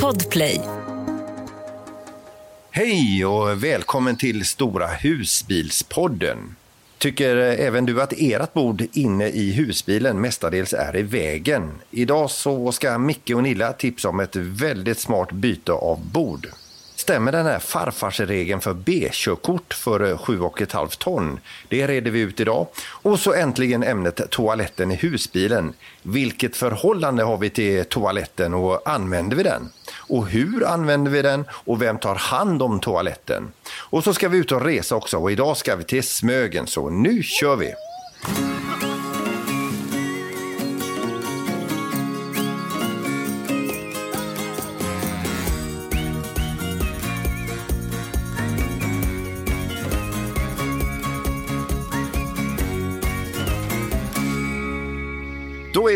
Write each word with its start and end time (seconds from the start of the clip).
Podplay. 0.00 0.60
Hej 2.70 3.26
och 3.26 3.64
välkommen 3.64 4.16
till 4.16 4.44
Stora 4.44 4.86
husbilspodden. 4.86 6.56
Tycker 6.98 7.36
även 7.36 7.86
du 7.86 8.02
att 8.02 8.12
ert 8.16 8.52
bord 8.52 8.84
inne 8.92 9.28
i 9.28 9.52
husbilen 9.52 10.20
mestadels 10.20 10.72
är 10.72 10.96
i 10.96 11.02
vägen? 11.02 11.70
Idag 11.90 12.30
så 12.30 12.72
ska 12.72 12.98
Micke 12.98 13.30
och 13.34 13.42
Nilla 13.42 13.72
tipsa 13.72 14.08
om 14.08 14.20
ett 14.20 14.36
väldigt 14.36 14.98
smart 14.98 15.32
byte 15.32 15.72
av 15.72 16.00
bord. 16.12 16.46
Stämmer 17.02 17.32
den 17.32 17.46
här 17.46 17.58
farfarsregeln 17.58 18.60
för 18.60 18.74
B-körkort 18.74 19.74
för 19.74 20.10
eh, 20.10 20.16
7,5 20.18 20.98
ton? 20.98 21.40
Det 21.68 21.86
reder 21.86 22.10
vi 22.10 22.20
ut 22.20 22.40
idag. 22.40 22.66
Och 22.84 23.20
så 23.20 23.32
äntligen 23.34 23.82
ämnet 23.82 24.30
toaletten 24.30 24.90
i 24.90 24.94
husbilen. 24.94 25.72
Vilket 26.02 26.56
förhållande 26.56 27.22
har 27.22 27.36
vi 27.36 27.50
till 27.50 27.84
toaletten 27.84 28.54
och 28.54 28.88
använder 28.88 29.36
vi 29.36 29.42
den? 29.42 29.72
Och 30.08 30.26
hur 30.26 30.66
använder 30.66 31.10
vi 31.10 31.22
den 31.22 31.44
och 31.50 31.82
vem 31.82 31.98
tar 31.98 32.14
hand 32.14 32.62
om 32.62 32.80
toaletten? 32.80 33.52
Och 33.90 34.04
så 34.04 34.14
ska 34.14 34.28
vi 34.28 34.38
ut 34.38 34.52
och 34.52 34.64
resa 34.64 34.96
också 34.96 35.18
och 35.18 35.32
idag 35.32 35.56
ska 35.56 35.76
vi 35.76 35.84
till 35.84 36.02
Smögen 36.02 36.66
så 36.66 36.90
nu 36.90 37.22
kör 37.22 37.56
vi! 37.56 37.72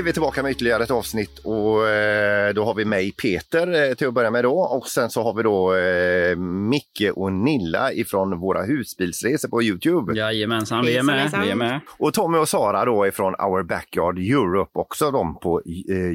Vi 0.06 0.12
tillbaka 0.12 0.42
med 0.42 0.52
ytterligare 0.52 0.82
ett 0.82 0.90
avsnitt 0.90 1.38
och 1.38 1.88
eh, 1.88 2.54
då 2.54 2.64
har 2.64 2.74
vi 2.74 2.84
mig 2.84 3.12
Peter 3.12 3.88
eh, 3.88 3.94
till 3.94 4.06
att 4.06 4.14
börja 4.14 4.30
med 4.30 4.44
då 4.44 4.58
och 4.58 4.88
sen 4.88 5.10
så 5.10 5.22
har 5.22 5.34
vi 5.34 5.42
då 5.42 5.74
eh, 5.74 6.36
Micke 6.70 7.10
och 7.14 7.32
Nilla 7.32 7.92
ifrån 7.92 8.40
våra 8.40 8.62
husbilsresor 8.62 9.48
på 9.48 9.62
Youtube. 9.62 10.18
Jajamensan, 10.18 10.84
vi 10.84 10.96
är 10.96 11.02
med. 11.02 11.30
Vi 11.42 11.50
är 11.50 11.54
med. 11.54 11.80
Och 11.98 12.14
Tommy 12.14 12.38
och 12.38 12.48
Sara 12.48 12.84
då 12.84 13.06
ifrån 13.06 13.34
Our 13.34 13.62
Backyard 13.62 14.18
Europe 14.18 14.70
också 14.78 15.10
de 15.10 15.38
på 15.40 15.62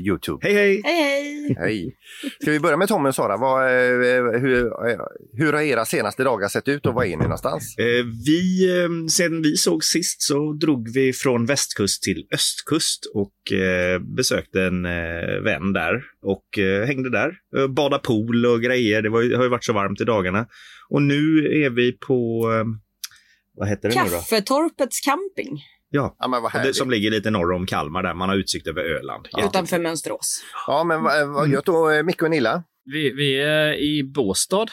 Youtube. 0.06 0.40
Hej 0.42 0.54
hej! 0.54 0.82
Hej, 0.84 1.04
hej! 1.04 1.56
Hej! 1.60 1.96
Ska 2.42 2.52
vi 2.52 2.60
börja 2.60 2.78
med 2.78 2.88
Tommy 2.88 3.10
och 3.10 3.16
Sara? 3.16 3.38
Vad, 3.38 3.70
hur, 4.42 4.72
hur 5.38 5.54
har 5.54 5.62
era 5.62 5.86
senaste 5.86 6.24
dagar 6.24 6.48
sett 6.48 6.68
ut 6.68 6.86
och 6.86 6.94
var 6.94 7.04
är 7.04 7.18
ni 7.18 7.24
någonstans? 7.24 7.76
Vi, 8.26 8.70
sen 9.10 9.42
vi 9.42 9.56
såg 9.56 9.84
sist 9.84 10.22
så 10.22 10.54
drog 10.54 10.94
vi 10.94 11.14
från 11.14 11.46
västkust 11.46 12.04
till 12.04 12.28
östkust 12.34 13.12
och 13.14 13.58
eh, 13.58 13.81
besökte 14.16 14.62
en 14.64 14.86
eh, 14.86 15.40
vän 15.44 15.74
där 15.74 16.04
och 16.22 16.60
eh, 16.60 16.86
hängde 16.88 17.10
där. 17.10 17.34
Eh, 17.58 17.68
bada 17.68 18.00
pool 18.00 18.46
och 18.46 18.62
grejer. 18.62 19.02
Det 19.02 19.10
var, 19.10 19.22
ju- 19.22 19.36
har 19.36 19.44
ju 19.44 19.50
varit 19.50 19.64
så 19.66 19.74
varmt 19.74 20.02
i 20.02 20.04
dagarna. 20.04 20.46
Och 20.90 21.02
nu 21.02 21.46
är 21.64 21.70
vi 21.70 21.92
på, 21.92 22.52
eh, 22.60 22.66
vad 23.54 23.68
heter 23.70 23.90
det 23.90 23.96
nu 24.04 24.10
då? 24.10 24.16
Kaffetorpets 24.16 25.00
camping 25.00 25.64
Ja, 25.94 26.16
Ja, 26.20 26.28
men 26.28 26.42
vad 26.42 26.52
det, 26.64 26.74
som 26.74 26.90
ligger 26.90 27.12
lite 27.12 27.30
norr 27.32 27.52
om 27.54 27.66
Kalmar 27.66 28.04
där 28.04 28.14
man 28.14 28.30
har 28.30 28.36
utsikt 28.36 28.68
över 28.68 28.82
Öland. 28.82 29.28
utanför 29.46 29.80
Mönsterås. 29.80 30.44
Ja, 30.68 30.84
men 30.84 31.04
vad, 31.04 31.28
vad 31.28 31.50
gött 31.50 31.66
då, 31.66 31.90
eh, 31.90 32.04
Micke 32.04 32.22
och 32.24 32.30
Nilla? 32.30 32.64
Vi, 32.86 33.10
vi 33.14 33.42
är 33.42 33.74
i 33.74 34.04
Båstad, 34.04 34.66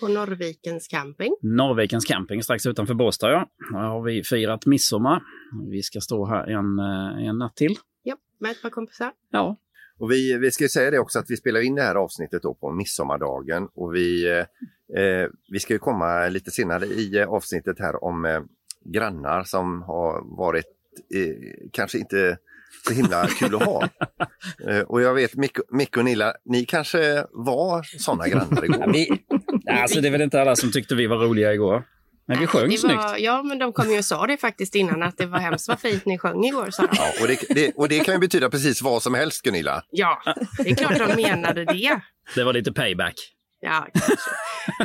På 0.00 0.08
Norrvikens 0.08 0.88
camping. 0.88 1.36
Norrvikens 1.42 2.04
camping 2.04 2.42
strax 2.42 2.66
utanför 2.66 2.94
Båstad. 2.94 3.30
Ja. 3.30 3.46
Här 3.72 3.88
har 3.88 4.02
vi 4.02 4.22
firat 4.24 4.66
midsommar. 4.66 5.22
Vi 5.70 5.82
ska 5.82 6.00
stå 6.00 6.26
här 6.26 6.46
en, 6.46 6.78
eh, 6.78 7.28
en 7.28 7.38
natt 7.38 7.56
till. 7.56 7.74
Ja, 8.08 8.16
med 8.38 8.50
ett 8.50 8.62
par 8.62 8.70
kompisar. 8.70 9.12
Ja, 9.30 9.56
Och 9.98 10.10
vi, 10.10 10.38
vi 10.38 10.50
ska 10.50 10.64
ju 10.64 10.68
säga 10.68 10.90
det 10.90 10.98
också 10.98 11.18
att 11.18 11.30
vi 11.30 11.36
spelar 11.36 11.60
in 11.60 11.74
det 11.74 11.82
här 11.82 11.94
avsnittet 11.94 12.42
då 12.42 12.54
på 12.54 12.72
midsommardagen 12.72 13.68
och 13.74 13.94
vi, 13.94 14.28
eh, 14.30 15.02
eh, 15.02 15.28
vi 15.50 15.60
ska 15.60 15.72
ju 15.72 15.78
komma 15.78 16.28
lite 16.28 16.50
senare 16.50 16.86
i 16.86 17.16
eh, 17.18 17.28
avsnittet 17.28 17.78
här 17.78 18.04
om 18.04 18.24
eh, 18.24 18.40
grannar 18.94 19.44
som 19.44 19.82
har 19.82 20.36
varit 20.36 20.66
eh, 21.14 21.68
kanske 21.72 21.98
inte 21.98 22.38
så 22.88 22.94
himla 22.94 23.26
kul 23.26 23.54
att 23.54 23.64
ha. 23.64 23.88
Eh, 24.68 24.80
och 24.80 25.02
jag 25.02 25.14
vet 25.14 25.34
Micke 25.34 25.58
Micke 25.70 25.96
och 25.96 26.04
Nilla, 26.04 26.34
ni 26.44 26.64
kanske 26.64 27.26
var 27.30 27.82
sådana 27.82 28.28
grannar 28.28 28.64
igår? 28.64 28.92
vi, 28.92 29.08
alltså 29.70 30.00
det 30.00 30.08
är 30.08 30.12
väl 30.12 30.22
inte 30.22 30.40
alla 30.40 30.56
som 30.56 30.72
tyckte 30.72 30.94
vi 30.94 31.06
var 31.06 31.16
roliga 31.16 31.54
igår. 31.54 31.84
Men 32.28 32.38
vi 32.38 32.46
sjöng 32.46 32.70
det 32.70 32.78
snyggt. 32.78 32.96
var, 32.96 33.16
Ja, 33.18 33.42
men 33.42 33.58
de 33.58 33.72
kom 33.72 33.90
ju 33.90 33.98
och 33.98 34.04
sa 34.04 34.26
det 34.26 34.36
faktiskt 34.36 34.74
innan 34.74 35.02
att 35.02 35.18
det 35.18 35.26
var 35.26 35.38
hemskt 35.38 35.68
vad 35.68 35.80
fint 35.80 36.04
ni 36.06 36.18
sjöng 36.18 36.44
igår. 36.44 36.70
Sa 36.70 36.82
de. 36.82 36.88
Ja, 36.96 37.12
och, 37.22 37.28
det, 37.28 37.54
det, 37.54 37.72
och 37.76 37.88
det 37.88 37.98
kan 37.98 38.14
ju 38.14 38.20
betyda 38.20 38.50
precis 38.50 38.82
vad 38.82 39.02
som 39.02 39.14
helst 39.14 39.42
Gunilla. 39.42 39.82
Ja, 39.90 40.22
det 40.58 40.70
är 40.70 40.74
klart 40.74 40.98
de 40.98 41.22
menade 41.22 41.64
det. 41.64 42.00
Det 42.34 42.44
var 42.44 42.52
lite 42.52 42.72
payback. 42.72 43.14
Ja, 43.60 43.86
kanske. 43.94 44.30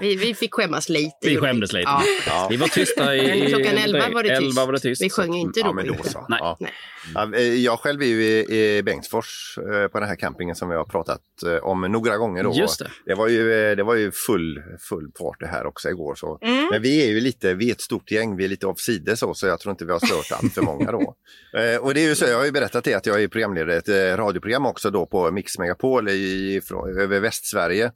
Vi, 0.01 0.15
vi 0.15 0.33
fick 0.35 0.53
skämmas 0.53 0.89
lite. 0.89 1.17
Vi 1.21 1.37
skämdes 1.37 1.73
lite. 1.73 1.83
Ja. 1.89 2.03
Ja. 2.27 2.47
Vi 2.51 2.57
var 2.57 2.67
tysta 2.67 3.15
i... 3.15 3.39
Men 3.39 3.47
klockan 3.49 3.77
i- 3.77 3.81
11 3.81 4.09
var 4.13 4.23
det 4.23 4.29
tyst. 4.29 4.41
11 4.41 4.65
var 4.65 4.73
det 4.73 4.79
tyst. 4.79 5.01
Vi 5.01 5.09
sjöng 5.09 5.33
inte 5.35 5.59
då. 5.61 5.67
Ja, 5.67 5.73
men 5.73 5.87
då 5.87 5.95
så. 6.03 6.25
Nej. 6.29 6.39
Ja. 6.41 6.57
Nej. 6.59 6.71
Ja, 7.13 7.37
Jag 7.37 7.79
själv 7.79 8.01
är 8.01 8.05
ju 8.05 8.23
i, 8.23 8.77
i 8.77 8.83
Bengtsfors 8.83 9.57
eh, 9.57 9.87
på 9.87 9.99
den 9.99 10.09
här 10.09 10.15
campingen 10.15 10.55
som 10.55 10.69
vi 10.69 10.75
har 10.75 10.85
pratat 10.85 11.21
eh, 11.45 11.55
om 11.63 11.81
några 11.81 12.17
gånger. 12.17 12.43
Då. 12.43 12.53
Just 12.55 12.79
det. 12.79 12.89
Det 13.05 13.13
var 13.15 13.27
ju, 13.27 13.69
eh, 13.69 13.75
det 13.75 13.83
var 13.83 13.95
ju 13.95 14.11
full, 14.11 14.61
full 14.89 15.11
party 15.11 15.45
här 15.45 15.65
också 15.65 15.89
igår. 15.89 16.15
Så. 16.15 16.37
Mm. 16.41 16.67
Men 16.71 16.81
vi 16.81 17.03
är 17.03 17.07
ju 17.07 17.19
lite, 17.19 17.53
vi 17.53 17.67
är 17.67 17.71
ett 17.71 17.81
stort 17.81 18.11
gäng, 18.11 18.35
vi 18.37 18.45
är 18.45 18.49
lite 18.49 18.67
avsides 18.67 19.19
så, 19.19 19.33
så 19.33 19.47
jag 19.47 19.59
tror 19.59 19.71
inte 19.71 19.85
vi 19.85 19.91
har 19.91 19.99
stört 19.99 20.39
allt 20.39 20.53
för 20.53 20.61
många 20.61 20.91
då. 20.91 21.15
Och 21.81 21.93
det 21.93 21.99
är 22.03 22.07
ju 22.09 22.15
så, 22.15 22.25
jag 22.25 22.37
har 22.37 22.45
ju 22.45 22.51
berättat 22.51 22.83
det 22.83 22.93
att 22.93 23.05
jag 23.05 23.23
är 23.23 23.27
programledare 23.27 23.75
i 23.75 23.77
ett 23.77 24.19
radioprogram 24.19 24.65
också 24.65 24.89
då 24.89 25.05
på 25.05 25.31
Mix 25.31 25.57
Megapol 25.57 26.09
i, 26.09 26.61
från, 26.65 26.99
över 26.99 27.19
Västsverige. 27.19 27.91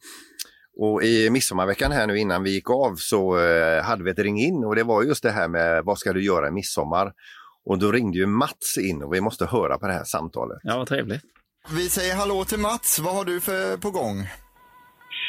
Och 0.78 1.04
i 1.04 1.30
midsommarveckan 1.30 1.92
här 1.92 2.08
nu 2.08 2.20
innan 2.20 2.44
vi 2.44 2.50
gick 2.52 2.70
av 2.70 2.96
så 2.96 3.40
eh, 3.40 3.84
hade 3.84 4.04
vi 4.04 4.12
ett 4.12 4.20
ring 4.20 4.40
in 4.40 4.64
och 4.64 4.76
det 4.76 4.84
var 4.84 5.04
just 5.04 5.24
det 5.24 5.32
här 5.32 5.48
med 5.48 5.84
vad 5.86 5.98
ska 5.98 6.14
du 6.14 6.24
göra 6.24 6.48
i 6.48 6.52
midsommar? 6.52 7.14
Och 7.66 7.80
då 7.80 7.92
ringde 7.92 8.18
ju 8.18 8.26
Mats 8.26 8.78
in 8.78 9.04
och 9.04 9.14
vi 9.14 9.22
måste 9.22 9.46
höra 9.46 9.78
på 9.78 9.88
det 9.88 9.94
här 9.94 10.04
samtalet. 10.04 10.58
Ja, 10.64 10.78
vad 10.78 10.88
trevligt. 10.88 11.22
Vi 11.72 11.90
säger 11.90 12.16
hallå 12.16 12.46
till 12.46 12.60
Mats. 12.60 13.00
Vad 13.00 13.16
har 13.16 13.26
du 13.26 13.42
för 13.42 13.78
på 13.78 13.92
gång? 13.92 14.28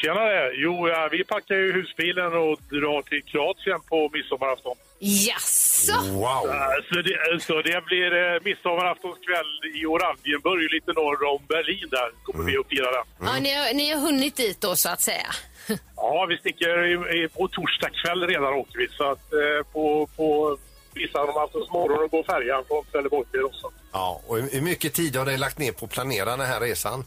Tjenare! 0.01 0.51
Jo, 0.55 0.87
ja, 0.87 1.09
vi 1.11 1.23
packar 1.23 1.55
ju 1.55 1.73
husbilen 1.73 2.33
och 2.33 2.59
drar 2.69 3.01
till 3.01 3.23
Kroatien 3.23 3.79
på 3.89 4.09
midsommarafton. 4.13 4.75
Jaså? 4.99 5.97
Wow! 6.11 6.43
Så 6.89 6.95
det, 7.01 7.39
så 7.47 7.61
det 7.61 7.85
blir 7.85 8.09
eh, 8.13 8.41
midsommaraftonskväll 8.43 9.51
i 9.75 9.85
Oranienburg, 9.85 10.71
lite 10.71 10.93
norr 10.93 11.23
om 11.33 11.41
Berlin 11.47 11.87
där. 11.91 12.09
Kommer 12.23 12.43
vi 12.51 12.57
att 12.57 12.67
fira 12.67 12.91
den. 12.91 13.05
Ja, 13.27 13.39
ni, 13.39 13.53
har, 13.53 13.73
ni 13.73 13.91
har 13.91 14.01
hunnit 14.01 14.35
dit 14.35 14.61
då 14.61 14.75
så 14.75 14.89
att 14.89 15.01
säga. 15.01 15.31
Ja, 15.95 16.25
vi 16.29 16.37
sticker 16.37 16.85
i, 16.85 17.23
i, 17.23 17.27
på 17.27 17.47
torsdag 17.47 17.89
kväll 17.89 18.27
redan 18.27 18.53
åker 18.53 18.77
vi. 18.79 18.87
Så 18.87 19.11
att 19.11 19.33
eh, 19.33 19.71
på, 19.73 20.09
på 20.15 20.57
midsommaraftonens 20.93 21.71
morgon 21.71 22.07
går 22.09 22.23
färjan 22.23 22.63
från 22.67 22.85
Trelleborg 22.85 23.27
till 23.31 23.39
Rossa. 23.39 23.67
Ja, 23.91 24.21
och 24.27 24.37
hur 24.37 24.61
mycket 24.61 24.93
tid 24.93 25.15
har 25.15 25.25
ni 25.25 25.37
lagt 25.37 25.59
ner 25.59 25.71
på 25.71 25.85
att 25.85 25.91
planera 25.91 26.25
den 26.37 26.39
här 26.47 26.59
resan? 26.59 27.05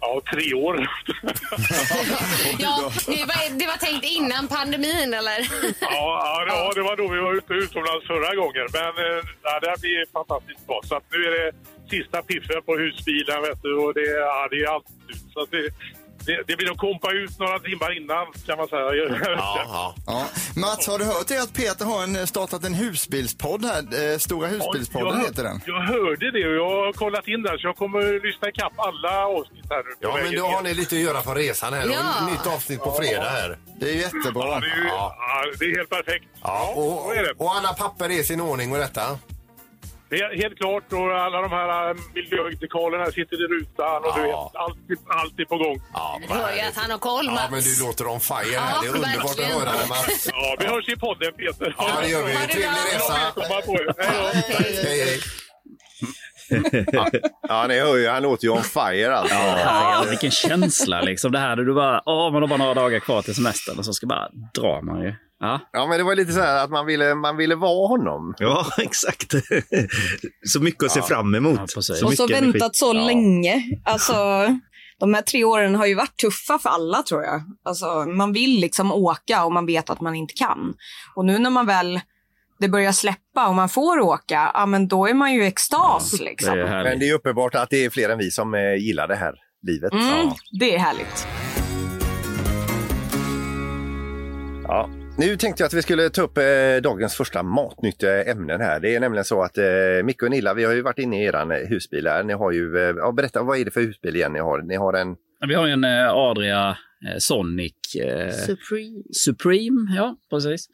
Ja, 0.00 0.20
tre 0.32 0.54
år. 0.54 0.76
Ja, 2.58 2.92
det 3.06 3.24
var, 3.30 3.58
det 3.58 3.66
var 3.66 3.76
tänkt 3.86 4.04
innan 4.04 4.48
pandemin 4.48 5.14
eller? 5.14 5.38
Ja, 5.80 6.44
ja, 6.48 6.72
det- 6.74 6.82
var 6.82 6.96
då 6.96 7.08
vi 7.08 7.20
var 7.20 7.34
ute 7.34 7.52
utomlands 7.54 8.06
förra 8.06 8.34
gången. 8.34 8.66
Men 8.72 8.92
eh, 9.06 9.20
ja, 9.42 9.60
det 9.60 9.68
här 9.70 9.78
blir 9.80 10.12
fantastiskt 10.12 10.66
bra. 10.66 10.80
Så 10.84 11.00
nu 11.12 11.18
är 11.24 11.30
det 11.30 11.52
sista 11.90 12.22
piffen 12.22 12.62
på 12.66 12.76
husbilen 12.76 13.42
vet 13.42 13.62
du, 13.62 13.74
och 13.74 13.94
det, 13.94 14.00
ja, 14.10 14.48
det 14.50 14.56
är 14.56 14.68
allt. 14.74 14.86
Så 15.34 15.46
det, 15.50 15.62
det, 16.28 16.42
det 16.46 16.56
blir 16.56 16.66
nog 16.66 16.78
kompa 16.78 17.12
ut 17.12 17.38
några 17.38 17.58
timmar 17.58 17.90
innan 17.96 18.26
kan 18.46 18.58
man 18.58 18.68
säga. 18.68 18.94
ja. 18.94 19.94
Ja. 20.06 20.26
Mats, 20.56 20.86
har 20.88 20.98
du 20.98 21.04
hört 21.04 21.28
det 21.28 21.38
att 21.42 21.52
Peter 21.54 21.84
har 21.84 22.02
en, 22.02 22.26
startat 22.26 22.64
en 22.64 22.74
husbilspodd 22.74 23.64
här? 23.64 24.12
Eh, 24.12 24.18
Stora 24.18 24.46
husbilspodden 24.46 25.18
jag, 25.18 25.26
heter 25.26 25.42
den. 25.44 25.60
Jag 25.66 25.80
hörde 25.80 26.30
det 26.30 26.48
och 26.48 26.54
jag 26.54 26.70
har 26.86 26.92
kollat 26.92 27.28
in 27.28 27.42
den 27.42 27.58
så 27.58 27.66
jag 27.66 27.76
kommer 27.76 28.26
lyssna 28.26 28.48
ikapp 28.48 28.72
alla 28.76 29.26
avsnitt 29.26 29.64
här 29.70 29.82
nu. 29.84 29.90
Ja, 30.00 30.18
men 30.22 30.32
då 30.36 30.46
har 30.46 30.62
ni 30.62 30.74
lite 30.74 30.94
att 30.96 31.02
göra 31.02 31.20
på 31.22 31.34
resan 31.34 31.72
här. 31.72 31.86
Ja. 31.92 32.14
Och 32.20 32.30
Nytt 32.32 32.46
avsnitt 32.46 32.80
på 32.80 32.92
fredag 32.92 33.30
här. 33.30 33.58
Det 33.80 33.90
är 33.90 33.94
jättebra. 33.94 34.48
Ja, 34.88 35.16
det, 35.42 35.48
är, 35.48 35.58
det 35.58 35.64
är 35.64 35.76
helt 35.76 35.90
perfekt. 35.90 36.24
Ja, 36.42 36.72
och, 36.76 37.14
det. 37.14 37.32
och 37.36 37.54
alla 37.54 37.72
papper 37.72 38.04
är 38.04 38.20
i 38.20 38.24
sin 38.24 38.40
ordning 38.40 38.72
och 38.72 38.78
detta. 38.78 39.18
Helt 40.42 40.56
klart 40.58 40.92
och 40.92 41.14
alla 41.24 41.40
de 41.40 41.50
här 41.50 41.90
äh, 41.90 41.96
miljödekalerna 42.14 43.06
sitter 43.06 43.36
i 43.44 43.46
rutan 43.54 43.96
och 44.04 44.12
du 44.16 44.22
vet, 44.22 44.34
allt, 44.34 44.78
är- 44.90 45.18
allt 45.20 45.38
är 45.40 45.44
på 45.44 45.56
gång. 45.58 45.76
Ja, 45.92 46.20
hör 46.28 46.54
ju 46.54 46.60
att 46.60 46.76
han 46.76 46.90
har 46.90 46.98
koll, 46.98 47.26
Mats. 47.30 47.40
Ja, 47.44 47.48
men 47.50 47.60
du 47.60 47.84
låter 47.86 48.06
on 48.06 48.20
fire 48.20 48.58
här. 48.58 48.72
Ja, 48.74 48.80
det 48.82 48.86
är 48.88 48.92
underbart 48.94 49.38
verkligen. 49.38 49.50
att 49.56 49.62
höra 49.62 49.72
det, 49.82 49.88
Mats. 49.88 50.28
Ja, 50.32 50.56
vi 50.60 50.66
hörs 50.66 50.88
i 50.88 50.96
podden 50.96 51.32
Peter. 51.32 51.74
Ja, 51.78 51.88
det 52.02 52.08
gör 52.08 52.24
vi. 52.26 52.32
Trevlig 52.34 52.68
resa. 52.94 53.14
Hej. 53.98 54.44
Hej, 54.48 54.84
hej. 55.04 55.20
ja, 56.92 57.08
ja, 57.48 57.66
ni 57.68 57.78
hör 57.80 57.96
ju. 57.96 58.08
Han 58.08 58.22
låter 58.22 58.44
ju 58.44 58.50
on 58.50 58.62
fire 58.62 59.16
alltså. 59.16 59.34
Ja, 59.36 60.04
vilken 60.10 60.30
känsla 60.30 61.00
liksom. 61.00 61.32
Det 61.32 61.38
här 61.38 61.56
du 61.56 61.74
bara, 61.74 62.02
åh, 62.06 62.32
man 62.32 62.42
har 62.42 62.48
bara 62.48 62.56
några 62.58 62.74
dagar 62.74 63.00
kvar 63.00 63.22
till 63.22 63.34
semestern 63.34 63.78
och 63.78 63.84
så 63.84 63.92
ska 63.92 64.06
bara 64.06 64.28
dra 64.54 64.80
man 64.82 65.02
ju. 65.02 65.14
Ja, 65.40 65.60
Ja, 65.72 65.86
men 65.86 65.98
det 65.98 66.04
var 66.04 66.14
lite 66.14 66.32
så 66.32 66.40
här 66.40 66.64
att 66.64 66.70
man 66.70 66.86
ville, 66.86 67.14
man 67.14 67.36
ville 67.36 67.54
vara 67.54 67.88
honom. 67.88 68.34
Ja, 68.38 68.66
exakt. 68.78 69.34
så 70.46 70.60
mycket 70.60 70.84
att 70.84 70.90
se 70.90 71.02
fram 71.02 71.34
emot. 71.34 71.60
Ja, 71.60 71.66
så 71.66 71.78
Och 71.78 71.84
så 71.84 72.08
mycket 72.10 72.30
energi. 72.38 72.58
väntat 72.58 72.76
så 72.76 72.92
länge. 72.92 73.62
Alltså, 73.84 74.14
de 75.00 75.14
här 75.14 75.22
tre 75.22 75.44
åren 75.44 75.74
har 75.74 75.86
ju 75.86 75.94
varit 75.94 76.16
tuffa 76.16 76.58
för 76.58 76.70
alla 76.70 77.02
tror 77.02 77.22
jag. 77.22 77.42
Alltså, 77.64 78.04
man 78.04 78.32
vill 78.32 78.60
liksom 78.60 78.92
åka 78.92 79.44
och 79.44 79.52
man 79.52 79.66
vet 79.66 79.90
att 79.90 80.00
man 80.00 80.14
inte 80.14 80.34
kan. 80.34 80.74
Och 81.16 81.24
nu 81.24 81.38
när 81.38 81.50
man 81.50 81.66
väl 81.66 82.00
det 82.60 82.68
börjar 82.68 82.92
släppa 82.92 83.48
och 83.48 83.54
man 83.54 83.68
får 83.68 83.98
åka, 84.00 84.50
ja 84.54 84.66
men 84.66 84.88
då 84.88 85.06
är 85.06 85.14
man 85.14 85.34
ju 85.34 85.44
i 85.44 85.46
extas 85.46 86.20
liksom. 86.20 86.58
Det 86.58 86.64
Men 86.84 86.98
det 86.98 87.08
är 87.08 87.14
uppenbart 87.14 87.54
att 87.54 87.70
det 87.70 87.84
är 87.84 87.90
fler 87.90 88.08
än 88.08 88.18
vi 88.18 88.30
som 88.30 88.54
eh, 88.54 88.74
gillar 88.74 89.08
det 89.08 89.16
här 89.16 89.34
livet. 89.66 89.92
Mm, 89.92 90.06
Ja. 90.08 90.36
det 90.60 90.74
är 90.74 90.78
härligt. 90.78 91.26
Nu 95.20 95.36
tänkte 95.36 95.62
jag 95.62 95.66
att 95.66 95.74
vi 95.74 95.82
skulle 95.82 96.10
ta 96.10 96.22
upp 96.22 96.38
eh, 96.38 96.44
dagens 96.82 97.14
första 97.14 97.42
matnyttiga 97.42 98.24
ämnen 98.24 98.60
här. 98.60 98.80
Det 98.80 98.94
är 98.94 99.00
nämligen 99.00 99.24
så 99.24 99.42
att 99.42 99.58
eh, 99.58 99.64
Micke 100.04 100.22
och 100.22 100.30
Nilla, 100.30 100.54
vi 100.54 100.64
har 100.64 100.72
ju 100.72 100.82
varit 100.82 100.98
inne 100.98 101.22
i 101.22 101.24
eran 101.24 101.50
eh, 101.50 101.56
husbil 101.56 102.06
här. 102.06 102.22
Ni 102.22 102.32
har 102.32 102.52
ju, 102.52 102.78
eh, 102.78 102.94
ja, 102.96 103.12
berätta, 103.12 103.42
vad 103.42 103.58
är 103.58 103.64
det 103.64 103.70
för 103.70 103.80
husbil 103.80 104.16
igen 104.16 104.32
ni 104.32 104.38
har? 104.38 104.62
Ni 104.62 104.76
har 104.76 104.92
en, 104.92 105.16
Vi 105.48 105.54
har 105.54 105.66
ju 105.66 105.72
en 105.72 105.84
eh, 105.84 106.12
Adria 106.12 106.68
eh, 107.08 107.18
Sonic 107.18 107.74
eh, 108.04 108.32
Supreme. 108.32 109.02
Supreme, 109.12 109.96
ja 109.96 110.16
precis. 110.30 110.66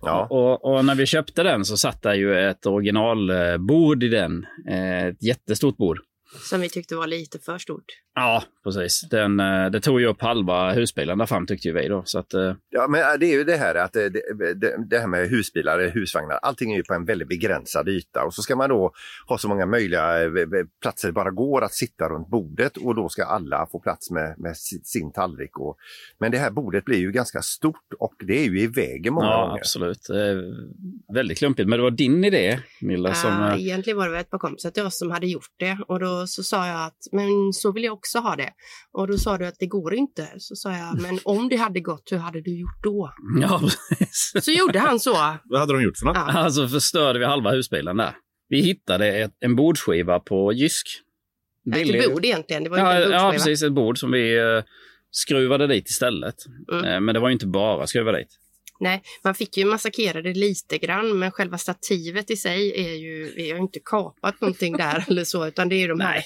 ja, 0.00 0.26
Och, 0.30 0.64
och 0.64 0.84
när 0.84 0.94
vi 0.94 1.06
köpte 1.06 1.42
den 1.42 1.64
så 1.64 1.76
satt 1.76 2.02
där 2.02 2.14
ju 2.14 2.48
ett 2.48 2.66
originalbord 2.66 4.02
i 4.02 4.08
den. 4.08 4.46
Eh, 4.70 5.06
ett 5.06 5.22
jättestort 5.22 5.76
bord. 5.76 5.98
Som 6.40 6.60
vi 6.60 6.68
tyckte 6.68 6.96
var 6.96 7.06
lite 7.06 7.38
för 7.38 7.58
stort. 7.58 7.84
Ja, 8.14 8.42
precis. 8.64 9.00
Den, 9.10 9.40
eh, 9.40 9.70
det 9.70 9.80
tog 9.80 10.00
ju 10.00 10.06
upp 10.06 10.22
halva 10.22 10.72
husbilen 10.72 11.18
där 11.18 11.26
fram 11.26 11.46
tyckte 11.46 11.68
ju 11.68 11.74
vi 11.74 11.88
då. 11.88 12.02
Så 12.04 12.18
att, 12.18 12.34
eh, 12.34 12.54
ja, 12.70 12.86
men 12.88 13.00
eh, 13.00 13.18
det 13.20 13.26
är 13.26 13.32
ju 13.32 13.44
det 13.44 13.56
här 13.56 13.74
att 13.74 13.92
det, 13.92 14.08
det, 14.54 14.76
det 14.90 14.98
här 14.98 15.06
med 15.06 15.28
husbilar, 15.28 15.90
husvagnar, 15.90 16.36
allting 16.36 16.72
är 16.72 16.76
ju 16.76 16.82
på 16.82 16.94
en 16.94 17.04
väldigt 17.04 17.28
begränsad 17.28 17.88
yta 17.88 18.24
och 18.24 18.34
så 18.34 18.42
ska 18.42 18.56
man 18.56 18.68
då 18.68 18.92
ha 19.28 19.38
så 19.38 19.48
många 19.48 19.66
möjliga 19.66 20.02
platser 20.82 21.08
det 21.08 21.12
bara 21.12 21.30
går 21.30 21.64
att 21.64 21.74
sitta 21.74 22.08
runt 22.08 22.28
bordet 22.28 22.76
och 22.76 22.94
då 22.94 23.08
ska 23.08 23.24
alla 23.24 23.66
få 23.72 23.80
plats 23.80 24.10
med, 24.10 24.34
med 24.38 24.56
si- 24.56 24.84
sin 24.84 25.12
tallrik. 25.12 25.58
Och, 25.58 25.76
men 26.18 26.32
det 26.32 26.38
här 26.38 26.50
bordet 26.50 26.84
blir 26.84 26.98
ju 26.98 27.12
ganska 27.12 27.42
stort 27.42 27.92
och 27.98 28.14
det 28.26 28.38
är 28.38 28.44
ju 28.44 28.60
i 28.60 28.66
vägen 28.66 29.14
många 29.14 29.26
ja, 29.26 29.46
gånger. 29.46 29.60
absolut. 29.60 30.06
Väldigt 31.14 31.38
klumpigt. 31.38 31.68
Men 31.68 31.78
det 31.78 31.82
var 31.82 31.90
din 31.90 32.24
idé, 32.24 32.58
Milla, 32.80 33.14
som... 33.14 33.30
Ja, 33.30 33.56
egentligen 33.56 33.96
var 33.96 34.08
det 34.08 34.18
ett 34.18 34.30
par 34.30 34.38
kompisar 34.38 34.70
till 34.70 34.82
oss 34.82 34.98
som 34.98 35.10
hade 35.10 35.26
gjort 35.26 35.54
det 35.58 35.78
och 35.88 36.00
då 36.00 36.21
så 36.26 36.42
sa 36.42 36.66
jag 36.66 36.84
att 36.86 36.98
men 37.12 37.52
så 37.52 37.72
vill 37.72 37.84
jag 37.84 37.92
också 37.92 38.18
ha 38.18 38.36
det. 38.36 38.50
Och 38.92 39.06
då 39.08 39.18
sa 39.18 39.38
du 39.38 39.46
att 39.46 39.58
det 39.58 39.66
går 39.66 39.94
inte. 39.94 40.28
Så 40.38 40.56
sa 40.56 40.72
jag 40.72 41.00
men 41.02 41.18
om 41.24 41.48
det 41.48 41.56
hade 41.56 41.80
gått, 41.80 42.08
hur 42.12 42.18
hade 42.18 42.40
du 42.40 42.58
gjort 42.60 42.82
då? 42.82 43.12
Ja. 43.40 43.60
Så 44.42 44.50
gjorde 44.50 44.78
han 44.78 45.00
så. 45.00 45.12
Vad 45.44 45.60
hade 45.60 45.72
de 45.72 45.82
gjort 45.82 45.98
för 45.98 46.06
något? 46.06 46.16
Ja. 46.16 46.32
Alltså 46.32 46.68
förstörde 46.68 47.18
vi 47.18 47.24
halva 47.24 47.50
husbilen 47.50 47.96
där. 47.96 48.16
Vi 48.48 48.60
hittade 48.60 49.06
ett, 49.18 49.32
en 49.40 49.56
bordsskiva 49.56 50.20
på 50.20 50.52
Jysk. 50.52 50.86
Billig- 51.74 52.00
Ett 52.04 52.12
bord 52.14 52.24
egentligen, 52.24 52.64
det 52.64 52.70
var 52.70 52.78
inte 52.78 52.90
Ja, 52.90 53.04
en 53.04 53.10
ja, 53.10 53.30
precis. 53.32 53.62
Ett 53.62 53.72
bord 53.72 53.98
som 53.98 54.10
vi 54.10 54.38
eh, 54.38 54.62
skruvade 55.10 55.66
dit 55.66 55.88
istället. 55.88 56.34
Mm. 56.72 56.84
Eh, 56.84 57.00
men 57.00 57.14
det 57.14 57.20
var 57.20 57.28
ju 57.28 57.32
inte 57.32 57.46
bara 57.46 57.86
skruva 57.86 58.12
dit. 58.12 58.38
Nej, 58.82 59.02
man 59.24 59.34
fick 59.34 59.56
ju 59.56 59.64
massakera 59.64 60.22
det 60.22 60.34
lite 60.34 60.78
grann, 60.78 61.18
men 61.18 61.30
själva 61.30 61.58
stativet 61.58 62.30
i 62.30 62.36
sig 62.36 62.72
är 62.86 62.94
ju, 62.94 63.32
vi 63.36 63.50
har 63.50 63.56
ju 63.56 63.62
inte 63.62 63.80
kapat 63.84 64.40
någonting 64.40 64.76
där 64.76 65.04
eller 65.08 65.24
så, 65.24 65.46
utan 65.46 65.68
det 65.68 65.82
är 65.82 65.88
de 65.88 66.00
här. 66.00 66.24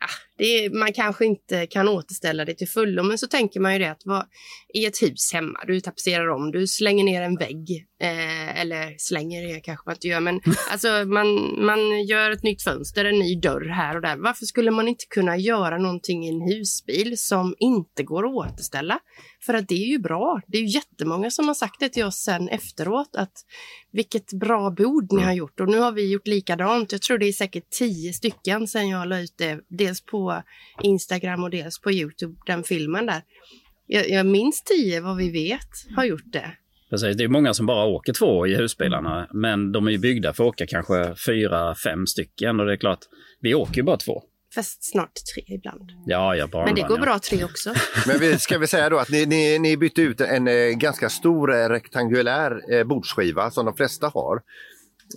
Ja, 0.00 0.06
det 0.38 0.44
är, 0.44 0.70
man 0.70 0.92
kanske 0.92 1.24
inte 1.24 1.66
kan 1.66 1.88
återställa 1.88 2.44
det 2.44 2.54
till 2.54 2.68
fullo, 2.68 3.02
men 3.02 3.18
så 3.18 3.26
tänker 3.26 3.60
man 3.60 3.72
ju 3.72 3.78
det 3.78 3.90
att 3.90 4.02
vad, 4.04 4.26
i 4.74 4.86
ett 4.86 5.02
hus 5.02 5.32
hemma, 5.32 5.64
du 5.66 5.80
tapetserar 5.80 6.28
om, 6.28 6.50
du 6.50 6.66
slänger 6.66 7.04
ner 7.04 7.22
en 7.22 7.36
vägg, 7.36 7.86
eh, 8.00 8.60
eller 8.60 8.94
slänger 8.98 9.54
det 9.54 9.60
kanske 9.60 9.82
man 9.86 9.94
inte 9.94 10.08
gör, 10.08 10.20
men 10.20 10.40
alltså 10.70 10.88
man, 10.88 11.26
man 11.64 12.04
gör 12.06 12.30
ett 12.30 12.42
nytt 12.42 12.62
fönster, 12.62 13.04
en 13.04 13.18
ny 13.18 13.40
dörr 13.40 13.68
här 13.68 13.96
och 13.96 14.02
där. 14.02 14.16
Varför 14.16 14.46
skulle 14.46 14.70
man 14.70 14.88
inte 14.88 15.04
kunna 15.10 15.36
göra 15.36 15.78
någonting 15.78 16.24
i 16.24 16.28
en 16.28 16.40
husbil 16.40 17.18
som 17.18 17.54
inte 17.58 18.02
går 18.02 18.26
att 18.26 18.34
återställa? 18.34 18.98
För 19.40 19.54
att 19.54 19.68
det 19.68 19.74
är 19.74 19.88
ju 19.88 19.98
bra. 19.98 20.40
Det 20.46 20.58
är 20.58 20.62
ju 20.62 20.68
jättemånga 20.68 21.30
som 21.30 21.48
har 21.48 21.54
sagt 21.54 21.80
det 21.80 21.88
till 21.88 22.04
oss 22.04 22.16
sen 22.16 22.48
efteråt 22.48 23.16
att 23.16 23.32
vilket 23.92 24.32
bra 24.32 24.70
bord 24.70 25.12
ni 25.12 25.22
har 25.22 25.32
gjort 25.32 25.60
och 25.60 25.68
nu 25.68 25.78
har 25.78 25.92
vi 25.92 26.10
gjort 26.12 26.26
likadant. 26.26 26.92
Jag 26.92 27.02
tror 27.02 27.18
det 27.18 27.28
är 27.28 27.32
säkert 27.32 27.70
tio 27.70 28.12
stycken 28.12 28.68
sen 28.68 28.88
jag 28.88 29.08
la 29.08 29.20
ut 29.20 29.34
det, 29.36 29.60
dels 29.68 30.00
på 30.00 30.42
Instagram 30.82 31.44
och 31.44 31.50
dels 31.50 31.80
på 31.80 31.92
Youtube, 31.92 32.36
den 32.46 32.62
filmen 32.62 33.06
där. 33.06 33.22
Jag, 33.86 34.10
jag 34.10 34.26
minns 34.26 34.62
tio 34.62 35.00
vad 35.00 35.16
vi 35.16 35.30
vet 35.30 35.96
har 35.96 36.04
gjort 36.04 36.32
det. 36.32 36.52
Precis. 36.90 37.16
Det 37.16 37.24
är 37.24 37.28
många 37.28 37.54
som 37.54 37.66
bara 37.66 37.84
åker 37.84 38.12
två 38.12 38.46
i 38.46 38.54
husbilarna, 38.54 39.28
men 39.34 39.72
de 39.72 39.86
är 39.86 39.90
ju 39.90 39.98
byggda 39.98 40.32
för 40.32 40.44
att 40.44 40.48
åka 40.48 40.66
kanske 40.66 41.14
fyra, 41.26 41.74
fem 41.74 42.06
stycken. 42.06 42.60
Och 42.60 42.66
det 42.66 42.72
är 42.72 42.76
klart, 42.76 43.00
vi 43.40 43.54
åker 43.54 43.76
ju 43.76 43.82
bara 43.82 43.96
två. 43.96 44.22
Fast 44.54 44.84
snart 44.84 45.12
tre 45.34 45.54
ibland. 45.54 45.90
Ja, 46.06 46.36
ja, 46.36 46.48
Men 46.52 46.74
det 46.74 46.82
går 46.82 46.98
ja. 46.98 47.04
bra 47.04 47.18
tre 47.18 47.44
också. 47.44 47.74
Men 48.06 48.18
vi, 48.18 48.38
ska 48.38 48.58
vi 48.58 48.66
säga 48.66 48.90
då 48.90 48.98
att 48.98 49.10
ni, 49.10 49.26
ni, 49.26 49.58
ni 49.58 49.76
bytte 49.76 50.02
ut 50.02 50.20
en 50.20 50.48
eh, 50.48 50.68
ganska 50.68 51.08
stor 51.08 51.54
eh, 51.54 51.68
rektangulär 51.68 52.74
eh, 52.74 52.84
bordsskiva 52.84 53.50
som 53.50 53.66
de 53.66 53.74
flesta 53.74 54.06
har 54.14 54.40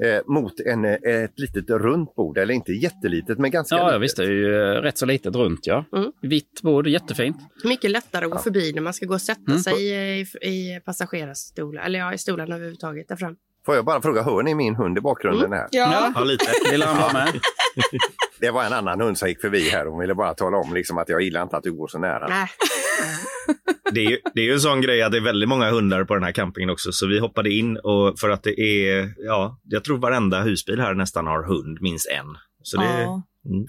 eh, 0.04 0.22
mot 0.34 0.60
en, 0.60 0.86
eh, 0.86 0.94
ett 1.24 1.40
litet 1.40 1.70
runt 1.70 2.16
bord, 2.16 2.38
eller 2.38 2.54
inte 2.54 2.72
jättelitet 2.72 3.38
men 3.38 3.52
ganska 3.52 3.76
Ja, 3.76 3.82
ja, 3.82 3.88
litet. 3.88 4.02
visst. 4.04 4.18
Det 4.18 4.24
är 4.24 4.28
ju 4.32 4.56
eh, 4.62 4.82
rätt 4.82 4.98
så 4.98 5.06
litet 5.06 5.36
runt, 5.36 5.68
ja. 5.68 5.86
Mm. 5.96 6.12
Vitt 6.22 6.62
bord, 6.62 6.88
jättefint. 6.88 7.38
Mycket 7.64 7.92
lättare 7.92 8.26
att 8.26 8.32
gå 8.32 8.38
förbi 8.38 8.74
när 8.74 8.82
man 8.82 8.94
ska 8.94 9.06
gå 9.06 9.14
och 9.14 9.22
sätta 9.22 9.42
Mm. 9.52 9.60
sig 9.64 9.90
i, 9.90 10.22
i 10.42 10.80
passagerarstolar, 10.86 11.82
eller 11.84 12.00
ja, 12.00 12.14
i 12.14 12.18
stolarna 12.18 12.56
överhuvudtaget 12.56 13.08
där 13.08 13.16
fram. 13.16 13.36
Får 13.66 13.76
jag 13.76 13.86
bara 13.86 14.02
fråga, 14.02 14.22
hör 14.24 14.44
ni 14.44 14.56
min 14.56 14.76
hund 14.76 14.98
i 14.98 15.02
bakgrunden 15.02 15.52
här? 15.54 15.68
Ja, 15.72 16.12
Ja, 16.16 16.24
lite. 16.24 16.46
vill 16.72 16.82
han 16.82 16.98
vara 16.98 17.14
med? 17.14 17.28
Det 18.40 18.52
var 18.52 18.64
en 18.64 18.74
annan 18.74 19.02
hund 19.02 19.18
som 19.18 19.28
gick 19.30 19.42
förbi 19.42 19.70
här 19.70 19.86
hon 19.86 20.00
ville 20.00 20.16
bara 20.16 20.34
tala 20.34 20.58
om 20.58 20.74
liksom, 20.74 20.98
att 20.98 21.10
jag 21.10 21.22
gillar 21.22 21.44
inte 21.44 21.58
att 21.58 21.64
du 21.64 21.72
går 21.74 21.88
så 21.88 22.00
nära. 22.00 22.28
Nej. 22.28 22.48
Det 23.92 24.06
är, 24.06 24.10
ju, 24.10 24.18
det 24.34 24.42
är 24.42 24.46
ju 24.46 24.54
en 24.54 24.60
sån 24.60 24.82
grej 24.82 25.02
att 25.02 25.12
det 25.12 25.18
är 25.18 25.22
väldigt 25.22 25.50
många 25.50 25.70
hundar 25.72 26.04
på 26.04 26.14
den 26.14 26.24
här 26.24 26.32
campingen 26.32 26.70
också. 26.70 26.92
Så 26.92 27.08
vi 27.08 27.20
hoppade 27.20 27.50
in 27.54 27.78
och 27.78 28.20
för 28.20 28.30
att 28.30 28.44
det 28.44 28.60
är, 28.62 29.14
ja, 29.18 29.60
jag 29.64 29.84
tror 29.84 29.98
varenda 29.98 30.42
husbil 30.42 30.80
här 30.80 30.94
nästan 30.94 31.28
har 31.28 31.44
hund, 31.48 31.78
minst 31.82 32.08
en. 32.10 32.26
Så 32.64 32.78
det, 32.78 33.02
Ja. 33.02 33.24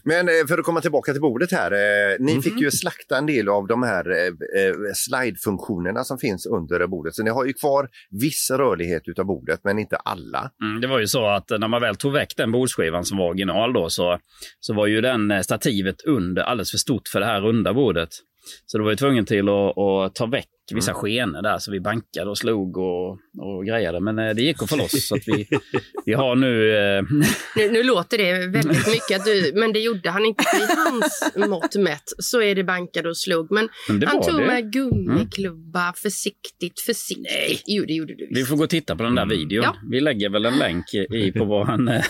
Men 0.04 0.28
eh, 0.28 0.46
för 0.48 0.58
att 0.58 0.64
komma 0.64 0.80
tillbaka 0.80 1.12
till 1.12 1.20
bordet 1.20 1.52
här. 1.52 1.72
Eh, 1.72 2.16
ni 2.20 2.32
Mhm. 2.32 2.42
fick 2.42 2.60
ju 2.60 2.70
slakta 2.70 3.18
en 3.18 3.26
del 3.26 3.48
av 3.48 3.66
de 3.66 3.82
här 3.82 4.10
eh, 4.10 4.26
eh, 4.62 4.74
slide-funktionerna 4.94 6.04
som 6.04 6.18
finns 6.18 6.46
under 6.46 6.86
bordet. 6.86 7.14
Så 7.14 7.22
ni 7.22 7.30
har 7.30 7.44
ju 7.44 7.52
kvar 7.52 7.88
viss 8.10 8.50
rörlighet 8.50 9.02
utav 9.06 9.24
bordet, 9.26 9.60
men 9.64 9.78
inte 9.78 9.96
alla. 9.96 10.50
Mm, 10.62 10.80
det 10.80 10.86
var 10.86 10.98
ju 10.98 11.06
så 11.06 11.26
att 11.26 11.50
när 11.50 11.68
man 11.68 11.80
väl 11.80 11.96
tog 11.96 12.12
väck 12.12 12.32
den 12.36 12.52
bordsskivan 12.52 13.04
som 13.04 13.18
var 13.18 13.28
original 13.28 13.72
då 13.72 13.88
så, 13.90 14.18
så 14.60 14.74
var 14.74 14.86
ju 14.86 15.00
den 15.00 15.30
eh, 15.30 15.40
stativet 15.40 15.96
under 16.06 16.42
alldeles 16.42 16.70
för 16.70 16.78
stort 16.78 17.08
för 17.08 17.20
det 17.20 17.26
här 17.26 17.40
runda 17.40 17.74
bordet. 17.74 18.08
Så 18.66 18.78
då 18.78 18.84
var 18.84 18.90
jag 18.90 18.98
tvungen 18.98 19.26
till 19.26 19.48
att, 19.48 19.78
att 19.78 20.14
ta 20.14 20.26
väck 20.26 20.48
vissa 20.74 20.94
skenor 20.94 21.42
där 21.42 21.58
så 21.58 21.70
vi 21.70 21.80
bankade 21.80 22.30
och 22.30 22.38
slog 22.38 22.76
och, 22.76 23.10
och 23.38 23.66
grejade. 23.66 24.00
Men 24.00 24.18
eh, 24.18 24.34
det 24.34 24.42
gick 24.42 24.62
att 24.62 24.70
få 24.70 24.76
loss 24.76 25.08
så 25.08 25.14
att 25.14 25.22
vi, 25.28 25.48
vi 26.04 26.12
har 26.12 26.36
nu... 26.36 26.76
Eh, 26.76 27.02
Nu, 27.56 27.70
nu 27.70 27.82
låter 27.82 28.18
det 28.18 28.46
väldigt 28.46 28.86
mycket, 28.86 29.18
att 29.20 29.24
du, 29.24 29.52
men 29.54 29.72
det 29.72 29.78
gjorde 29.78 30.10
han 30.10 30.24
inte. 30.24 30.44
I 30.56 30.66
hans 30.76 31.32
mått 31.50 31.76
mätt 31.76 32.02
så 32.18 32.42
är 32.42 32.54
det 32.54 32.64
bankade 32.64 33.08
och 33.08 33.16
slog. 33.16 33.50
Men, 33.52 33.68
men 33.88 34.06
han 34.06 34.22
tog 34.22 34.40
det. 34.40 34.46
med 34.46 34.72
gummiklubba 34.72 35.92
försiktigt, 35.96 36.80
försiktigt. 36.80 37.62
Jo, 37.66 37.84
det 37.86 37.92
gjorde 37.92 38.14
du 38.14 38.26
Vi 38.30 38.34
visst. 38.34 38.48
får 38.48 38.56
gå 38.56 38.62
och 38.64 38.70
titta 38.70 38.96
på 38.96 39.02
den 39.02 39.14
där 39.14 39.26
videon. 39.26 39.64
Ja. 39.64 39.76
Vi 39.90 40.00
lägger 40.00 40.30
väl 40.30 40.46
en 40.46 40.58
länk 40.58 40.94
i 40.94 41.32
på 41.32 41.44
vår 41.44 41.70
eh, 41.90 42.02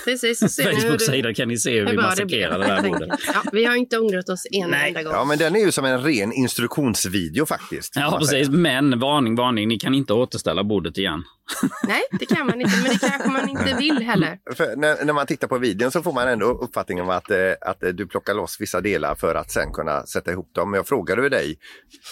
Facebook-sida 0.73 1.35
kan 1.35 1.49
ni 1.49 1.59
se 1.59 1.81
hur 1.81 1.87
vi 1.87 1.97
bra 1.97 2.13
det 2.17 2.25
där 2.49 2.83
bordet. 2.83 3.09
Ja, 3.35 3.43
vi 3.53 3.65
har 3.65 3.77
inte 3.77 3.99
ångrat 3.99 4.29
oss 4.29 4.47
en 4.51 4.71
Nej. 4.71 4.89
enda 4.89 5.03
gång. 5.03 5.13
Ja, 5.13 5.25
men 5.25 5.39
den 5.39 5.57
är 5.57 5.61
ju 5.61 5.73
som 5.73 5.85
en 5.85 6.03
ren 6.03 6.33
instruktionsvideo 6.33 7.47
faktiskt. 7.47 7.93
Ja, 7.97 8.17
precis. 8.21 8.49
Men 8.51 8.99
varning, 8.99 9.35
varning. 9.35 9.69
Ni 9.69 9.79
kan 9.79 9.95
inte 9.95 10.13
återställa 10.13 10.65
bordet 10.65 10.99
igen. 10.99 11.25
Nej, 11.89 12.03
det 12.11 12.27
kan 12.27 12.47
man 12.47 12.61
inte, 12.61 12.77
men 12.83 12.93
det 12.93 12.99
kanske 12.99 13.31
man 13.31 13.49
inte 13.49 13.77
vill 13.79 14.03
heller. 14.03 14.39
För 14.55 14.77
när, 14.77 15.05
när 15.05 15.13
man 15.13 15.27
tittar 15.27 15.49
på 15.49 15.59
videon 15.59 15.91
så 15.91 16.03
får 16.03 16.13
man 16.13 16.29
ändå 16.29 16.47
uppfattningen 16.47 17.05
om 17.05 17.11
att, 17.11 17.31
eh, 17.31 17.53
att 17.61 17.83
eh, 17.83 17.89
du 17.89 18.07
plockar 18.07 18.35
loss 18.35 18.57
vissa 18.61 18.81
delar 18.81 19.15
för 19.15 19.35
att 19.35 19.51
sen 19.51 19.73
kunna 19.73 20.07
sätta 20.07 20.31
ihop 20.33 20.55
dem. 20.55 20.71
Men 20.71 20.79
jag 20.79 20.89
frågade 20.89 21.29
dig, 21.29 21.59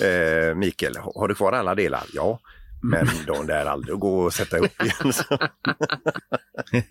eh, 0.00 0.54
Mikael, 0.54 0.96
har 0.96 1.28
har 1.28 1.28
du 1.28 1.34
kvar 1.34 1.52
alla 1.52 1.74
delar? 1.74 2.02
Ja. 2.12 2.40
Men 2.82 3.06
de 3.26 3.46
där 3.46 3.66
aldrig 3.66 3.94
att 3.94 4.00
gå 4.00 4.18
och 4.20 4.32
sätta 4.32 4.56
ihop 4.58 4.70
igen. 4.82 5.12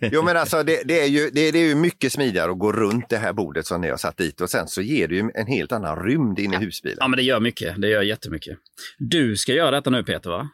Jo 0.00 0.22
men 0.22 0.36
alltså 0.36 0.62
det, 0.62 0.82
det, 0.84 1.00
är 1.00 1.06
ju, 1.06 1.30
det, 1.30 1.50
det 1.50 1.58
är 1.58 1.68
ju 1.68 1.74
mycket 1.74 2.12
smidigare 2.12 2.50
att 2.50 2.58
gå 2.58 2.72
runt 2.72 3.08
det 3.08 3.16
här 3.16 3.32
bordet 3.32 3.66
som 3.66 3.80
ni 3.80 3.90
har 3.90 3.96
satt 3.96 4.16
dit 4.16 4.40
och 4.40 4.50
sen 4.50 4.68
så 4.68 4.82
ger 4.82 5.08
det 5.08 5.14
ju 5.14 5.30
en 5.34 5.46
helt 5.46 5.72
annan 5.72 6.04
rymd 6.04 6.38
in 6.38 6.52
i 6.52 6.56
husbilen. 6.56 6.98
Ja, 7.00 7.08
men 7.08 7.16
det 7.16 7.22
gör 7.22 7.40
mycket. 7.40 7.80
Det 7.80 7.88
gör 7.88 8.02
jättemycket. 8.02 8.58
Du 8.98 9.36
ska 9.36 9.52
göra 9.52 9.70
detta 9.70 9.90
nu, 9.90 10.04
Peter, 10.04 10.30
va? 10.30 10.48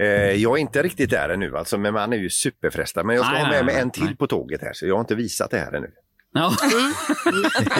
Eh, 0.00 0.06
jag 0.42 0.58
är 0.58 0.60
inte 0.60 0.82
riktigt 0.82 1.10
där 1.10 1.28
ännu 1.28 1.56
alltså, 1.56 1.78
men 1.78 1.94
man 1.94 2.12
är 2.12 2.16
ju 2.16 2.30
superfrestad. 2.30 3.06
Men 3.06 3.16
jag 3.16 3.24
ska 3.24 3.34
Nej, 3.34 3.42
ha 3.42 3.50
med 3.50 3.64
mig 3.64 3.74
en 3.74 3.90
till 3.90 4.04
nej. 4.04 4.16
på 4.16 4.26
tåget 4.26 4.62
här 4.62 4.72
så 4.72 4.86
jag 4.86 4.94
har 4.94 5.00
inte 5.00 5.14
visat 5.14 5.50
det 5.50 5.58
här 5.58 5.72
ännu. 5.72 5.88
Ja, 6.34 6.50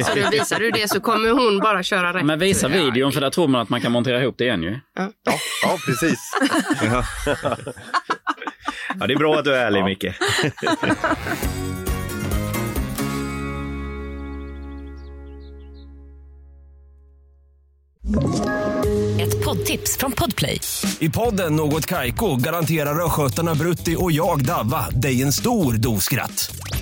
Så 0.07 0.15
du 0.15 0.29
visar 0.31 0.59
du 0.59 0.71
det 0.71 0.89
så 0.91 1.01
kommer 1.01 1.31
hon 1.31 1.59
bara 1.59 1.83
köra 1.83 2.13
rätt. 2.15 2.25
men 2.25 2.39
visa 2.39 2.69
videon 2.69 3.13
för 3.13 3.21
där 3.21 3.31
tror 3.31 3.49
man 3.49 3.61
att 3.61 3.69
man 3.69 3.81
kan 3.81 3.93
montera 3.93 4.23
ihop 4.23 4.35
det 4.39 4.45
igen 4.45 4.63
ju. 4.63 4.81
Ja, 4.95 5.11
ja 5.63 5.79
precis. 5.87 6.19
ja. 6.83 7.05
ja, 9.01 9.07
det 9.07 9.13
är 9.15 9.19
bra 9.19 9.39
att 9.39 9.45
du 9.45 9.55
är 9.55 9.67
ärlig, 9.67 9.85
Micke. 9.85 10.05
Ett 19.21 19.45
poddtips 19.45 19.97
från 19.97 20.13
Podplay. 20.13 20.61
I 20.99 21.11
podden 21.11 21.57
Något 21.57 21.87
Kaiko 21.87 22.37
garanterar 22.37 23.05
östgötarna 23.07 23.55
Brutti 23.55 23.97
och 23.99 24.13
jag, 24.13 24.45
Davva, 24.45 24.91
dig 24.91 25.23
en 25.23 25.33
stor 25.33 25.75
dos 25.75 26.05
skratt. 26.05 26.57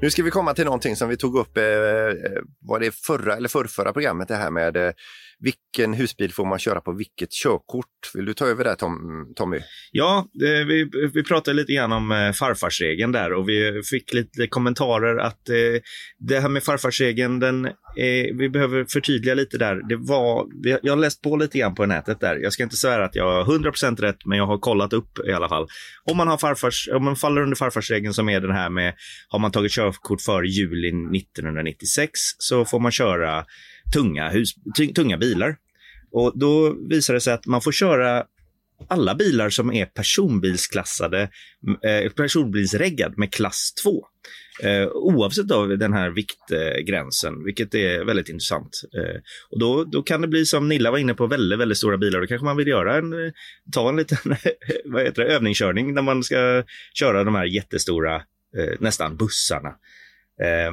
Nu 0.00 0.10
ska 0.10 0.22
vi 0.22 0.30
komma 0.30 0.54
till 0.54 0.64
någonting 0.64 0.96
som 0.96 1.08
vi 1.08 1.16
tog 1.16 1.36
upp, 1.36 1.56
eh, 1.56 1.64
eh 1.64 2.42
var 2.60 2.80
det 2.80 2.94
förra 2.94 3.36
eller 3.36 3.48
förrförra 3.48 3.92
programmet, 3.92 4.28
det 4.28 4.36
här 4.36 4.50
med 4.50 4.76
eh, 4.76 4.92
vilken 5.44 5.94
husbil 5.94 6.32
får 6.32 6.44
man 6.46 6.58
köra 6.58 6.80
på 6.80 6.92
vilket 6.92 7.30
körkort? 7.32 7.86
Vill 8.14 8.24
du 8.24 8.34
ta 8.34 8.46
över 8.46 8.64
det 8.64 8.76
Tom, 8.76 8.98
Tommy? 9.36 9.58
Ja, 9.92 10.28
eh, 10.44 10.66
vi, 10.66 10.90
vi 11.14 11.22
pratade 11.24 11.56
lite 11.56 11.72
grann 11.72 11.92
om 11.92 12.12
eh, 12.12 12.32
farfarsregeln 12.32 13.12
där 13.12 13.32
och 13.32 13.48
vi 13.48 13.82
fick 13.90 14.12
lite 14.14 14.46
kommentarer 14.46 15.16
att 15.18 15.48
eh, 15.48 15.54
det 16.18 16.40
här 16.40 16.48
med 16.48 16.62
farfarsregeln, 16.64 17.40
den, 17.40 17.64
eh, 17.64 18.36
vi 18.38 18.48
behöver 18.48 18.84
förtydliga 18.92 19.34
lite 19.34 19.58
där. 19.58 19.88
Det 19.88 19.96
var, 19.96 20.46
vi- 20.62 20.78
jag 20.82 20.92
har 20.92 20.96
läst 21.00 21.22
på 21.22 21.36
lite 21.36 21.58
grann 21.58 21.74
på 21.74 21.86
nätet 21.86 22.20
där. 22.20 22.36
Jag 22.36 22.52
ska 22.52 22.62
inte 22.62 22.76
svära 22.76 23.04
att 23.04 23.14
jag 23.14 23.44
har 23.44 23.44
100% 23.58 24.00
rätt, 24.00 24.16
men 24.26 24.38
jag 24.38 24.46
har 24.46 24.58
kollat 24.58 24.92
upp 24.92 25.18
i 25.28 25.32
alla 25.32 25.48
fall. 25.48 25.66
Om 26.10 26.16
man, 26.16 26.28
har 26.28 26.38
farfars, 26.38 26.88
om 26.92 27.04
man 27.04 27.16
faller 27.16 27.40
under 27.42 27.56
farfarsregeln 27.56 28.14
som 28.14 28.28
är 28.28 28.40
den 28.40 28.50
här 28.52 28.70
med, 28.70 28.94
har 29.28 29.38
man 29.38 29.50
tagit 29.52 29.72
körkort 29.72 30.20
före 30.20 30.46
juli 30.46 30.88
1996 30.88 32.10
så 32.38 32.64
får 32.64 32.80
man 32.80 32.92
köra 32.92 33.44
tunga, 33.92 34.28
hus, 34.28 34.50
tunga 34.94 35.18
bilar. 35.18 35.56
Och 36.10 36.38
då 36.38 36.76
visar 36.88 37.14
det 37.14 37.20
sig 37.20 37.32
att 37.32 37.46
man 37.46 37.60
får 37.60 37.72
köra 37.72 38.24
alla 38.88 39.14
bilar 39.14 39.50
som 39.50 39.72
är 39.72 39.86
personbilsklassade, 39.86 41.28
eh, 41.82 42.12
personbilsreggad 42.12 43.18
med 43.18 43.32
klass 43.32 43.72
2. 43.82 44.06
Eh, 44.62 44.88
oavsett 44.88 45.50
av 45.50 45.78
den 45.78 45.92
här 45.92 46.10
viktgränsen, 46.10 47.44
vilket 47.44 47.74
är 47.74 48.04
väldigt 48.04 48.28
intressant. 48.28 48.80
Eh, 48.94 49.20
och 49.50 49.58
då, 49.58 49.84
då 49.84 50.02
kan 50.02 50.20
det 50.20 50.28
bli 50.28 50.46
som 50.46 50.68
Nilla 50.68 50.90
var 50.90 50.98
inne 50.98 51.14
på, 51.14 51.26
väldigt, 51.26 51.58
väldigt 51.58 51.78
stora 51.78 51.96
bilar. 51.96 52.20
Då 52.20 52.26
kanske 52.26 52.44
man 52.44 52.56
vill 52.56 52.68
göra 52.68 52.96
en, 52.96 53.12
eh, 53.12 53.32
ta 53.72 53.88
en 53.88 53.96
liten 53.96 54.18
vad 54.84 55.02
heter 55.02 55.24
det, 55.24 55.34
övningskörning 55.34 55.94
när 55.94 56.02
man 56.02 56.22
ska 56.22 56.62
köra 56.94 57.24
de 57.24 57.34
här 57.34 57.44
jättestora, 57.44 58.14
eh, 58.56 58.74
nästan 58.80 59.16
bussarna. 59.16 59.68
Eh, 60.40 60.72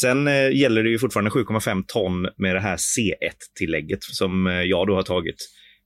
Sen 0.00 0.28
eh, 0.28 0.50
gäller 0.56 0.82
det 0.82 0.90
ju 0.90 0.98
fortfarande 0.98 1.30
7,5 1.30 1.84
ton 1.86 2.28
med 2.36 2.56
det 2.56 2.60
här 2.60 2.76
C1-tillägget 2.76 4.02
som 4.02 4.46
eh, 4.46 4.52
jag 4.62 4.86
då 4.86 4.94
har 4.94 5.02
tagit 5.02 5.36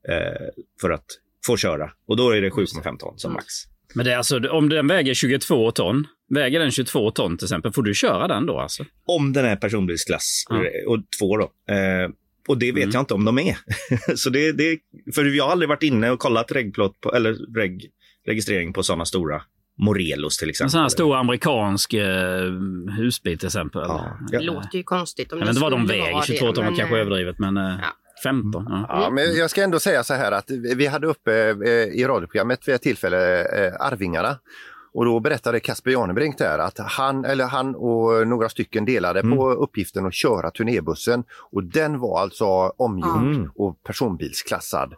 eh, 0.08 0.46
för 0.80 0.90
att 0.90 1.04
få 1.46 1.56
köra. 1.56 1.90
Och 2.08 2.16
då 2.16 2.30
är 2.30 2.40
det 2.40 2.50
7,5 2.50 2.96
ton 2.98 3.18
som 3.18 3.32
max. 3.32 3.46
Men 3.94 4.04
det 4.04 4.12
är 4.12 4.16
alltså, 4.16 4.48
om 4.48 4.68
den 4.68 4.86
väger 4.86 5.14
22 5.14 5.70
ton, 5.70 6.06
väger 6.34 6.60
den 6.60 6.70
22 6.70 7.10
ton 7.10 7.38
till 7.38 7.44
exempel, 7.44 7.72
får 7.72 7.82
du 7.82 7.94
köra 7.94 8.28
den 8.28 8.46
då 8.46 8.58
alltså? 8.60 8.84
Om 9.06 9.32
den 9.32 9.44
är 9.44 9.56
personbilsklass 9.56 10.44
Ja. 10.48 10.56
och 10.86 10.98
två 11.20 11.36
då. 11.36 11.44
Eh, 11.74 12.08
och 12.48 12.58
det 12.58 12.72
vet 12.72 12.82
Mm. 12.82 12.92
jag 12.94 13.02
inte 13.02 13.14
om 13.14 13.24
de 13.24 13.38
är. 13.38 13.56
så 14.16 14.30
det, 14.30 14.52
det, 14.52 14.78
för 15.14 15.24
jag 15.24 15.44
har 15.44 15.52
aldrig 15.52 15.68
varit 15.68 15.82
inne 15.82 16.10
och 16.10 16.18
kollat 16.18 16.52
regplåt 16.52 17.00
på, 17.00 17.14
eller 17.14 17.54
reg, 17.60 17.90
registrering 18.26 18.72
på 18.72 18.82
sådana 18.82 19.04
stora 19.04 19.42
Morelos 19.78 20.36
till 20.36 20.46
En 20.46 20.50
exempel. 20.50 20.70
sån 20.70 20.80
här 20.80 20.88
stor 20.88 21.16
amerikansk 21.16 21.94
eh, 21.94 22.06
husbil 22.98 23.38
till 23.38 23.46
exempel. 23.46 23.82
Ja. 23.88 24.18
Det 24.30 24.40
låter 24.40 24.76
ju 24.78 24.82
konstigt 24.82 25.32
om 25.32 25.38
Jag 25.38 25.46
vet 25.46 25.50
inte 25.56 25.62
vad 25.62 25.72
de 25.72 25.86
väger, 25.86 26.12
vara 26.12 26.22
22 26.24 26.46
det, 26.46 26.52
ton 26.54 26.64
kanske 26.76 26.94
eh, 26.96 27.00
överdrivet, 27.00 27.38
men 27.38 27.56
eh, 27.56 27.74
15. 28.22 28.66
Ja. 28.68 28.86
Ja, 28.88 29.10
men 29.10 29.36
jag 29.36 29.50
ska 29.50 29.62
ändå 29.62 29.80
säga 29.80 30.04
så 30.04 30.14
här 30.14 30.32
att 30.32 30.50
vi 30.50 30.86
hade 30.86 31.06
uppe 31.06 31.50
eh, 31.50 31.70
i 31.70 32.04
radioprogrammet 32.04 32.68
vid 32.68 32.74
ett 32.74 32.82
tillfälle 32.82 33.40
eh, 33.40 33.72
Arvingarna. 33.80 34.38
Och 34.98 35.04
då 35.04 35.20
berättade 35.20 35.60
Kasper 35.60 35.90
Janebrink 35.90 36.38
där 36.38 36.58
att 36.58 36.78
han, 36.78 37.24
eller 37.24 37.44
han 37.44 37.74
och 37.74 38.28
några 38.28 38.48
stycken 38.48 38.84
delade 38.84 39.22
på 39.22 39.50
uppgiften 39.50 40.06
att 40.06 40.14
köra 40.14 40.50
turnébussen. 40.50 41.24
Och 41.52 41.64
den 41.64 41.98
var 42.00 42.20
alltså 42.20 42.44
omgjord 42.76 43.22
Mm. 43.22 43.50
och 43.54 43.82
personbilsklassad. 43.82 44.94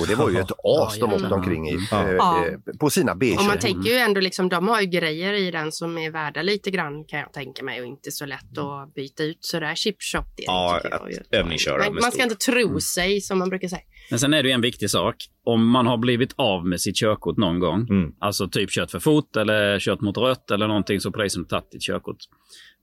Och 0.00 0.06
det 0.06 0.14
var 0.14 0.30
ju 0.30 0.38
ett 0.38 0.50
as 0.64 0.98
de 0.98 1.12
åkte 1.12 1.34
omkring 1.34 1.68
i 1.68 1.78
Ja. 1.90 2.02
eh, 2.08 2.14
Ja. 2.14 2.46
eh, 2.46 2.76
på 2.80 2.90
sina 2.90 3.12
Och 3.12 3.18
beige. 3.18 3.46
man 3.46 3.58
tänker 3.58 3.90
ju 3.90 3.96
ändå 3.96 4.20
liksom, 4.20 4.48
de 4.48 4.68
har 4.68 4.80
ju 4.80 4.86
grejer 4.86 5.32
i 5.32 5.50
den 5.50 5.72
som 5.72 5.98
är 5.98 6.10
värda 6.10 6.42
lite 6.42 6.70
grann 6.70 7.04
kan 7.04 7.18
jag 7.20 7.32
tänka 7.32 7.64
mig 7.64 7.80
och 7.80 7.86
inte 7.86 8.10
så 8.12 8.26
lätt 8.26 8.58
att 8.58 8.94
byta 8.94 9.22
ut 9.24 9.38
sådär 9.40 9.74
chip 9.74 9.96
shop. 10.02 10.22
Det 10.36 10.42
Ja, 10.46 10.80
att 10.92 11.02
övningsköra 11.30 11.78
med 11.78 12.02
man 12.02 12.12
ska 12.12 12.22
inte 12.22 12.34
tro 12.34 12.80
sig 12.80 13.20
som 13.20 13.38
man 13.38 13.48
brukar 13.48 13.68
säga. 13.68 13.82
Men 14.10 14.18
sen 14.18 14.34
är 14.34 14.42
det 14.42 14.48
ju 14.48 14.52
en 14.52 14.60
viktig 14.60 14.90
sak. 14.90 15.16
Om 15.44 15.68
man 15.68 15.86
har 15.86 15.96
blivit 15.96 16.32
av 16.36 16.66
med 16.66 16.80
sitt 16.80 16.96
körkort 16.96 17.36
någon 17.36 17.58
gång, 17.58 17.86
Mm. 17.90 18.12
alltså 18.18 18.48
typ 18.48 18.70
kört 18.70 18.90
för 18.90 18.98
fort 18.98 19.36
eller 19.36 19.78
kört 19.78 20.00
mot 20.00 20.16
rött 20.18 20.50
eller 20.50 20.68
någonting 20.68 21.00
så 21.00 21.10
polisen 21.12 21.42
har 21.42 21.48
tagit 21.48 21.70
ditt 21.70 21.82
körkort. 21.82 22.16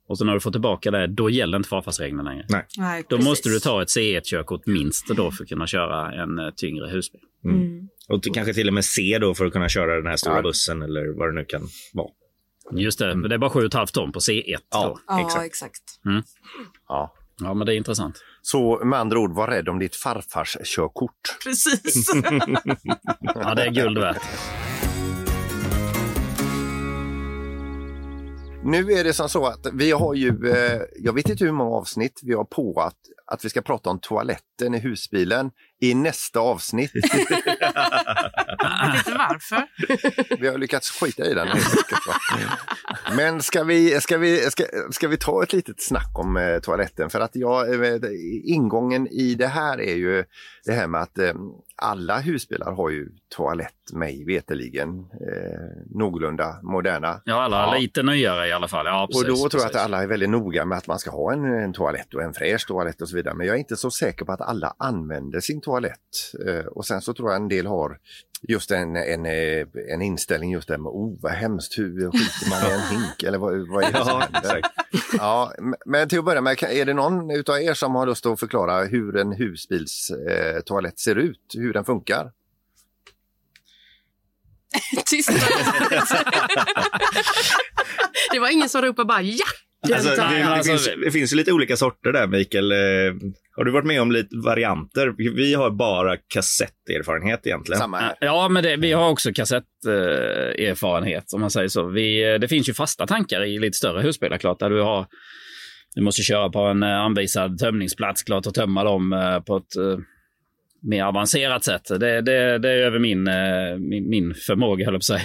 Och 0.09 0.17
så 0.17 0.25
när 0.25 0.33
du 0.33 0.39
får 0.39 0.51
tillbaka 0.51 0.91
det, 0.91 1.07
då 1.07 1.29
gäller 1.29 1.57
inte 1.57 1.69
farfarsreglerna 1.69 2.29
längre. 2.29 2.45
Nej. 2.49 2.65
Nej, 2.77 3.03
Då 3.09 3.17
måste 3.17 3.49
du 3.49 3.59
ta 3.59 3.81
ett 3.81 3.87
C1-körkort 3.87 4.65
minst 4.65 5.07
då 5.07 5.31
för 5.31 5.43
att 5.43 5.49
kunna 5.49 5.67
köra 5.67 6.11
en 6.23 6.39
eh, 6.39 6.49
tyngre 6.55 6.87
husbil. 6.89 7.21
Mm. 7.45 7.87
Och 8.09 8.23
till, 8.23 8.31
kanske 8.31 8.53
till 8.53 8.67
och 8.67 8.73
med 8.73 8.85
C 8.85 9.17
då 9.21 9.33
för 9.35 9.45
att 9.45 9.53
kunna 9.53 9.69
köra 9.69 9.95
den 9.95 10.07
här 10.07 10.15
stora 10.15 10.35
Ja. 10.35 10.41
bussen 10.41 10.81
eller 10.81 11.17
vad 11.19 11.29
det 11.29 11.35
nu 11.39 11.45
kan 11.45 11.61
vara. 11.93 12.07
Just 12.75 12.99
det, 12.99 13.15
men 13.15 13.29
det 13.29 13.35
är 13.35 13.39
bara 13.39 13.49
7,5 13.49 13.85
ton 13.93 14.11
på 14.11 14.19
C1. 14.19 14.43
Mm. 14.47 14.59
Ja. 14.71 14.87
Då. 14.87 14.99
Ja, 15.07 15.21
Exakt. 15.25 15.45
exakt. 15.45 15.83
Ja. 16.87 17.13
ja, 17.39 17.53
men 17.53 17.65
det 17.67 17.73
är 17.73 17.77
intressant. 17.77 18.23
Så 18.51 18.85
med 18.85 18.99
andra 18.99 19.19
ord, 19.19 19.35
var 19.35 19.47
rädd 19.47 19.69
om 19.69 19.79
ditt 19.79 19.95
farfars 19.95 20.57
körkort. 20.63 21.37
Precis. 21.43 22.11
Ja, 23.21 23.55
det 23.55 23.63
är 23.63 23.71
guld 23.71 23.97
värt. 23.97 24.21
Nu 28.63 28.91
är 28.91 29.03
det 29.03 29.13
som 29.13 29.29
så 29.29 29.45
att 29.45 29.67
vi 29.73 29.91
har 29.91 30.13
ju, 30.13 30.49
eh, 30.49 30.81
jag 30.99 31.13
vet 31.13 31.29
inte 31.29 31.45
hur 31.45 31.51
många 31.51 31.75
avsnitt 31.75 32.19
vi 32.23 32.33
har 32.33 32.43
på 32.43 32.81
att, 32.81 32.97
att 33.31 33.45
vi 33.45 33.49
ska 33.49 33.61
prata 33.61 33.89
om 33.89 33.99
toaletten 33.99 34.75
i 34.75 34.79
husbilen 34.79 35.51
i 35.81 35.93
nästa 35.93 36.39
avsnitt. 36.39 36.91
Jag 38.59 38.91
vet 38.91 39.07
inte 39.07 39.17
varför. 39.17 39.63
Vi 40.39 40.47
har 40.47 40.57
lyckats 40.57 40.91
skita 40.99 41.25
i 41.25 41.33
den. 41.33 41.47
Men 43.15 43.41
ska 43.41 43.63
vi, 43.63 44.01
ska, 44.01 44.17
vi, 44.17 44.37
ska, 44.37 44.63
ska 44.91 45.07
vi 45.07 45.17
ta 45.17 45.43
ett 45.43 45.53
litet 45.53 45.81
snack 45.81 46.19
om 46.19 46.37
eh, 46.37 46.59
toaletten? 46.59 47.09
För 47.09 47.19
att 47.19 47.35
jag, 47.35 47.85
eh, 47.85 47.99
ingången 48.43 49.07
i 49.07 49.35
det 49.35 49.47
här 49.47 49.81
är 49.81 49.95
ju 49.95 50.23
det 50.65 50.71
här 50.73 50.87
med 50.87 51.01
att 51.01 51.17
eh, 51.17 51.33
alla 51.81 52.19
husbilar 52.19 52.71
har 52.71 52.89
ju 52.89 53.07
toalett, 53.35 53.73
mig 53.93 54.25
veterligen, 54.25 54.89
eh, 54.99 55.59
någorlunda 55.95 56.59
moderna. 56.63 57.21
Ja, 57.25 57.41
alla 57.43 57.57
Ja. 57.57 57.77
lite 57.79 58.03
nyare 58.03 58.47
i 58.47 58.51
alla 58.51 58.67
fall. 58.67 58.85
Ja, 58.85 59.07
precis, 59.11 59.23
och 59.23 59.29
då 59.29 59.35
tror 59.35 59.43
jag 59.43 59.51
precis. 59.61 59.75
att 59.75 59.85
alla 59.85 60.03
är 60.03 60.07
väldigt 60.07 60.29
noga 60.29 60.65
med 60.65 60.77
att 60.77 60.87
man 60.87 60.99
ska 60.99 61.11
ha 61.11 61.33
en, 61.33 61.45
en 61.45 61.73
toalett 61.73 62.13
och 62.13 62.21
en 62.21 62.33
fräsch 62.33 62.67
toalett 62.67 63.01
och 63.01 63.09
så 63.09 63.15
vidare. 63.15 63.33
Men 63.33 63.47
jag 63.47 63.55
är 63.55 63.59
inte 63.59 63.75
så 63.75 63.91
säker 63.91 64.25
på 64.25 64.31
att 64.31 64.41
alla 64.41 64.75
använder 64.79 65.39
sin 65.39 65.61
toalett. 65.67 66.33
Eh, 66.47 66.65
och 66.65 66.85
sen 66.85 67.01
så 67.01 67.13
tror 67.13 67.31
jag 67.31 67.35
en 67.41 67.47
del 67.47 67.65
har 67.65 67.97
just 68.41 68.71
en, 68.71 68.95
en, 68.95 69.25
eh, 69.25 69.67
en 69.93 70.01
inställning 70.01 70.51
just 70.51 70.67
där 70.67 70.77
med 70.77 70.89
oh 70.89 71.17
vad 71.21 71.31
hemskt, 71.31 71.77
hur 71.77 72.11
skiter 72.11 72.49
man 72.49 72.71
i 72.71 72.73
en 72.73 72.81
hink 73.01 73.23
eller 73.23 73.37
vad, 73.37 73.67
vad 73.69 73.83
är 73.83 73.91
det 73.91 73.97
som 73.97 74.07
Ja, 74.07 74.19
händer? 74.19 74.61
Ja, 75.17 75.53
men 75.85 76.09
till 76.09 76.19
att 76.19 76.25
börja 76.25 76.41
med, 76.41 76.63
är 76.63 76.85
det 76.85 76.93
någon 76.93 77.31
utav 77.31 77.61
er 77.61 77.73
som 77.73 77.95
har 77.95 78.05
lust 78.05 78.25
att 78.25 78.39
förklara 78.39 78.85
hur 78.85 79.17
en 79.17 79.31
husbils 79.31 80.11
eh, 80.11 80.59
toalett 80.61 80.99
ser 80.99 81.15
ut, 81.15 81.53
hur 81.53 81.73
den 81.73 81.85
funkar? 81.85 82.31
Tyst. 85.05 85.29
det 88.31 88.39
var 88.39 88.49
ingen 88.49 88.69
som 88.69 88.81
ropade 88.81 89.05
bara 89.05 89.21
ja. 89.21 89.45
Alltså, 89.93 90.09
det, 90.09 90.15
det, 90.15 90.43
alltså, 90.43 90.71
finns, 90.71 90.89
det 91.05 91.11
finns 91.11 91.33
ju 91.33 91.37
lite 91.37 91.51
olika 91.51 91.77
sorter 91.77 92.11
där, 92.11 92.27
Mikael. 92.27 92.71
Eh, 92.71 92.77
Har 93.55 93.63
du 93.63 93.71
varit 93.71 93.85
med 93.85 94.01
om 94.01 94.11
lite 94.11 94.35
varianter? 94.45 95.15
Vi 95.35 95.53
har 95.53 95.71
bara 95.71 96.17
kassetterfarenhet 96.17 97.47
egentligen. 97.47 97.79
Samma 97.79 97.97
här. 97.97 98.15
Ja, 98.21 98.49
men 98.49 98.63
det, 98.63 98.75
vi 98.75 98.91
har 98.91 99.09
också 99.09 99.33
kassetterfarenhet, 99.33 101.33
om 101.33 101.41
man 101.41 101.51
säger 101.51 101.67
så. 101.67 101.87
Vi, 101.87 102.33
eh, 102.33 102.39
det 102.39 102.47
finns 102.47 102.69
ju 102.69 102.73
fasta 102.73 103.07
tankar 103.07 103.45
i 103.45 103.59
lite 103.59 103.77
större 103.77 104.01
husbilar, 104.01 104.37
klart, 104.37 104.59
där 104.59 104.69
du 104.69 104.81
har 104.81 105.05
du 105.95 106.01
måste 106.01 106.21
köra 106.21 106.49
på 106.49 106.59
en 106.59 106.83
eh, 106.83 106.99
anvisad 106.99 107.57
tömningsplats, 107.57 108.23
klart, 108.23 108.45
och 108.45 108.53
tömma 108.53 108.83
dem 108.83 109.41
på 109.47 109.57
ett 109.57 109.75
mer 110.81 111.03
avancerat 111.03 111.63
sätt. 111.63 111.87
Det, 111.87 112.21
det, 112.21 112.57
det 112.57 112.69
är 112.69 112.77
över 112.77 112.99
min, 112.99 113.23
min, 113.89 114.09
min 114.09 114.33
förmåga, 114.33 114.85
höll 114.85 114.93
jag 114.93 114.99
på 114.99 115.13
att 115.13 115.13
säga. 115.19 115.21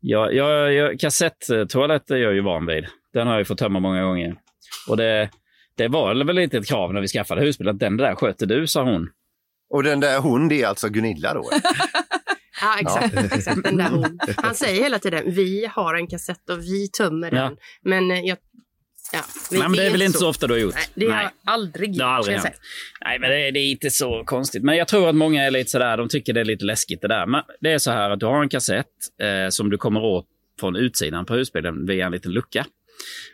Jag, 0.00 0.34
jag, 0.34 0.74
jag, 0.74 1.00
kassettoaletter 1.00 2.14
är 2.14 2.18
jag 2.18 2.34
ju 2.34 2.40
van 2.40 2.66
vid. 2.66 2.86
Den 3.12 3.26
har 3.26 3.34
jag 3.34 3.40
ju 3.40 3.44
fått 3.44 3.58
tömma 3.58 3.80
många 3.80 4.02
gånger. 4.02 4.36
Och 4.88 4.96
det, 4.96 5.30
det 5.76 5.88
var 5.88 6.24
väl 6.24 6.36
lite 6.36 6.58
ett 6.58 6.66
krav 6.68 6.94
när 6.94 7.00
vi 7.00 7.08
skaffade 7.08 7.40
husbil, 7.40 7.68
att 7.68 7.78
den 7.78 7.96
där 7.96 8.14
sköter 8.14 8.46
du, 8.46 8.66
sa 8.66 8.82
hon. 8.84 9.08
Och 9.70 9.82
den 9.82 10.00
där 10.00 10.18
hon, 10.18 10.48
det 10.48 10.62
är 10.62 10.66
alltså 10.66 10.88
Gunilla 10.88 11.34
då? 11.34 11.50
Ja, 12.60 12.78
exakt. 12.80 13.14
Ja. 13.14 13.36
exakt 13.36 13.62
den 13.64 13.76
där 13.76 13.88
hon. 13.88 14.18
Han 14.36 14.54
säger 14.54 14.82
hela 14.82 14.98
tiden 14.98 15.22
vi 15.26 15.66
har 15.74 15.94
en 15.94 16.06
kassett 16.06 16.50
och 16.50 16.58
vi 16.62 16.88
tömmer 16.88 17.30
den. 17.30 17.38
Ja. 17.40 17.50
Men 17.82 18.10
eh, 18.10 18.20
jag... 18.20 18.38
Ja, 19.12 19.20
vi- 19.50 19.58
Nej, 19.58 19.68
men 19.68 19.76
det 19.78 19.86
är 19.86 19.90
väl 19.90 20.02
inte 20.02 20.12
så. 20.18 20.22
så 20.24 20.28
ofta 20.28 20.46
du 20.46 20.54
har 20.54 20.58
gjort? 20.60 20.74
Nej, 20.74 20.86
det 20.94 21.10
har 21.14 21.22
jag 21.22 21.30
aldrig 21.44 21.98
Det 21.98 22.04
har 22.04 22.10
aldrig. 22.10 22.40
Nej, 23.04 23.18
men 23.18 23.30
det 23.30 23.48
är, 23.48 23.52
det 23.52 23.60
är 23.60 23.70
inte 23.70 23.90
så 23.90 24.24
konstigt. 24.24 24.62
Men 24.62 24.76
jag 24.76 24.88
tror 24.88 25.08
att 25.08 25.14
många 25.14 25.44
är 25.44 25.50
lite 25.50 25.70
sådär, 25.70 25.96
de 25.96 26.08
tycker 26.08 26.32
det 26.32 26.40
är 26.40 26.44
lite 26.44 26.64
läskigt 26.64 27.00
det 27.02 27.08
där. 27.08 27.26
Men 27.26 27.42
det 27.60 27.72
är 27.72 27.78
så 27.78 27.90
här 27.90 28.10
att 28.10 28.20
du 28.20 28.26
har 28.26 28.42
en 28.42 28.48
kassett 28.48 28.86
eh, 29.22 29.48
som 29.50 29.70
du 29.70 29.76
kommer 29.78 30.00
åt 30.04 30.26
från 30.60 30.76
utsidan 30.76 31.26
på 31.26 31.34
husbilen 31.34 31.86
via 31.86 32.06
en 32.06 32.12
liten 32.12 32.32
lucka. 32.32 32.66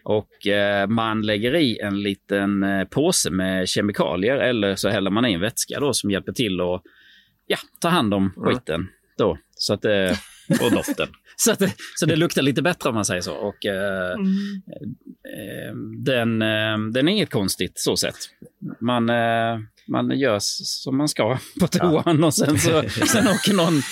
Och 0.02 0.47
eh, 0.47 0.87
man 0.88 1.23
lägger 1.23 1.54
i 1.54 1.78
en 1.78 2.02
liten 2.02 2.62
eh, 2.62 2.85
påse 2.85 3.30
med 3.30 3.68
kemikalier 3.68 4.37
eller 4.37 4.76
så 4.76 4.88
häller 4.88 5.11
man 5.11 5.26
i 5.26 5.33
en 5.33 5.40
vätska 5.40 5.80
då 5.80 5.92
som 5.92 6.11
hjälper 6.11 6.33
till 6.33 6.61
att 6.61 6.83
ja, 7.47 7.56
ta 7.80 7.88
hand 7.88 8.14
om 8.14 8.33
skiten. 8.37 8.88
Då, 9.18 9.38
så 9.54 9.75
att 9.75 9.83
det, 9.83 10.18
Och 10.62 10.73
doften. 10.73 11.09
Så, 11.36 11.52
att 11.52 11.58
det, 11.58 11.72
så 11.96 12.06
det 12.06 12.16
luktar 12.16 12.42
lite 12.42 12.62
bättre 12.62 12.88
om 12.88 12.94
man 12.94 13.04
säger 13.04 13.20
så. 13.22 13.34
Och, 13.34 13.66
eh, 13.66 14.12
Mm. 14.14 14.62
eh, 15.34 15.74
den, 16.04 16.42
eh, 16.42 16.78
den 16.92 17.08
är 17.08 17.12
inget 17.12 17.30
konstigt 17.30 17.72
så 17.74 17.96
sett. 17.96 18.14
Man, 18.80 19.10
eh, 19.10 19.58
man 19.88 20.10
gör 20.18 20.38
som 20.40 20.96
man 20.96 21.08
ska 21.08 21.38
på 21.60 21.66
toan 21.66 22.24
och 22.24 22.34
sen, 22.34 22.58
så, 22.58 22.82
sen 22.88 23.28
åker 23.28 23.54
någon, 23.54 23.82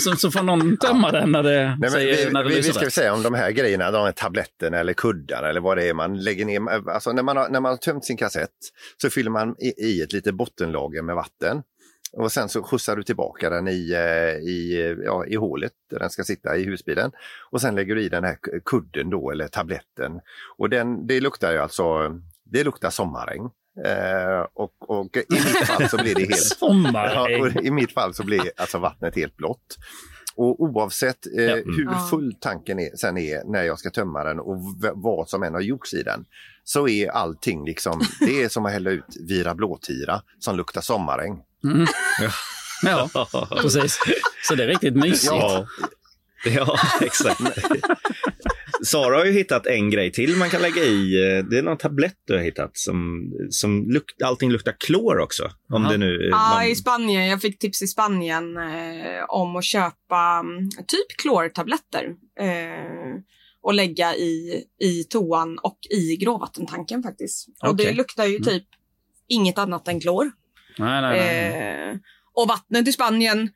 så, 0.00 0.16
så 0.16 0.30
får 0.30 0.42
någon 0.42 0.76
tömma 0.76 1.10
den 1.12 1.32
när 1.32 1.42
det, 1.42 1.64
Nej, 1.68 1.76
men 1.80 1.90
säger, 1.90 2.26
vi, 2.26 2.32
när 2.32 2.42
det 2.44 2.48
vi, 2.48 2.54
vi 2.56 2.62
ska 2.62 2.86
rätt. 2.86 2.92
säga 2.92 3.14
om 3.14 3.22
de 3.22 3.34
här 3.34 3.50
grejerna, 3.50 3.90
de 3.90 4.04
här 4.04 4.12
tabletterna 4.12 4.78
eller 4.78 4.92
kuddar 4.92 5.42
eller 5.42 5.60
vad 5.60 5.76
det 5.76 5.88
är 5.88 5.94
man 5.94 6.22
lägger 6.22 6.44
ner. 6.44 6.88
Alltså 6.90 7.12
när 7.12 7.22
man 7.22 7.36
har, 7.36 7.48
när 7.48 7.60
man 7.60 7.70
har 7.70 7.76
tömt 7.76 8.04
sin 8.04 8.16
kassett 8.16 8.50
så 9.02 9.10
fyller 9.10 9.30
man 9.30 9.54
i, 9.58 9.84
i 9.86 10.02
ett 10.02 10.12
litet 10.12 10.34
bottenlager 10.34 11.02
med 11.02 11.14
vatten. 11.14 11.62
Och 12.16 12.32
sen 12.32 12.48
så 12.48 12.62
skjutsar 12.62 12.96
du 12.96 13.02
tillbaka 13.02 13.50
den 13.50 13.68
i, 13.68 13.92
eh, 13.92 14.48
i, 14.48 14.96
ja, 15.04 15.26
i 15.26 15.34
hålet 15.34 15.72
där 15.90 15.98
den 15.98 16.10
ska 16.10 16.24
sitta 16.24 16.56
i 16.56 16.64
husbilen. 16.64 17.12
Och 17.50 17.60
sen 17.60 17.74
lägger 17.74 17.94
du 17.94 18.02
i 18.02 18.08
den 18.08 18.24
här 18.24 18.36
kudden 18.64 19.10
då 19.10 19.30
eller 19.30 19.48
tabletten. 19.48 20.20
Och 20.58 20.70
den, 20.70 21.06
det 21.06 21.20
luktar 21.20 21.52
ju 21.52 21.58
alltså, 21.58 21.84
det 22.44 22.64
luktar 22.64 22.90
sommaräng. 22.90 23.50
Eh, 23.84 24.46
och, 24.54 24.90
och 24.90 25.16
i 25.16 25.22
mitt 25.30 25.66
fall 25.66 25.88
så 25.88 25.96
blir 25.96 26.14
det 26.14 26.20
helt... 26.20 26.36
Sommaräng. 26.36 27.12
Ja, 27.40 27.56
och 27.56 27.64
I 27.64 27.70
mitt 27.70 27.92
fall 27.92 28.14
så 28.14 28.24
blir 28.24 28.50
alltså 28.56 28.78
vattnet 28.78 29.16
helt 29.16 29.36
blått. 29.36 29.76
Och 30.36 30.60
oavsett 30.62 31.26
eh, 31.26 31.54
hur 31.54 31.84
Ja. 31.84 32.06
full 32.10 32.34
tanken 32.40 32.78
är, 32.78 32.96
sen 32.96 33.18
är 33.18 33.44
när 33.44 33.62
jag 33.62 33.78
ska 33.78 33.90
tömma 33.90 34.24
den 34.24 34.40
och 34.40 34.56
v- 34.84 34.90
vad 34.94 35.28
som 35.28 35.42
än 35.42 35.54
har 35.54 35.60
gjorts 35.60 35.94
i 35.94 36.02
den 36.02 36.24
så 36.64 36.88
är 36.88 37.08
allting 37.08 37.64
liksom, 37.64 38.00
det 38.20 38.42
är 38.42 38.48
som 38.48 38.66
att 38.66 38.72
hälla 38.72 38.90
ut 38.90 39.04
Vira 39.28 39.54
blåtira 39.54 40.22
som 40.38 40.56
luktar 40.56 40.80
sommaräng. 40.80 41.42
Mm. 41.64 41.86
Ja, 42.82 43.08
precis. 43.62 43.98
Så 44.42 44.54
det 44.54 44.64
är 44.64 44.68
riktigt 44.68 44.96
mysigt. 44.96 45.32
Ja, 45.32 45.66
ja 46.44 46.78
exakt. 47.00 47.40
Sara 48.84 49.16
har 49.16 49.24
ju 49.24 49.32
hittat 49.32 49.66
en 49.66 49.90
grej 49.90 50.12
till 50.12 50.36
man 50.36 50.50
kan 50.50 50.62
lägga 50.62 50.82
i. 50.82 51.10
Det 51.50 51.58
är 51.58 51.62
någon 51.62 51.76
tablett 51.78 52.16
du 52.26 52.34
har 52.34 52.42
hittat 52.42 52.70
som, 52.76 53.30
som 53.50 53.90
luk, 53.90 54.04
allting 54.24 54.50
luktar 54.50 54.76
klor 54.78 55.18
också. 55.18 55.50
Om 55.72 55.82
det 55.82 55.98
nu... 55.98 56.28
Ja, 56.30 56.36
man- 56.54 56.66
i 56.66 56.74
Spanien. 56.76 57.26
Jag 57.26 57.40
fick 57.40 57.58
tips 57.58 57.82
i 57.82 57.86
Spanien 57.86 58.56
eh, 58.56 59.24
om 59.28 59.56
att 59.56 59.64
köpa 59.64 60.40
mm, 60.40 60.70
typ 60.70 61.16
klortabletter 61.22 62.04
eh, 62.40 63.20
och 63.62 63.74
lägga 63.74 64.14
i, 64.14 64.64
i 64.80 65.04
toan 65.04 65.58
och 65.58 65.78
i 65.90 66.16
gråvattentanken 66.16 67.02
faktiskt. 67.02 67.48
Och 67.62 67.76
det 67.76 67.82
Okej. 67.82 67.94
luktar 67.94 68.24
ju 68.24 68.38
typ 68.38 68.64
inget 69.28 69.58
annat 69.58 69.88
än 69.88 70.00
klor. 70.00 70.30
Nej, 70.78 71.02
nej, 71.02 71.20
nej. 71.20 71.90
Eh, 71.90 71.96
och 72.34 72.48
vattnet 72.48 72.88
i 72.88 72.92
Spanien 72.92 73.50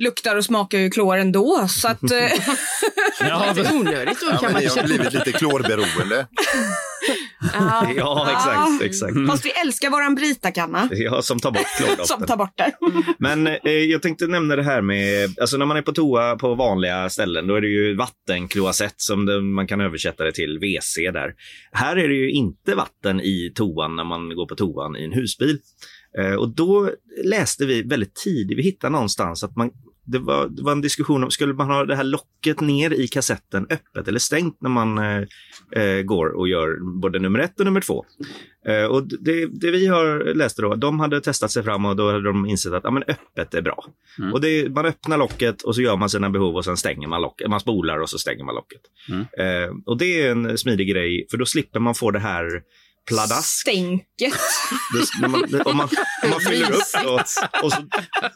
luktar 0.00 0.36
och 0.36 0.44
smakar 0.44 0.78
ju 0.78 0.90
klor 0.90 1.16
ändå. 1.16 1.68
Så 1.68 1.88
att, 1.88 2.10
eh, 2.10 2.18
Ja, 3.20 3.54
Lite 3.56 3.74
onödigt 3.74 4.20
då 4.20 4.26
Ja, 4.30 4.38
kan 4.38 4.52
man 4.52 4.62
ni 4.62 4.68
har 4.68 4.82
blivit 4.82 5.12
lite 5.12 5.32
klorberoende. 5.32 6.26
ja. 7.54 7.90
Ja, 7.96 8.28
exakt. 8.32 8.82
exakt. 8.82 9.26
Fast 9.28 9.44
vi 9.44 9.50
älskar 9.50 9.90
våran 9.90 10.14
Brita-kanna 10.14 10.88
Ja, 10.92 11.22
som 11.22 11.38
tar 11.38 11.50
bort 11.50 11.66
som 11.78 11.86
klordoften. 11.86 12.26
tar 12.26 12.36
bort 12.36 12.52
det. 12.56 12.72
Men 13.18 13.46
eh, 13.46 13.72
jag 13.72 14.02
tänkte 14.02 14.26
nämna 14.26 14.56
det 14.56 14.62
här 14.62 14.80
med, 14.82 15.38
alltså 15.40 15.56
när 15.56 15.66
man 15.66 15.76
är 15.76 15.82
på 15.82 15.92
toa 15.92 16.36
på 16.36 16.54
vanliga 16.54 17.10
ställen, 17.10 17.46
då 17.46 17.54
är 17.54 17.60
det 17.60 17.68
ju 17.68 17.96
vattenkloasett 17.96 18.94
som 18.96 19.26
det, 19.26 19.40
man 19.40 19.66
kan 19.66 19.80
översätta 19.80 20.24
det 20.24 20.32
till 20.32 20.58
WC 20.58 20.96
där. 21.12 21.34
Här 21.72 21.96
är 21.96 22.08
det 22.08 22.14
ju 22.14 22.30
inte 22.30 22.74
vatten 22.74 23.20
i 23.20 23.52
toan 23.54 23.96
när 23.96 24.04
man 24.04 24.34
går 24.34 24.46
på 24.46 24.54
toan 24.54 24.96
i 24.96 25.04
en 25.04 25.12
husbil. 25.12 25.58
Eh, 26.18 26.34
och 26.34 26.54
då 26.54 26.90
läste 27.24 27.66
vi 27.66 27.82
väldigt 27.82 28.14
tidigt, 28.14 28.58
vi 28.58 28.62
hittade 28.62 28.92
någonstans 28.92 29.44
att 29.44 29.56
man 29.56 29.70
det 30.06 30.18
var, 30.18 30.48
det 30.48 30.62
var 30.62 30.72
en 30.72 30.80
diskussion 30.80 31.24
om, 31.24 31.30
skulle 31.30 31.54
man 31.54 31.70
ha 31.70 31.84
det 31.84 31.96
här 31.96 32.04
locket 32.04 32.60
ner 32.60 32.90
i 32.90 33.08
kassetten 33.08 33.66
öppet 33.70 34.08
eller 34.08 34.18
stängt 34.18 34.60
när 34.60 34.70
man 34.70 34.98
eh, 34.98 35.82
eh, 35.82 36.02
går 36.02 36.26
och 36.26 36.48
gör 36.48 37.00
både 37.00 37.18
nummer 37.18 37.38
ett 37.38 37.60
och 37.60 37.66
nummer 37.66 37.80
två? 37.80 38.04
Eh, 38.66 38.84
och 38.84 39.08
det, 39.20 39.46
det 39.46 39.70
vi 39.70 39.86
har 39.86 40.34
läst 40.34 40.56
då, 40.56 40.74
de 40.74 41.00
hade 41.00 41.20
testat 41.20 41.50
sig 41.50 41.62
fram 41.62 41.84
och 41.84 41.96
då 41.96 42.06
hade 42.06 42.22
de 42.22 42.46
insett 42.46 42.72
att 42.72 42.84
ja, 42.84 42.90
men 42.90 43.02
öppet 43.02 43.54
är 43.54 43.62
bra. 43.62 43.84
Mm. 44.18 44.32
Och 44.32 44.40
det, 44.40 44.68
man 44.74 44.86
öppnar 44.86 45.18
locket 45.18 45.62
och 45.62 45.74
så 45.74 45.82
gör 45.82 45.96
man 45.96 46.10
sina 46.10 46.30
behov 46.30 46.56
och 46.56 46.64
sen 46.64 46.76
stänger 46.76 47.08
man 47.08 47.22
locket. 47.22 47.50
Man 47.50 47.60
spolar 47.60 47.98
och 47.98 48.10
så 48.10 48.18
stänger 48.18 48.44
man 48.44 48.54
locket. 48.54 48.80
Mm. 49.08 49.20
Eh, 49.20 49.76
och 49.86 49.98
det 49.98 50.22
är 50.22 50.30
en 50.30 50.58
smidig 50.58 50.88
grej 50.88 51.26
för 51.30 51.38
då 51.38 51.46
slipper 51.46 51.80
man 51.80 51.94
få 51.94 52.10
det 52.10 52.18
här 52.18 52.62
pladask. 53.08 53.60
Stänket. 53.60 54.34
Det, 54.92 55.20
när 55.20 55.28
man, 55.28 55.44
det, 55.48 55.62
om, 55.62 55.76
man, 55.76 55.88
om 56.22 56.30
man 56.30 56.40
fyller 56.40 56.70
upp 56.70 57.06
och, 57.06 57.20
och 57.64 57.72
så 57.72 57.86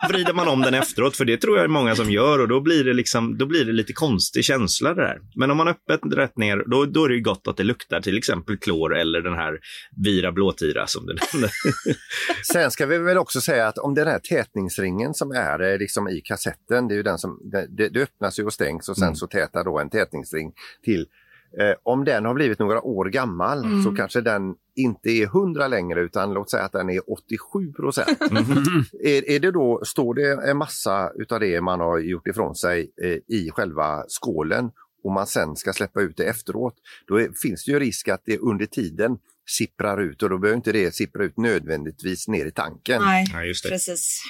vrider 0.08 0.32
man 0.32 0.48
om 0.48 0.60
den 0.60 0.74
efteråt, 0.74 1.16
för 1.16 1.24
det 1.24 1.36
tror 1.36 1.56
jag 1.56 1.64
är 1.64 1.68
många 1.68 1.96
som 1.96 2.10
gör 2.10 2.38
och 2.38 2.48
då 2.48 2.60
blir 2.60 2.84
det, 2.84 2.92
liksom, 2.92 3.38
då 3.38 3.46
blir 3.46 3.64
det 3.64 3.72
lite 3.72 3.92
konstig 3.92 4.44
känsla 4.44 4.94
det 4.94 5.02
där. 5.02 5.18
Men 5.36 5.50
om 5.50 5.56
man 5.56 5.68
öppet 5.68 6.00
rätt 6.12 6.36
ner, 6.36 6.64
då, 6.66 6.84
då 6.84 7.04
är 7.04 7.08
det 7.08 7.14
ju 7.14 7.22
gott 7.22 7.48
att 7.48 7.56
det 7.56 7.64
luktar 7.64 8.00
till 8.00 8.18
exempel 8.18 8.58
klor 8.58 8.96
eller 8.96 9.20
den 9.20 9.34
här 9.34 9.58
Vira 10.04 10.32
blåtira 10.32 10.86
som 10.86 11.06
du 11.06 11.16
nämnde. 11.32 11.50
Sen 12.52 12.70
ska 12.70 12.86
vi 12.86 12.98
väl 12.98 13.18
också 13.18 13.40
säga 13.40 13.68
att 13.68 13.78
om 13.78 13.94
den 13.94 14.08
här 14.08 14.18
tätningsringen 14.18 15.14
som 15.14 15.30
är 15.30 15.72
eh, 15.72 15.78
liksom 15.78 16.08
i 16.08 16.20
kassetten, 16.20 16.88
det 16.88 16.94
är 16.94 16.96
ju 16.96 17.02
den 17.02 17.18
som, 17.18 17.38
det 17.52 17.88
det 17.88 18.00
öppnas 18.00 18.38
ju 18.38 18.44
och 18.44 18.52
stängs 18.52 18.88
och 18.88 18.96
sen 18.96 19.08
Mm. 19.08 19.16
så 19.16 19.26
tätar 19.26 19.64
då 19.64 19.78
en 19.78 19.90
tätningsring 19.90 20.52
till. 20.84 21.06
Eh, 21.60 21.74
om 21.82 22.04
den 22.04 22.24
har 22.24 22.34
blivit 22.34 22.58
några 22.58 22.82
år 22.82 23.04
gammal 23.04 23.64
Mm. 23.64 23.82
så 23.82 23.90
kanske 23.94 24.20
den 24.20 24.54
inte 24.76 25.10
är 25.10 25.26
100 25.26 25.68
längre 25.68 26.00
utan 26.00 26.34
låt 26.34 26.50
säga 26.50 26.62
att 26.64 26.72
den 26.72 26.90
är 26.90 27.12
87 27.12 27.72
procent. 27.72 28.08
är, 29.04 29.30
är 29.30 29.40
det 29.40 29.50
då, 29.50 29.80
står 29.84 30.14
det 30.14 30.50
en 30.50 30.56
massa 30.56 31.12
utav 31.14 31.40
det 31.40 31.60
man 31.60 31.80
har 31.80 31.98
gjort 31.98 32.26
ifrån 32.26 32.54
sig 32.54 32.90
eh, 33.02 33.36
i 33.36 33.50
själva 33.52 34.04
skålen 34.08 34.70
och 35.04 35.12
man 35.12 35.26
sen 35.26 35.56
ska 35.56 35.72
släppa 35.72 36.00
ut 36.00 36.16
det 36.16 36.24
efteråt, 36.24 36.74
då 37.06 37.20
är, 37.20 37.28
finns 37.42 37.64
det 37.64 37.72
ju 37.72 37.78
risk 37.78 38.08
att 38.08 38.22
det 38.24 38.38
under 38.38 38.66
tiden 38.66 39.18
sipprar 39.50 40.00
ut 40.02 40.22
och 40.22 40.30
då 40.30 40.38
behöver 40.38 40.56
inte 40.56 40.72
det 40.72 40.94
sippra 40.94 41.24
ut 41.24 41.36
nödvändigtvis 41.36 42.28
ner 42.28 42.46
i 42.46 42.50
tanken. 42.50 43.02
Nej, 43.02 43.26
Ja, 43.32 43.44
just 43.44 43.64
det. 43.64 43.70
precis. 43.70 44.20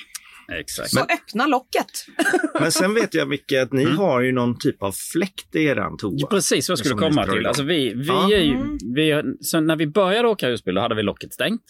Exakt. 0.52 0.90
Så 0.90 1.00
öppna 1.00 1.46
locket. 1.46 1.86
Men 2.60 2.72
sen 2.72 2.94
vet 2.94 3.14
jag 3.14 3.28
Micke 3.28 3.52
att 3.52 3.72
ni 3.72 3.84
har 3.84 4.20
ju 4.20 4.32
någon 4.32 4.58
typ 4.58 4.82
av 4.82 4.92
fläkt 5.12 5.56
i 5.56 5.64
eran 5.64 5.96
toa. 5.96 6.12
Ja, 6.16 6.26
Precis 6.28 6.68
vad 6.68 6.72
jag 6.72 6.78
skulle 6.86 6.94
komma 7.10 7.26
till. 7.26 7.46
Alltså 7.46 7.62
vi, 7.62 7.94
vi 7.94 8.06
Ja. 8.06 8.32
är 8.32 8.40
ju, 8.42 8.78
vi, 8.94 9.22
så 9.40 9.60
när 9.60 9.76
vi 9.76 9.86
började 9.86 10.28
åka 10.28 10.48
husbil 10.48 10.74
då 10.74 10.80
hade 10.80 10.94
vi 10.94 11.02
locket 11.02 11.32
stängt. 11.32 11.62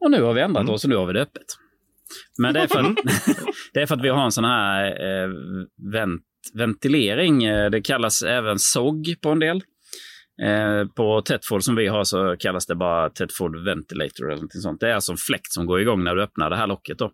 Och 0.00 0.10
nu 0.10 0.22
har 0.22 0.32
vi 0.34 0.40
ändrat 0.40 0.68
oss 0.68 0.84
och 0.84 0.90
nu 0.90 0.96
har 0.96 1.06
vi 1.06 1.12
det 1.12 1.20
öppet. 1.22 1.46
Men 2.38 2.54
det 2.54 2.60
är 2.60 2.66
för, 2.66 2.82
det 3.74 3.80
är 3.82 3.86
för 3.86 3.94
att 3.96 4.02
vi 4.04 4.08
har 4.08 4.24
en 4.24 4.32
sån 4.32 4.44
här 4.44 4.84
eh, 4.86 5.28
vent, 5.92 6.22
ventilering. 6.54 7.44
Eh, 7.44 7.70
Det 7.70 7.80
kallas 7.80 8.22
även 8.22 8.58
SOG 8.58 9.14
på 9.22 9.30
en 9.30 9.38
del. 9.38 9.56
Eh, 10.42 10.88
på 10.96 11.22
Tetford 11.22 11.62
som 11.62 11.76
vi 11.76 11.86
har 11.86 12.04
så 12.04 12.36
kallas 12.38 12.66
det 12.66 12.74
bara 12.74 13.10
Tetford 13.10 13.64
Ventilator 13.64 14.32
eller 14.32 14.42
något 14.42 14.62
sånt. 14.62 14.80
Det 14.80 14.88
är 14.90 14.94
alltså 14.94 15.12
en 15.12 15.18
fläkt 15.18 15.52
som 15.52 15.66
går 15.66 15.80
igång 15.80 16.04
när 16.04 16.14
du 16.14 16.22
öppnar 16.22 16.50
det 16.50 16.56
här 16.56 16.66
locket. 16.66 16.98
Då. 16.98 17.10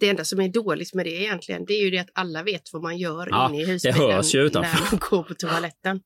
Det 0.00 0.08
enda 0.08 0.24
som 0.24 0.40
är 0.40 0.48
dåligt 0.48 0.94
med 0.94 1.06
det 1.06 1.10
egentligen, 1.22 1.64
det 1.64 1.72
är 1.74 1.84
ju 1.84 1.90
det 1.90 1.98
att 1.98 2.10
alla 2.14 2.42
vet 2.42 2.62
vad 2.72 2.82
man 2.82 2.98
gör 2.98 3.28
Ja, 3.30 3.48
inne 3.48 3.62
i 3.62 3.64
det 3.64 3.72
husbilen 3.72 4.00
hörs 4.12 4.34
ju 4.34 4.40
utanför. 4.42 4.82
när 4.84 4.90
man 4.90 5.00
går 5.10 5.22
på 5.22 5.34
toaletten. 5.34 6.00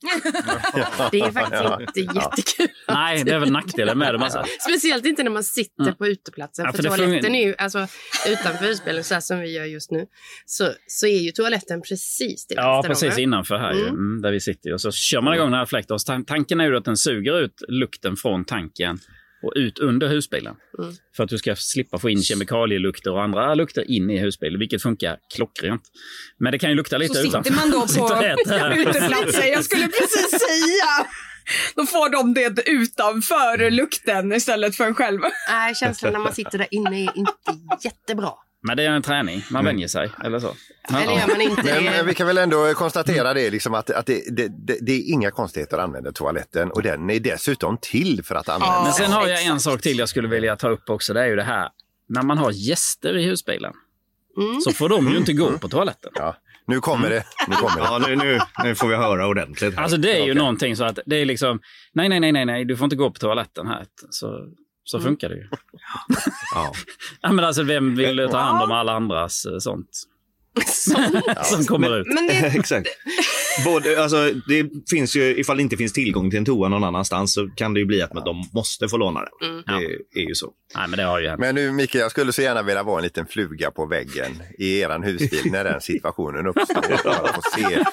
Det 1.11 1.21
är 1.21 1.31
faktiskt 1.33 1.63
Ja. 1.65 1.81
inte 1.81 2.01
jättekul. 2.01 2.69
Nej, 2.89 3.25
det 3.25 3.31
är 3.31 3.39
väl 3.39 3.53
nackdelen 3.53 3.99
med 3.99 4.15
det. 4.15 4.19
Man, 4.19 4.31
Speciellt 4.71 5.07
inte 5.07 5.23
när 5.23 5.31
man 5.31 5.45
sitter 5.45 5.83
Mm. 5.83 5.95
på 5.97 6.07
uteplatsen. 6.07 6.65
Ja, 6.65 6.71
för 6.71 6.77
för 6.77 6.83
det 6.83 6.89
toaletten 6.89 7.23
fungerar- 7.25 7.43
är 7.43 7.47
ju, 7.47 7.55
alltså 7.59 7.87
utanför 8.29 8.65
husbilen 8.65 9.05
så 9.05 9.15
här 9.15 9.21
som 9.21 9.41
vi 9.41 9.53
gör 9.53 9.65
just 9.65 9.91
nu, 9.91 10.07
så, 10.47 10.73
så 10.87 11.07
är 11.07 11.19
ju 11.21 11.31
toaletten 11.33 11.83
precis 11.83 12.47
till 12.47 12.57
Ja, 12.57 12.77
om, 12.79 12.83
precis 12.85 13.15
va? 13.15 13.21
innanför 13.21 13.57
här 13.59 13.73
ju, 13.73 13.81
Mm. 13.83 13.95
mm, 13.95 14.23
där 14.23 14.33
vi 14.33 14.41
sitter. 14.41 14.73
Och 14.73 14.81
så 14.81 14.93
kör 14.93 15.21
man 15.21 15.35
igång 15.35 15.51
den 15.51 15.59
här 15.59 15.67
fläkten. 15.67 16.25
Tanken 16.27 16.61
är 16.61 16.65
ju 16.67 16.77
att 16.77 16.85
den 16.85 16.97
suger 16.97 17.41
ut 17.41 17.55
lukten 17.69 18.17
från 18.17 18.45
tanken 18.45 18.99
och 19.43 19.53
ut 19.57 19.79
under 19.79 20.09
husbilen. 20.09 20.57
Mm. 20.79 20.95
För 21.17 21.25
att 21.25 21.31
du 21.31 21.39
ska 21.39 21.57
slippa 21.57 21.99
få 21.99 22.11
in 22.11 22.23
kemikalielukter 22.23 23.13
och 23.13 23.23
andra 23.23 23.55
lukter 23.55 23.91
in 23.91 24.11
i 24.11 24.19
husbilen, 24.19 24.59
vilket 24.59 24.83
funkar 24.83 25.17
klockrent. 25.35 25.83
Men 26.39 26.53
det 26.53 26.59
kan 26.59 26.71
ju 26.71 26.77
lukta 26.77 26.99
lite 26.99 27.15
Så 27.15 27.21
utanför. 27.29 27.51
sitter 27.51 27.67
man 27.67 27.71
då 27.71 27.81
på 28.75 28.81
uteplatsen. 28.81 29.49
Jag 29.49 29.65
skulle 29.65 29.87
precis 29.87 30.31
säga. 30.31 31.07
Då 31.77 31.87
får 31.87 32.11
de 32.11 32.35
det 32.35 32.69
utanför 32.71 33.71
lukten 33.71 34.33
istället 34.33 34.77
för 34.77 34.85
en 34.85 34.95
själv. 34.95 35.21
Nej, 35.51 35.75
känslan 35.75 36.13
när 36.13 36.21
man 36.21 36.35
sitter 36.35 36.59
där 36.59 36.67
inne 36.71 37.05
är 37.05 37.17
inte 37.19 37.33
jättebra. 37.85 38.33
Men 38.63 38.77
det 38.77 38.83
är 38.83 38.91
en 38.91 39.03
träning, 39.03 39.45
man 39.51 39.65
vänjer 39.65 39.89
sig, 39.89 40.11
eller 40.25 40.41
så. 40.41 40.55
Eller 40.89 41.13
gör 41.13 41.27
man 41.29 41.41
inte 41.41 41.63
Men, 41.63 41.85
det? 41.85 41.91
men 41.91 42.07
vi 42.07 42.15
kan 42.15 42.27
väl 42.27 42.39
ändå 42.39 42.75
konstatera 42.75 43.35
det, 43.35 43.51
liksom 43.51 43.75
att, 43.75 43.91
att 43.91 44.07
det, 44.07 44.37
det, 44.37 44.49
det, 44.49 44.79
det 44.81 44.93
är 44.93 45.13
inga 45.13 45.31
konstigheter 45.31 45.79
att 45.79 45.85
använda 45.85 46.13
toaletten 46.13 46.71
och 46.71 46.83
den 46.83 47.11
är 47.11 47.21
dessutom 47.21 47.79
till 47.81 48.25
för 48.25 48.35
att 48.35 48.49
användas. 48.49 48.85
Men 48.85 48.93
sen 48.93 49.13
har 49.13 49.27
jag 49.29 49.45
en 49.45 49.61
sak 49.61 49.81
till 49.81 49.99
jag 49.99 50.09
skulle 50.09 50.29
vilja 50.29 50.57
ta 50.57 50.69
upp 50.69 50.91
också. 50.91 51.15
Det 51.15 51.21
är 51.21 51.27
ju 51.27 51.37
det 51.37 51.43
här 51.43 51.69
när 52.09 52.23
man 52.23 52.39
har 52.39 52.51
gäster 52.51 53.17
i 53.17 53.25
husbilen. 53.25 53.73
Mm. 54.37 54.61
Så 54.61 54.73
får 54.73 54.89
de 54.89 55.09
ju 55.09 55.17
inte 55.17 55.33
gå 55.33 55.59
på 55.59 55.69
toaletten. 55.69 56.11
Ja, 56.15 56.37
nu 56.67 56.81
kommer 56.81 57.11
det. 57.11 57.25
Nu 57.49 57.57
kommer 57.57 57.77
det. 57.77 57.83
Ja, 57.85 57.99
nu, 57.99 58.17
nu, 58.17 58.39
nu 58.65 58.75
får 58.75 58.89
vi 58.89 58.97
höra 58.97 59.27
ordentligt. 59.27 59.75
här. 59.75 59.83
Alltså 59.83 59.97
det 59.97 60.13
är 60.13 60.17
ju 60.17 60.23
Okej. 60.23 60.35
någonting 60.35 60.77
så 60.77 60.85
att 60.85 60.99
det 61.07 61.17
är 61.17 61.25
liksom, 61.25 61.61
nej, 61.93 62.09
nej, 62.09 62.21
nej, 62.21 62.33
nej, 62.33 62.45
nej, 62.45 62.65
du 62.65 62.77
får 62.77 62.85
inte 62.85 62.97
gå 62.97 63.11
på 63.11 63.19
toaletten 63.19 63.67
här. 63.67 63.87
Så, 64.11 64.47
så 64.91 64.97
Mm. 64.99 65.09
funkar 65.09 65.29
det 65.29 65.35
ju. 65.35 65.45
Ja. 66.55 66.73
Ja, 67.21 67.33
men 67.33 67.45
alltså 67.45 67.63
vem 67.63 67.95
vill 67.97 68.29
ta 68.31 68.39
hand 68.39 68.63
om 68.63 68.71
alla 68.73 68.93
andras 68.93 69.45
eh, 69.47 69.59
sånt? 69.59 69.89
Som 71.45 71.65
kommer 71.65 72.01
ut. 72.01 72.07
Men 72.07 72.27
det, 72.27 72.33
Exakt. 72.59 72.89
Både, 73.65 74.03
alltså, 74.03 74.31
det 74.49 74.71
finns 74.91 75.17
ju, 75.17 75.41
ifall 75.41 75.57
det 75.57 75.63
inte 75.63 75.77
finns 75.77 75.93
tillgång 75.93 76.31
till 76.31 76.39
en 76.39 76.45
toa 76.45 76.69
någon 76.69 76.85
annanstans 76.85 77.35
så 77.35 77.49
kan 77.57 77.75
det 77.75 77.81
ju 77.81 77.87
bli 77.87 78.03
att 78.03 78.11
de 78.25 78.45
måste 78.55 78.89
få 78.89 78.97
låna 78.97 79.21
den. 79.21 79.51
Mm. 79.51 79.65
Det 80.13 80.21
är 80.21 80.29
ju 80.29 80.35
så. 80.35 80.53
Nej, 80.75 80.89
men 80.89 80.97
det 80.97 81.05
har 81.05 81.21
ju 81.21 81.29
hänt. 81.29 81.41
Men 81.41 81.55
nu 81.55 81.73
Micke, 81.73 81.95
jag 81.95 82.11
skulle 82.11 82.33
så 82.33 82.43
gärna 82.43 82.63
vilja 82.63 82.83
vara 82.83 82.99
en 82.99 83.03
liten 83.03 83.27
fluga 83.27 83.71
på 83.71 83.87
väggen 83.87 84.43
i 84.59 84.81
eran 84.81 85.03
husbil 85.03 85.53
när 85.53 85.65
den 85.65 85.81
situationen 85.81 86.47
uppstår. 86.47 86.83
Få 87.35 87.41
se 87.55 87.85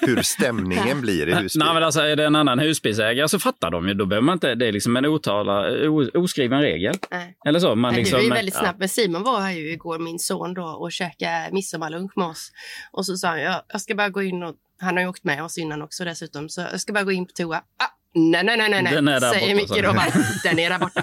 hur 0.00 0.22
stämningen 0.22 1.00
blir 1.00 1.28
i 1.28 1.32
Nej, 1.34 1.42
husbilen. 1.42 1.74
men 1.74 1.82
alltså 1.82 2.00
är 2.00 2.16
det 2.16 2.24
en 2.24 2.36
annan 2.36 2.58
husbilsägare 2.58 3.28
så 3.28 3.38
fattar 3.38 3.70
de 3.70 3.88
ju. 3.88 3.94
Då 3.94 4.06
behöver 4.06 4.24
man 4.24 4.32
inte, 4.32 4.54
det 4.54 4.66
är 4.66 4.72
liksom 4.72 4.96
en 4.96 5.06
otala, 5.06 5.88
o, 5.88 6.10
oskriven 6.14 6.60
regel. 6.60 6.94
Nej. 7.10 7.36
Eller 7.46 7.60
så. 7.60 7.74
Man 7.74 7.92
Nej, 7.92 8.00
liksom, 8.00 8.18
du 8.18 8.24
är 8.24 8.28
ju 8.28 8.34
väldigt 8.34 8.54
snabb. 8.54 8.76
Men 8.78 8.88
Simon 8.88 9.22
var 9.22 9.40
här 9.40 9.52
ju 9.52 9.72
igår, 9.72 9.98
min 9.98 10.18
son 10.18 10.54
då, 10.54 10.64
och 10.64 10.92
käkade 10.92 11.48
midsommarlunch 11.52 12.12
med 12.16 12.26
oss. 12.26 12.50
Och 12.92 13.06
så 13.06 13.16
sa 13.16 13.28
han, 13.28 13.40
jag, 13.40 13.62
jag 13.68 13.80
ska 13.80 13.94
bara 13.94 14.08
gå 14.08 14.22
in 14.22 14.42
och, 14.42 14.54
han 14.80 14.96
har 14.96 15.02
ju 15.02 15.08
åkt 15.08 15.24
med 15.24 15.44
oss 15.44 15.58
innan 15.58 15.82
också 15.82 16.04
dessutom, 16.04 16.48
så 16.48 16.60
jag 16.60 16.80
ska 16.80 16.92
bara 16.92 17.04
gå 17.04 17.12
in 17.12 17.26
på 17.26 17.32
toa. 17.32 17.56
Ah, 17.56 17.86
nej, 18.14 18.44
nej, 18.44 18.56
nej, 18.56 18.82
nej, 18.82 19.02
nej, 19.02 19.20
säger 19.20 19.54
Micke 19.54 19.82
då. 19.82 19.92
Bara, 19.92 20.06
den 20.44 20.58
är 20.58 20.70
där 20.70 20.78
borta. 20.78 21.02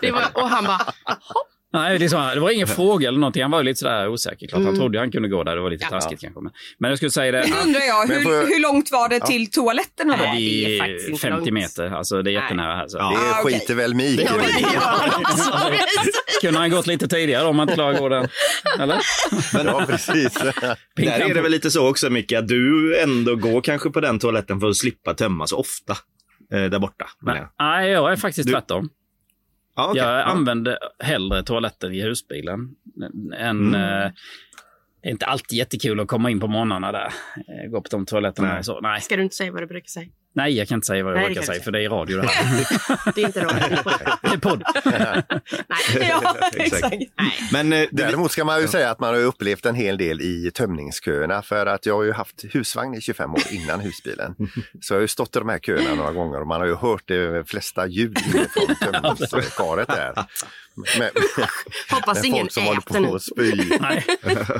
det 0.00 0.10
var, 0.12 0.30
och 0.34 0.48
han 0.48 0.64
bara, 0.64 0.94
Nej, 1.74 1.98
det, 1.98 2.08
så, 2.08 2.16
det 2.34 2.40
var 2.40 2.50
ingen 2.50 2.66
fråga 2.66 3.08
eller 3.08 3.18
någonting. 3.18 3.42
Han 3.42 3.50
var 3.50 3.58
ju 3.58 3.64
lite 3.64 3.78
sådär 3.80 4.08
osäker. 4.08 4.46
Klart. 4.46 4.58
Han 4.58 4.66
Mm. 4.68 4.80
trodde 4.80 4.98
han 4.98 5.10
kunde 5.12 5.28
gå 5.28 5.44
där. 5.44 5.56
Det 5.56 5.62
var 5.62 5.70
lite 5.70 5.84
Ja. 5.84 5.90
taskigt 6.00 6.20
kanske. 6.20 6.40
Men, 6.40 6.52
men 6.78 6.90
jag 6.90 6.98
skulle 6.98 7.10
säga 7.10 7.32
det. 7.32 7.44
Nu 7.48 7.54
undrar 7.64 7.80
jag, 7.80 8.08
Men 8.08 8.26
hur, 8.26 8.32
jag- 8.34 8.46
hur 8.46 8.62
långt 8.62 8.92
var 8.92 9.08
det 9.08 9.20
till 9.20 9.50
toaletterna 9.50 10.16
då? 10.16 10.22
Det 10.22 10.28
är 10.30 10.68
i 10.74 10.78
faktiskt 10.78 11.08
inte 11.08 11.20
50 11.20 11.36
långt. 11.38 11.52
meter. 11.52 11.90
Alltså 11.90 12.22
det 12.22 12.30
är 12.30 12.32
jättenära 12.32 12.76
här. 12.76 12.88
Så. 12.88 12.98
Det 12.98 13.04
Ah, 13.04 13.42
skiter 13.44 13.74
väl 13.74 13.94
mig 13.94 14.14
i. 14.22 14.26
Kunde 16.40 16.58
han 16.60 16.70
gått 16.70 16.86
lite 16.86 17.08
tidigare 17.08 17.46
om 17.46 17.56
man 17.56 17.64
inte 17.68 17.74
klarar 17.74 17.92
att 17.92 17.98
gå 17.98 18.08
den? 18.08 18.28
Eller? 18.80 18.98
Ja, 19.64 19.84
precis. 19.88 20.32
Där 20.96 21.20
är 21.30 21.34
det 21.34 21.42
väl 21.42 21.50
lite 21.52 21.70
så 21.70 21.88
också 21.88 22.10
Micke, 22.10 22.32
att 22.32 22.48
du 22.48 22.96
ändå 22.98 23.36
går 23.36 23.60
kanske 23.60 23.90
på 23.90 24.00
den 24.00 24.18
toaletten 24.18 24.60
för 24.60 24.68
att 24.68 24.76
slippa 24.76 25.14
tömma 25.14 25.46
så 25.46 25.56
ofta 25.56 25.92
eh, 26.54 26.64
där 26.70 26.78
borta. 26.78 27.06
Nej, 27.58 27.90
jag 27.90 28.12
är 28.12 28.16
faktiskt 28.16 28.46
Du- 28.46 28.52
tvärtom. 28.52 28.88
Ja, 29.76 29.88
okej. 29.90 30.02
Jag 30.02 30.18
Ja. 30.20 30.22
använder 30.24 30.78
hellre 30.98 31.42
toaletten 31.42 31.92
i 31.94 32.02
husbilen. 32.02 32.74
Än, 33.38 33.74
Mm. 33.74 33.74
eh, 33.74 34.10
det 35.02 35.08
är 35.08 35.12
inte 35.12 35.26
alltid 35.26 35.58
jättekul 35.58 36.00
att 36.00 36.08
komma 36.08 36.30
in 36.30 36.40
på 36.40 36.46
morgnarna 36.46 36.92
där. 36.92 37.06
Eh, 37.36 37.70
Gå 37.70 37.80
på 37.80 37.88
de 37.90 38.06
toaletterna 38.06 38.48
Nej. 38.48 38.58
och 38.58 38.64
så. 38.64 38.80
Nej. 38.80 39.00
ska 39.00 39.16
du 39.16 39.22
inte 39.22 39.36
säga 39.36 39.52
vad 39.52 39.62
du 39.62 39.66
brukar 39.66 39.86
säga? 39.88 40.08
Nej, 40.36 40.56
jag 40.58 40.68
kan 40.68 40.74
inte 40.76 40.86
säga 40.86 41.04
vad 41.04 41.12
jag 41.12 41.20
Nej, 41.20 41.34
kan 41.34 41.44
säga, 41.44 41.62
för 41.62 41.70
det 41.70 41.84
är 41.84 41.88
radio 41.88 42.20
det 42.20 42.26
här. 42.28 42.66
Det 43.14 43.22
är 43.22 43.26
inte 43.26 43.44
radio, 43.44 43.78
det 44.22 44.28
är 44.28 44.38
podd. 44.38 44.62
Nej. 44.84 46.08
Ja, 46.08 46.36
Exakt. 46.54 46.94
Men 47.52 47.72
eh, 47.72 47.78
det, 47.78 47.88
Däremot 47.90 48.32
ska 48.32 48.44
man 48.44 48.60
ju 48.60 48.68
säga 48.68 48.90
att 48.90 49.00
man 49.00 49.14
har 49.14 49.20
upplevt 49.22 49.66
en 49.66 49.74
hel 49.74 49.98
del 49.98 50.20
i 50.20 50.50
tömningsköerna 50.54 51.42
för 51.42 51.66
att 51.66 51.86
jag 51.86 51.94
har 51.94 52.02
ju 52.02 52.12
haft 52.12 52.44
husvagn 52.52 52.94
i 52.94 53.00
25 53.00 53.34
år 53.34 53.42
innan 53.50 53.80
husbilen. 53.80 54.34
Så 54.80 54.94
jag 54.94 54.96
har 54.98 55.02
ju 55.02 55.08
stått 55.08 55.36
i 55.36 55.38
de 55.38 55.48
här 55.48 55.58
köerna 55.58 55.94
några 55.94 56.12
gånger 56.12 56.40
och 56.40 56.46
man 56.46 56.60
har 56.60 56.66
ju 56.68 56.74
hört 56.74 57.02
det 57.08 57.48
flesta 57.50 57.86
ljud 57.86 58.18
inifrån 58.26 58.76
tömningskaret 58.92 59.88
där. 59.88 60.14
Med, 60.98 61.10
Hoppas 61.90 62.16
med 62.16 62.24
ingen 62.24 62.38
folk 62.44 62.52
som 62.52 62.62
håller 62.64 62.78
äter 62.78 63.00
nu. 63.00 63.08
på 63.08 63.14
att 63.14 63.22
spy. 63.22 63.52
Nej. 63.80 64.04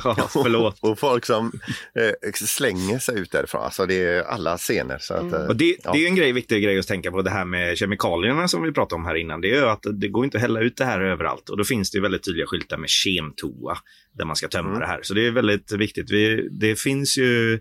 ja, 0.05 0.29
förlåt. 0.33 0.79
Och 0.81 0.99
folk 0.99 1.25
som 1.27 1.53
eh, 1.99 2.33
slänger 2.47 2.99
sig 2.99 3.19
ut 3.19 3.31
därifrån. 3.33 3.65
Alltså 3.65 3.87
det 3.87 4.05
är 4.05 4.23
alla 4.23 4.59
scener. 4.59 4.99
Så 4.99 5.15
att, 5.15 5.33
eh, 5.33 5.41
Och 5.47 5.57
det, 5.72 5.77
ja. 5.85 5.92
det 5.92 6.05
är 6.05 6.09
en 6.09 6.14
grej, 6.14 6.33
viktig 6.33 6.62
grej 6.62 6.79
att 6.79 6.87
tänka 6.87 7.11
på, 7.11 7.22
det 7.22 7.31
här 7.31 7.44
med 7.44 7.79
kemikalierna 7.79 8.48
som 8.48 8.62
vi 8.62 8.72
pratade 8.72 8.94
om 9.00 9.05
här 9.07 9.14
innan. 9.14 9.40
Det 9.40 9.55
är 9.55 9.62
att 9.66 9.83
det 10.00 10.09
går 10.09 10.24
inte 10.24 10.37
att 10.38 10.42
hälla 10.42 10.61
ut 10.61 10.77
det 10.77 10.85
här 10.85 11.00
överallt. 11.00 11.48
Och 11.48 11.57
då 11.57 11.64
finns 11.64 11.90
det 11.90 11.96
ju 11.98 12.03
väldigt 12.03 12.24
tydliga 12.24 12.46
skyltar 12.46 12.77
med 12.79 12.88
kemtoa 12.90 13.77
där 14.12 14.24
man 14.24 14.37
ska 14.37 14.48
tömma 14.48 14.68
Mm. 14.68 14.81
det 14.81 14.87
här. 14.87 15.00
Så 15.03 15.14
det 15.14 15.27
är 15.27 15.31
väldigt 15.31 15.72
viktigt. 15.72 16.11
Vi, 16.11 16.48
det 16.61 16.81
finns 16.81 17.18
ju 17.18 17.61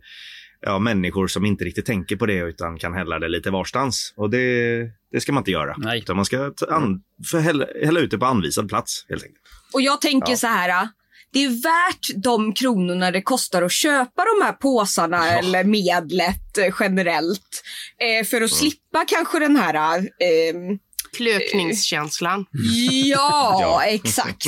ja, 0.61 0.79
människor 0.79 1.27
som 1.27 1.45
inte 1.45 1.63
riktigt 1.63 1.85
tänker 1.85 2.15
på 2.15 2.25
det 2.25 2.37
utan 2.37 2.77
kan 2.77 2.93
hälla 2.93 3.19
det 3.19 3.27
lite 3.27 3.51
varstans. 3.51 4.13
Och 4.17 4.29
det, 4.29 4.79
det 5.11 5.21
ska 5.21 5.31
man 5.31 5.41
inte 5.41 5.51
göra. 5.51 5.75
Nej. 5.77 5.99
Utan 5.99 6.15
man 6.15 6.25
ska 6.25 6.51
ta 6.51 6.65
an, 6.65 7.01
för 7.31 7.39
hälla, 7.39 7.65
hälla 7.85 7.99
ut 7.99 8.11
det 8.11 8.17
på 8.17 8.25
anvisad 8.25 8.69
plats 8.69 9.05
helt 9.09 9.23
enkelt. 9.23 9.39
Och 9.73 9.81
jag 9.81 10.01
tänker 10.01 10.31
Ja. 10.31 10.37
så 10.37 10.47
här. 10.47 10.87
Det 11.33 11.43
är 11.43 11.49
värt 11.49 12.23
de 12.23 12.53
kronorna 12.53 13.11
det 13.11 13.21
kostar 13.21 13.61
att 13.61 13.71
köpa 13.71 14.23
de 14.25 14.45
här 14.45 14.53
påsarna 14.53 15.29
eller 15.31 15.63
medlet 15.63 16.57
eh, 16.57 16.73
generellt. 16.79 17.63
Eh, 17.99 18.25
för 18.25 18.41
att 18.41 18.51
slippa 18.51 19.05
kanske 19.07 19.39
den 19.39 19.55
här... 19.55 19.99
Klökningskänslan. 21.17 22.45
ja, 23.05 23.81
exakt. 23.87 24.45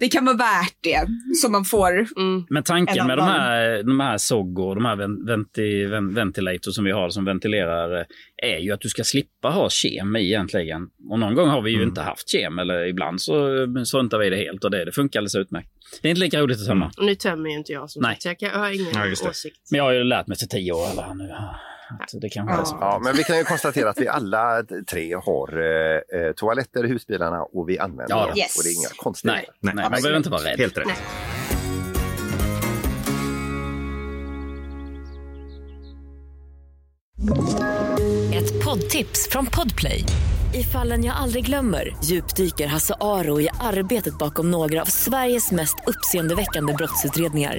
Det 0.00 0.08
kan 0.08 0.24
vara 0.24 0.36
värt 0.36 0.74
det. 0.80 1.06
Så 1.42 1.48
man 1.50 1.64
får... 1.64 1.92
Mm. 2.16 2.46
Men 2.50 2.62
tanken 2.62 2.98
En 2.98 3.06
med 3.06 3.18
de 3.18 3.22
här, 3.24 3.82
de 3.82 4.00
här 4.00 4.18
SOG 4.18 4.58
och 4.58 4.74
de 4.74 4.84
här 4.84 4.96
ven- 4.96 5.26
venti, 5.26 5.84
ven, 5.84 6.14
ventilator 6.14 6.70
som 6.70 6.84
vi 6.84 6.90
har 6.92 7.10
som 7.10 7.24
ventilerar 7.24 8.00
eh, 8.00 8.04
är 8.54 8.58
ju 8.58 8.72
att 8.72 8.80
du 8.80 8.88
ska 8.88 9.04
slippa 9.04 9.48
ha 9.48 9.68
kem 9.82 10.16
i 10.16 10.26
egentligen. 10.26 10.82
Och 11.10 11.18
någon 11.18 11.34
gång 11.34 11.48
har 11.48 11.62
vi 11.62 11.70
ju 11.70 11.76
Mm. 11.76 11.88
inte 11.88 12.00
haft 12.00 12.30
kem 12.30 12.58
eller 12.58 12.86
ibland 12.86 13.20
så 13.20 13.62
eh, 13.62 13.82
struntar 13.84 14.18
vi 14.18 14.30
det 14.30 14.36
helt 14.36 14.64
och 14.64 14.70
det, 14.70 14.84
det 14.84 14.92
funkar 14.92 15.20
alldeles 15.20 15.34
utmärkt. 15.34 15.68
Det 16.02 16.08
är 16.08 16.10
inte 16.10 16.20
lika 16.20 16.40
roligt 16.40 16.60
att 16.60 16.66
tömma. 16.66 16.90
Nu 16.98 17.14
tömmer 17.14 17.50
ju 17.50 17.56
inte 17.56 17.72
jag 17.72 17.90
som 17.90 18.02
Nej. 18.02 18.10
sagt, 18.12 18.22
så 18.22 18.28
jag, 18.28 18.38
kan, 18.38 18.48
jag 18.48 18.58
har 18.58 18.70
ingen 18.70 18.92
Ja, 19.22 19.28
åsikt. 19.30 19.56
Men 19.70 19.78
jag 19.78 19.84
har 19.84 19.92
ju 19.92 20.04
lärt 20.04 20.26
mig 20.26 20.36
till 20.36 20.48
tio 20.48 20.72
år 20.72 20.86
eller 20.92 21.14
nu. 21.14 21.28
Att 22.00 22.20
det 22.20 22.28
kanske 22.28 22.54
är 22.60 22.64
så. 22.64 22.76
Ja, 22.80 23.00
men 23.04 23.16
vi 23.16 23.24
kan 23.24 23.38
ju 23.38 23.44
konstatera 23.44 23.90
att 23.90 23.98
vi 24.00 24.08
alla 24.08 24.62
tre 24.90 25.14
har 25.14 25.58
eh, 25.60 26.20
eh, 26.20 26.32
toaletter 26.32 26.84
i 26.84 26.88
husbilarna 26.88 27.42
och 27.42 27.68
vi 27.68 27.78
använder 27.78 28.16
Ja, 28.16 28.26
dem. 28.26 28.38
yes. 28.38 28.56
Och 28.58 28.64
det 28.64 28.70
är 28.70 28.74
inga 28.74 28.88
konstigheter. 28.96 29.52
Nej, 29.60 29.74
nej, 29.74 29.74
man 29.74 29.84
Absolut. 29.84 30.02
behöver 30.02 30.16
inte 30.16 30.30
vara 30.30 30.42
rädd. 30.42 30.58
Helt 30.58 30.78
rätt. 30.78 30.86
Nej. 30.86 30.96
Ett 38.34 38.64
poddtips 38.64 39.28
från 39.30 39.46
Podplay. 39.46 40.04
I 40.54 40.62
fallen 40.62 41.04
jag 41.04 41.16
aldrig 41.16 41.46
glömmer 41.46 41.96
djupdyker 42.04 42.66
Hasse 42.66 42.94
Aro 43.00 43.40
i 43.40 43.48
arbetet 43.60 44.18
bakom 44.18 44.50
några 44.50 44.82
av 44.82 44.86
Sveriges 44.86 45.50
mest 45.52 45.74
uppseendeväckande 45.86 46.72
brottsutredningar. 46.72 47.58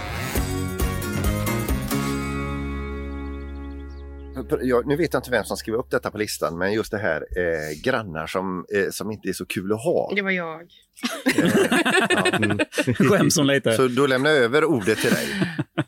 Jag, 4.61 4.87
nu 4.87 4.95
vet 4.95 5.13
jag 5.13 5.19
inte 5.19 5.31
vem 5.31 5.43
som 5.43 5.57
skrev 5.57 5.75
upp 5.75 5.91
detta 5.91 6.11
på 6.11 6.17
listan, 6.17 6.57
men 6.57 6.73
just 6.73 6.91
det 6.91 6.97
här 6.97 7.21
eh, 7.37 7.81
grannar 7.83 8.27
som, 8.27 8.65
eh, 8.75 8.89
som 8.91 9.11
inte 9.11 9.29
är 9.29 9.33
så 9.33 9.45
kul 9.45 9.73
att 9.73 9.83
ha. 9.83 10.11
Det 10.15 10.21
var 10.21 10.31
jag. 10.31 10.61
Skäms 13.09 13.37
hon 13.37 13.47
lite? 13.47 13.73
Så 13.73 13.87
då 13.87 14.07
lämnar 14.07 14.29
jag 14.29 14.39
över 14.39 14.65
ordet 14.65 14.97
till 14.97 15.11
dig. 15.11 15.27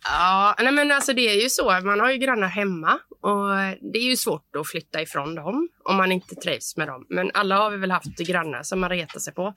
Ja, 0.03 0.55
nej 0.59 0.71
men 0.71 0.91
alltså 0.91 1.13
det 1.13 1.29
är 1.29 1.43
ju 1.43 1.49
så. 1.49 1.79
Man 1.83 1.99
har 1.99 2.11
ju 2.11 2.17
grannar 2.17 2.47
hemma 2.47 2.99
och 3.21 3.47
det 3.93 3.99
är 3.99 4.09
ju 4.09 4.17
svårt 4.17 4.55
att 4.59 4.67
flytta 4.67 5.01
ifrån 5.01 5.35
dem 5.35 5.69
om 5.89 5.95
man 5.95 6.11
inte 6.11 6.35
trivs 6.35 6.77
med 6.77 6.87
dem. 6.87 7.05
Men 7.09 7.31
alla 7.33 7.57
har 7.57 7.71
vi 7.71 7.77
väl 7.77 7.91
haft 7.91 8.17
grannar 8.17 8.63
som 8.63 8.79
man 8.79 8.89
retar 8.89 9.19
sig 9.19 9.33
på. 9.33 9.53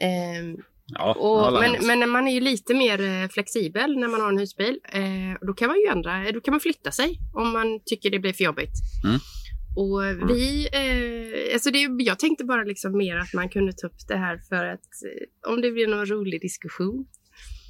Ehm, 0.00 0.56
Ja, 0.94 1.14
och, 1.14 1.52
men, 1.52 1.86
men 1.86 2.10
man 2.10 2.28
är 2.28 2.34
ju 2.34 2.40
lite 2.40 2.74
mer 2.74 3.00
eh, 3.22 3.28
flexibel 3.28 3.96
när 3.98 4.08
man 4.08 4.20
har 4.20 4.28
en 4.28 4.38
husbil. 4.38 4.78
Eh, 4.92 5.46
då 5.46 5.52
kan 5.54 5.68
man 5.68 5.76
ju 5.76 5.86
ändra, 5.86 6.32
då 6.32 6.40
kan 6.40 6.52
man 6.52 6.60
flytta 6.60 6.90
sig 6.90 7.18
om 7.34 7.52
man 7.52 7.80
tycker 7.86 8.10
det 8.10 8.18
blir 8.18 8.32
för 8.32 8.44
jobbigt. 8.44 8.72
Mm. 9.04 9.18
Och 9.76 10.30
vi, 10.30 10.68
eh, 10.72 11.54
alltså 11.54 11.70
det, 11.70 11.78
jag 12.04 12.18
tänkte 12.18 12.44
bara 12.44 12.62
liksom 12.64 12.96
mer 12.96 13.16
att 13.16 13.34
man 13.34 13.48
kunde 13.48 13.72
ta 13.72 13.86
upp 13.86 14.08
det 14.08 14.16
här 14.16 14.40
för 14.48 14.64
att 14.64 14.80
eh, 14.80 15.52
om 15.52 15.60
det 15.60 15.70
blir 15.70 15.86
någon 15.86 16.06
rolig 16.06 16.40
diskussion. 16.40 17.06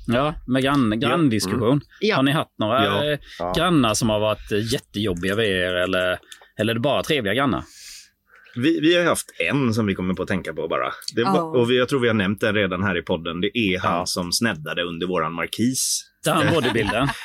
Ja, 0.07 0.35
med 0.47 0.63
grann, 0.63 1.01
granndiskussion. 1.01 1.81
Ja. 2.01 2.17
Har 2.17 2.23
ni 2.23 2.31
haft 2.33 2.59
några 2.59 2.85
Ja. 2.85 3.13
eh, 3.13 3.19
Ja. 3.39 3.53
grannar 3.57 3.95
som 3.95 4.09
har 4.11 4.21
varit 4.21 4.53
eh, 4.53 4.73
jättejobbiga 4.73 5.35
vid 5.35 5.47
er 5.47 5.75
eller, 5.75 6.19
eller 6.61 6.71
är 6.73 6.75
det 6.75 6.81
bara 6.81 7.03
trevliga 7.03 7.35
grannar? 7.35 7.65
Vi, 8.59 8.81
vi 8.81 8.97
har 8.97 9.05
haft 9.05 9.31
en 9.39 9.75
som 9.75 9.87
vi 9.87 9.95
kommer 9.95 10.15
på 10.15 10.23
att 10.23 10.29
tänka 10.29 10.53
på 10.53 10.69
bara. 10.69 10.93
Det 11.15 11.25
var, 11.25 11.35
Ja. 11.35 11.43
Och 11.43 11.71
vi, 11.71 11.79
jag 11.79 11.89
tror 11.89 12.01
vi 12.01 12.09
har 12.09 12.15
nämnt 12.15 12.41
den 12.41 12.55
redan 12.55 12.83
här 12.83 12.99
i 12.99 13.03
podden. 13.03 13.41
Det 13.41 13.59
är 13.59 13.79
han 13.79 14.07
som 14.07 14.33
sneddade 14.33 14.83
under 14.83 15.07
våran 15.07 15.33
markis. 15.33 16.01
Har 16.29 16.45
han 16.45 16.55
bodybuildern. 16.55 17.09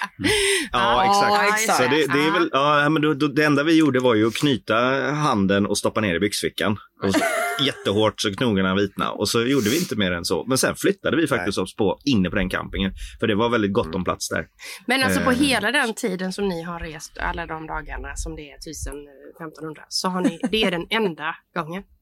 Ja, 0.71 1.05
exakt. 1.05 1.53
exakt. 1.53 1.77
Så 1.77 1.83
det, 1.83 2.13
det, 2.13 2.27
är 2.27 2.31
väl, 2.31 2.49
ja, 2.51 2.89
men 2.89 3.01
då, 3.01 3.13
då, 3.13 3.27
det 3.27 3.43
enda 3.43 3.63
vi 3.63 3.77
gjorde 3.77 3.99
var 3.99 4.15
ju 4.15 4.27
att 4.27 4.33
knyta 4.35 4.75
handen 5.11 5.65
och 5.65 5.77
stoppa 5.77 6.01
ner 6.01 6.15
i 6.15 6.19
byxfickan. 6.19 6.77
Och 7.03 7.13
så, 7.13 7.19
jättehårt 7.63 8.21
så 8.21 8.33
knogarna 8.35 8.75
vitna. 8.75 9.11
Och 9.11 9.29
så 9.29 9.41
gjorde 9.45 9.69
vi 9.69 9.77
inte 9.77 9.95
mer 9.95 10.11
än 10.11 10.25
så. 10.25 10.45
Men 10.47 10.57
sen 10.57 10.75
flyttade 10.75 11.17
vi 11.17 11.27
faktiskt 11.27 11.57
oss 11.57 11.75
på 11.75 11.99
inne 12.05 12.29
på 12.29 12.35
den 12.35 12.49
campingen. 12.49 12.91
För 13.19 13.27
det 13.27 13.35
var 13.35 13.49
väldigt 13.49 13.73
gott 13.73 13.95
om 13.95 14.03
plats 14.03 14.29
där. 14.29 14.47
Men 14.87 15.03
alltså 15.03 15.19
på 15.21 15.31
Eh. 15.31 15.37
hela 15.37 15.71
den 15.71 15.93
tiden 15.93 16.33
som 16.33 16.47
ni 16.49 16.61
har 16.63 16.79
rest, 16.79 17.17
alla 17.17 17.45
de 17.45 17.67
dagarna 17.67 18.15
som 18.15 18.35
det 18.35 18.41
är 18.51 18.57
1000-1500, 18.57 19.79
så 19.89 20.07
har 20.09 20.21
ni, 20.21 20.39
det 20.51 20.63
är 20.63 20.71
den 20.71 20.87
enda 20.89 21.35
gången. 21.55 21.83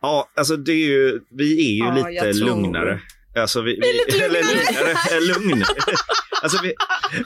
Ja, 0.00 0.28
alltså 0.36 0.56
det 0.56 0.72
är 0.72 0.86
ju, 0.86 1.20
vi 1.30 1.68
är 1.68 1.72
ju 1.72 2.00
Ja, 2.00 2.08
lite 2.08 2.32
lugnare. 2.44 3.00
Alltså 3.36 3.60
vi, 3.62 3.80
vi, 3.80 4.20
eller 4.22 4.40
lugnare, 4.42 5.20
lugnare. 5.20 5.66
Alltså 6.42 6.62
vi, 6.62 6.74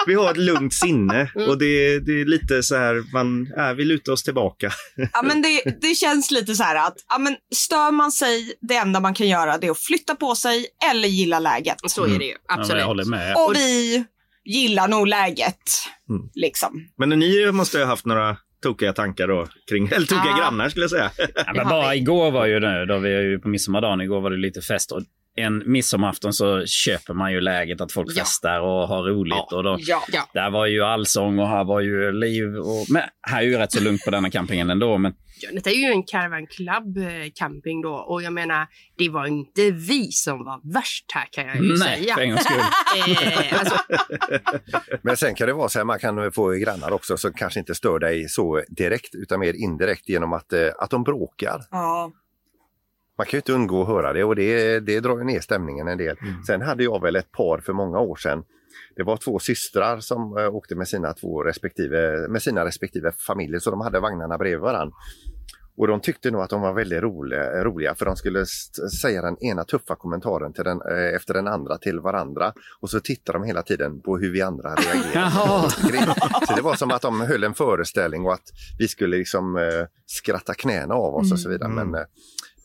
vi 0.06 0.14
har 0.14 0.30
ett 0.30 0.36
lugnt 0.36 0.74
sinne 0.74 1.30
Mm. 1.36 1.48
och 1.48 1.58
det, 1.58 1.98
det 1.98 2.20
är 2.20 2.24
lite 2.24 2.62
så 2.62 2.76
här, 2.76 3.12
man, 3.12 3.52
äh, 3.58 3.72
vi 3.74 3.84
lutar 3.84 4.12
oss 4.12 4.22
tillbaka. 4.22 4.72
Ja, 5.12 5.22
men 5.22 5.42
det, 5.42 5.62
det 5.80 5.94
känns 5.94 6.30
lite 6.30 6.54
så 6.54 6.62
här 6.62 6.86
att 6.86 6.94
ja, 7.08 7.18
men 7.18 7.36
stör 7.54 7.90
man 7.92 8.12
sig, 8.12 8.52
det 8.60 8.74
enda 8.74 9.00
man 9.00 9.14
kan 9.14 9.28
göra 9.28 9.58
det 9.58 9.66
är 9.66 9.70
att 9.70 9.78
flytta 9.78 10.14
på 10.14 10.34
sig 10.34 10.66
eller 10.90 11.08
gilla 11.08 11.38
läget. 11.38 11.76
Så 11.86 12.04
är 12.04 12.18
det 12.18 12.24
ju, 12.24 12.34
Ja, 12.48 12.64
men 12.68 12.78
jag 12.78 12.86
håller 12.86 13.04
med. 13.04 13.34
Och 13.36 13.52
vi 13.56 14.04
gillar 14.44 14.88
nog 14.88 15.06
läget. 15.08 15.62
Mm. 16.08 16.22
Liksom. 16.34 16.88
Men 16.98 17.08
ni 17.08 17.52
måste 17.52 17.78
ha 17.78 17.86
haft 17.86 18.06
några 18.06 18.36
tokiga 18.62 18.92
tankar 18.92 19.28
då 19.28 19.46
kring, 19.70 19.88
eller 19.88 20.06
tokiga 20.06 20.30
Ja. 20.30 20.38
grannar 20.38 20.68
skulle 20.68 20.82
jag 20.84 20.90
säga. 20.90 21.10
Ja, 21.46 21.52
men 21.54 21.68
bara 21.68 21.94
igår 21.94 22.30
var 22.30 22.46
ju 22.46 22.60
det, 22.60 22.86
då 22.86 22.98
vi 22.98 23.14
är 23.14 23.20
ju 23.22 23.38
på 23.38 23.48
midsommardagen, 23.48 24.00
igår 24.00 24.20
var 24.20 24.30
det 24.30 24.36
lite 24.36 24.60
fest. 24.60 24.92
Och 24.92 25.02
en 25.40 25.62
midsommarafton 25.72 26.32
så 26.32 26.66
köper 26.66 27.14
man 27.14 27.32
ju 27.32 27.40
läget 27.40 27.80
att 27.80 27.92
folk 27.92 28.08
Ja. 28.10 28.20
festar 28.20 28.60
och 28.60 28.88
har 28.88 29.02
roligt. 29.02 29.52
Och 29.52 29.62
då, 29.64 29.76
Ja. 29.80 30.02
ja. 30.12 30.28
Där 30.34 30.50
var 30.50 30.66
ju 30.66 30.82
allsång 30.82 31.38
och 31.38 31.48
här 31.48 31.64
var 31.64 31.80
ju 31.80 32.12
liv. 32.12 32.56
Och, 32.56 32.86
men 32.90 33.02
här 33.22 33.38
är 33.42 33.46
ju 33.46 33.56
rätt 33.58 33.72
så 33.72 33.82
lugnt 33.82 34.04
på 34.04 34.10
denna 34.10 34.30
campingen 34.30 34.70
ändå. 34.70 34.98
Men 34.98 35.12
Ja, 35.42 35.48
Detta 35.52 35.70
är 35.70 35.74
ju 35.74 35.84
en 35.84 36.02
Caravan 36.02 36.46
Club 36.46 36.96
eh, 36.98 37.30
camping 37.34 37.82
då 37.82 37.92
och 37.94 38.22
jag 38.22 38.32
menar, 38.32 38.66
det 38.98 39.08
var 39.08 39.26
inte 39.26 39.70
vi 39.70 40.12
som 40.12 40.44
var 40.44 40.72
värst 40.74 41.04
här 41.14 41.28
kan 41.30 41.46
jag 41.46 41.56
ju 41.56 41.62
Nej, 41.62 41.78
säga. 41.78 42.14
för 42.14 42.22
en 42.22 42.30
gångs 42.30 42.44
skull. 42.44 42.60
Eh, 43.22 43.58
alltså, 43.60 43.76
Men 45.02 45.16
sen 45.16 45.34
kan 45.34 45.46
det 45.46 45.52
vara 45.52 45.68
så 45.68 45.78
här, 45.78 45.84
man 45.84 45.98
kan 45.98 46.32
få 46.32 46.50
grannar 46.52 46.92
också 46.92 47.16
som 47.16 47.32
kanske 47.32 47.60
inte 47.60 47.74
stör 47.74 47.98
dig 47.98 48.28
så 48.28 48.62
direkt 48.68 49.14
utan 49.14 49.40
mer 49.40 49.54
indirekt 49.54 50.08
genom 50.08 50.32
att, 50.32 50.52
eh, 50.52 50.68
att 50.78 50.90
de 50.90 51.02
bråkar. 51.04 51.60
Ja. 51.70 52.12
Man 53.20 53.26
kan 53.26 53.36
ju 53.36 53.38
inte 53.38 53.52
undgå 53.52 53.82
att 53.82 53.88
höra 53.88 54.12
det 54.12 54.24
och 54.24 54.36
det, 54.36 54.80
det 54.80 55.00
drar 55.00 55.18
ju 55.18 55.24
ner 55.24 55.40
stämningen 55.40 55.88
en 55.88 55.98
del. 55.98 56.16
Mm. 56.22 56.42
Sen 56.42 56.62
hade 56.62 56.84
jag 56.84 57.02
väl 57.02 57.16
ett 57.16 57.32
par 57.32 57.58
för 57.58 57.72
många 57.72 57.98
år 57.98 58.16
sedan. 58.16 58.44
Det 58.96 59.02
var 59.02 59.16
två 59.16 59.38
systrar 59.38 60.00
som 60.00 60.38
eh, 60.38 60.54
åkte 60.54 60.74
med 60.74 60.88
sina, 60.88 61.12
två 61.12 61.42
respektive, 61.42 62.28
med 62.28 62.42
sina 62.42 62.64
respektive 62.64 63.12
familjer 63.12 63.58
så 63.58 63.70
de 63.70 63.80
hade 63.80 64.00
vagnarna 64.00 64.38
bredvid 64.38 64.60
varandra. 64.60 64.94
Och 65.76 65.86
de 65.86 66.00
tyckte 66.00 66.30
nog 66.30 66.42
att 66.42 66.50
de 66.50 66.60
var 66.60 66.72
väldigt 66.72 67.02
roliga, 67.02 67.64
roliga 67.64 67.94
för 67.94 68.04
de 68.06 68.16
skulle 68.16 68.46
säga 69.00 69.22
den 69.22 69.44
ena 69.44 69.64
tuffa 69.64 69.96
kommentaren 69.96 70.52
till 70.52 70.64
den, 70.64 70.80
eh, 70.90 71.14
efter 71.14 71.34
den 71.34 71.48
andra 71.48 71.78
till 71.78 72.00
varandra. 72.00 72.52
Och 72.80 72.90
så 72.90 73.00
tittar 73.00 73.32
de 73.32 73.44
hela 73.44 73.62
tiden 73.62 74.00
på 74.00 74.18
hur 74.18 74.32
vi 74.32 74.42
andra 74.42 74.74
reagerar. 74.74 75.10
Jaha. 75.14 75.70
så 76.48 76.54
det 76.56 76.62
var 76.62 76.74
som 76.74 76.90
att 76.90 77.02
de 77.02 77.20
höll 77.20 77.44
en 77.44 77.54
föreställning 77.54 78.26
och 78.26 78.32
att 78.32 78.50
vi 78.78 78.88
skulle 78.88 79.16
liksom 79.16 79.56
eh, 79.56 79.86
skratta 80.06 80.54
knäna 80.54 80.94
av 80.94 81.14
oss 81.14 81.32
och 81.32 81.40
så 81.40 81.48
vidare. 81.48 81.68
Men 81.68 81.94
eh, 81.94 82.04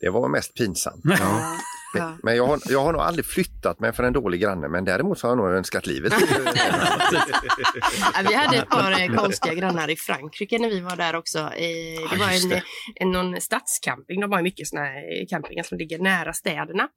det 0.00 0.10
var 0.10 0.28
mest 0.28 0.54
pinsamt. 0.54 1.00
Ja. 1.04 1.56
Men, 1.94 2.18
men 2.22 2.36
jag, 2.36 2.46
har, 2.46 2.60
jag 2.68 2.84
har 2.84 2.92
nog 2.92 3.02
aldrig 3.02 3.26
flyttat 3.26 3.80
mig 3.80 3.92
för 3.92 4.02
en 4.02 4.12
dålig 4.12 4.40
granne 4.40 4.68
men 4.68 4.84
däremot 4.84 5.18
så 5.18 5.26
har 5.26 5.30
jag 5.30 5.38
nog 5.38 5.56
önskat 5.56 5.86
livet. 5.86 6.12
Ja, 8.14 8.22
vi 8.28 8.34
hade 8.34 8.56
ett 8.56 8.68
par 8.70 9.00
eh, 9.02 9.16
konstiga 9.16 9.54
grannar 9.54 9.90
i 9.90 9.96
Frankrike 9.96 10.58
när 10.58 10.68
vi 10.68 10.80
var 10.80 10.96
där 10.96 11.16
också. 11.16 11.38
Eh, 11.38 12.10
Det 12.10 12.16
var 12.18 12.42
en, 12.42 12.48
det. 12.48 12.62
en, 12.94 13.10
någon 13.10 13.40
stadscamping. 13.40 14.20
De 14.20 14.32
har 14.32 14.38
ju 14.38 14.42
mycket 14.42 14.68
såna 14.68 14.82
här 14.82 15.26
campingar 15.28 15.62
som 15.62 15.78
ligger 15.78 15.98
nära 15.98 16.32
städerna. 16.32 16.88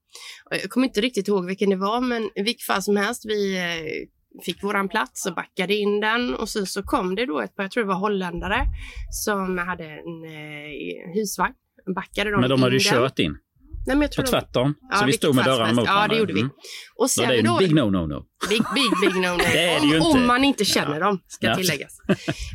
Jag 0.50 0.70
kommer 0.70 0.88
inte 0.88 1.02
riktigt 1.02 1.28
ihåg 1.28 1.46
vilken 1.46 1.70
det 1.70 1.76
var, 1.76 2.02
men 2.02 2.24
i 2.36 2.44
vilket 2.44 2.66
fall 2.66 2.84
som 2.84 2.98
helst, 2.98 3.26
vi 3.26 3.58
eh, 3.58 4.44
fick 4.46 4.64
våran 4.64 4.90
plats 4.90 5.26
och 5.26 5.36
backade 5.36 5.76
in 5.76 6.00
den 6.00 6.36
och 6.36 6.50
sen 6.50 6.66
så 6.66 6.84
kom 6.84 7.16
det 7.16 7.26
då 7.26 7.40
ett 7.42 7.56
par, 7.56 7.64
jag 7.64 7.72
tror 7.72 7.84
det 7.84 7.88
var 7.88 7.96
holländare, 8.00 8.66
som 9.26 9.58
hade 9.58 9.84
en 9.84 10.24
eh, 10.24 11.14
husvagn. 11.16 11.54
Backade 11.96 12.32
de 12.32 12.42
Men 12.42 12.50
de 12.50 12.62
hade 12.64 12.76
ju 12.76 12.80
kört 12.80 13.20
in. 13.20 13.32
Nej, 13.88 13.96
men 13.96 14.02
jag 14.02 14.12
tror 14.12 14.24
Och 14.24 14.32
de- 14.32 14.40
tvärtom. 14.40 14.76
Ja, 14.92 14.98
så 14.98 15.06
vi 15.06 15.14
stod 15.14 15.36
med 15.36 15.46
dörrarna 15.46 15.74
mot 15.74 15.86
Ja, 15.86 16.08
det 16.08 16.16
gjorde 16.18 16.34
vi. 16.34 16.40
Mm. 16.40 16.52
Och 17.00 17.10
sen 17.12 17.28
det 17.30 17.36
är 17.38 17.44
då, 17.44 17.58
big 17.58 17.72
no-no-no. 17.72 18.24
Big, 18.50 18.62
big, 18.76 18.92
big 19.14 19.22
no, 19.22 19.28
no. 19.28 19.38
Det 19.54 19.60
är 19.70 19.80
det 19.80 19.88
om, 19.88 19.94
inte. 19.94 20.00
om 20.20 20.28
man 20.28 20.44
inte 20.44 20.66
känner 20.66 21.00
dem, 21.00 21.20
ska 21.28 21.48
Ja. 21.48 21.56
tilläggas. 21.56 21.92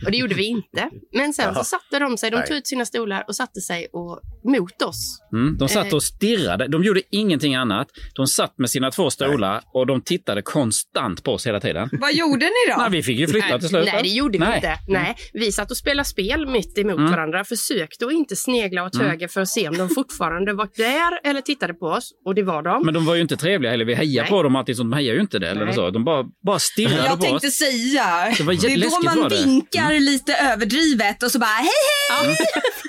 Och 0.04 0.10
det 0.10 0.16
gjorde 0.16 0.34
vi 0.34 0.44
inte. 0.44 0.90
Men 1.12 1.32
sen 1.32 1.44
Jaha. 1.44 1.54
så 1.54 1.64
satte 1.64 1.98
de 1.98 2.16
sig, 2.18 2.30
de 2.30 2.36
Nej. 2.36 2.46
tog 2.46 2.56
ut 2.56 2.66
sina 2.66 2.84
stolar 2.84 3.24
och 3.28 3.36
satte 3.36 3.60
sig 3.60 3.86
och, 3.92 4.20
mot 4.44 4.82
oss. 4.82 5.20
Mm, 5.32 5.56
de 5.58 5.68
satt 5.68 5.86
Eh. 5.86 5.94
och 5.94 6.02
stirrade. 6.02 6.68
De 6.68 6.84
gjorde 6.84 7.02
ingenting 7.10 7.54
annat. 7.54 7.88
De 8.14 8.26
satt 8.26 8.58
med 8.58 8.70
sina 8.70 8.90
två 8.90 9.10
stolar 9.10 9.60
och 9.74 9.86
de 9.86 10.00
tittade 10.00 10.42
konstant 10.42 11.24
på 11.24 11.32
oss 11.32 11.46
hela 11.46 11.60
tiden. 11.60 11.88
Vad 11.92 12.14
gjorde 12.14 12.44
ni 12.44 12.72
då? 12.74 12.80
Nej, 12.80 12.90
vi 12.90 13.02
fick 13.02 13.18
ju 13.18 13.26
flytta 13.26 13.46
nej, 13.50 13.60
till 13.60 13.68
slut. 13.68 13.88
Nej, 13.92 14.02
det 14.02 14.08
gjorde 14.08 14.38
vi 14.38 14.44
Nej. 14.44 14.56
inte. 14.56 14.78
Nej, 14.88 15.16
vi 15.32 15.52
satt 15.52 15.70
och 15.70 15.76
spelade 15.76 16.04
spel 16.08 16.46
mitt 16.46 16.78
emot 16.78 16.98
Mm. 16.98 17.10
varandra. 17.10 17.44
Försökte 17.44 18.06
att 18.06 18.12
inte 18.12 18.36
snegla 18.36 18.84
åt 18.84 18.94
Mm. 18.94 19.06
höger 19.06 19.28
för 19.28 19.40
att 19.40 19.48
se 19.48 19.68
om 19.68 19.78
de 19.78 19.88
fortfarande 19.88 20.52
var 20.52 20.68
där 20.76 21.28
eller 21.30 21.40
tittade 21.40 21.74
på 21.74 21.86
oss. 21.86 22.12
Och 22.24 22.34
det 22.34 22.42
var 22.42 22.62
de. 22.62 22.84
Men 22.84 22.94
de 22.94 23.06
var 23.06 23.14
ju 23.14 23.20
inte 23.20 23.36
trevliga 23.36 23.70
heller. 23.70 23.84
Vi 23.84 23.94
hejade 23.94 24.28
Nej. 24.30 24.30
På 24.36 24.42
dem 24.42 24.56
alltid, 24.56 24.76
så 24.76 24.82
de 24.82 24.92
hejade 24.92 25.14
ju 25.16 25.20
inte 25.20 25.38
det. 25.38 25.48
Eller 25.50 25.64
Nej. 25.64 25.74
så. 25.74 25.90
De 25.90 26.04
bara, 26.04 26.24
bara 26.46 26.58
stirrade 26.58 26.96
Jag 27.06 27.16
på 27.18 27.22
tänkte 27.24 27.46
oss. 27.46 27.54
säga, 27.54 28.04
Det 28.38 28.42
var 28.44 28.52
det 28.54 28.72
är 28.74 28.80
då 28.90 29.10
man 29.10 29.20
var 29.22 29.28
det. 29.30 29.36
vinkar 29.44 30.00
lite 30.00 30.32
överdrivet 30.34 31.22
och 31.22 31.30
så 31.30 31.38
bara 31.38 31.46
hej 31.46 31.68
hej! 32.10 32.36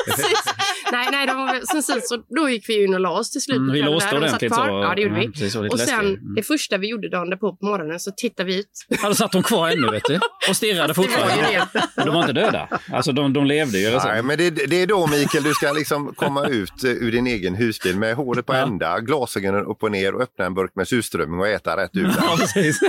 nej, 0.92 1.08
nej, 1.12 1.28
de 1.28 1.38
var, 1.38 1.62
sen, 1.72 1.84
sen, 1.84 2.02
så, 2.04 2.18
då 2.36 2.50
gick 2.50 2.70
vi 2.70 2.84
in 2.84 2.94
och 2.94 3.00
la 3.00 3.10
oss 3.12 3.32
till 3.32 3.42
slut. 3.42 3.58
Mm, 3.58 3.74
vi 3.74 3.82
låste 3.82 4.16
ordentligt 4.18 4.54
så. 4.56 4.62
Ja, 4.62 4.94
det 4.96 5.02
gjorde 5.02 5.16
Ja, 5.16 5.22
vi. 5.22 5.32
precis, 5.32 5.56
och 5.56 5.80
sen. 5.80 6.00
Mm. 6.00 6.36
det 6.36 6.44
första 6.44 6.78
vi 6.78 6.88
gjorde 6.90 7.10
dagen 7.10 7.30
därpå 7.30 7.56
på 7.56 7.66
morgonen 7.66 8.00
så 8.00 8.12
tittade 8.18 8.48
vi 8.48 8.60
ut. 8.60 8.66
Ja, 8.88 9.08
då 9.08 9.16
satt 9.16 9.32
de 9.32 9.44
kvar 9.44 9.70
ännu, 9.70 9.92
vet 9.92 10.04
du. 10.06 10.20
Och 10.50 10.56
stirrade 10.56 10.94
fortfarande. 10.94 11.68
De 11.96 12.10
var 12.10 12.20
inte 12.22 12.34
döda. 12.34 12.68
Alltså, 12.94 13.12
de, 13.12 13.34
de 13.34 13.46
levde 13.46 13.80
ju. 13.80 13.86
Eller 13.86 14.00
så. 14.00 14.08
Nej, 14.08 14.24
men 14.24 14.38
det, 14.38 14.50
det 14.50 14.82
är 14.82 14.88
då 14.88 15.08
Mikael 15.08 15.44
du 15.44 15.54
ska 15.54 15.72
liksom 15.72 16.14
komma 16.16 16.48
ut 16.48 16.84
eh, 16.84 16.90
ur 16.92 17.12
din 17.12 17.28
egen 17.28 17.56
husbil 17.56 17.96
med 17.98 18.16
håret 18.16 18.46
på 18.46 18.54
ända, 18.54 19.00
glasögonen 19.00 19.66
upp 19.66 19.84
och 19.84 19.92
ner 19.92 20.16
och 20.16 20.22
öppna 20.22 20.46
en 20.46 20.54
burk 20.54 20.72
med 20.76 20.88
surströmming 20.88 21.35
och 21.40 21.48
äta 21.48 21.78
rätt 21.78 21.92
ur 21.94 22.14
Ja, 22.18 22.38
precis. 22.38 22.80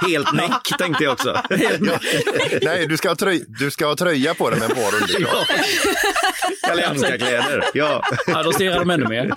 Helt 0.08 0.32
näck 0.32 0.78
tänkte 0.78 1.04
jag 1.04 1.12
också. 1.12 1.42
Nej, 2.62 2.86
du 2.86 2.96
ska, 2.96 3.08
ha 3.08 3.16
tröj, 3.16 3.44
du 3.48 3.70
ska 3.70 3.86
ha 3.86 3.96
tröja 3.96 4.34
på 4.34 4.50
dig 4.50 4.60
med 4.60 4.68
bar 4.68 4.94
underkropp. 4.94 5.46
Kalle. 6.66 7.62
Ja. 7.74 8.02
ja, 8.26 8.42
då 8.42 8.52
stirrar 8.52 8.78
de 8.78 8.90
ännu 8.90 9.08
mer. 9.08 9.34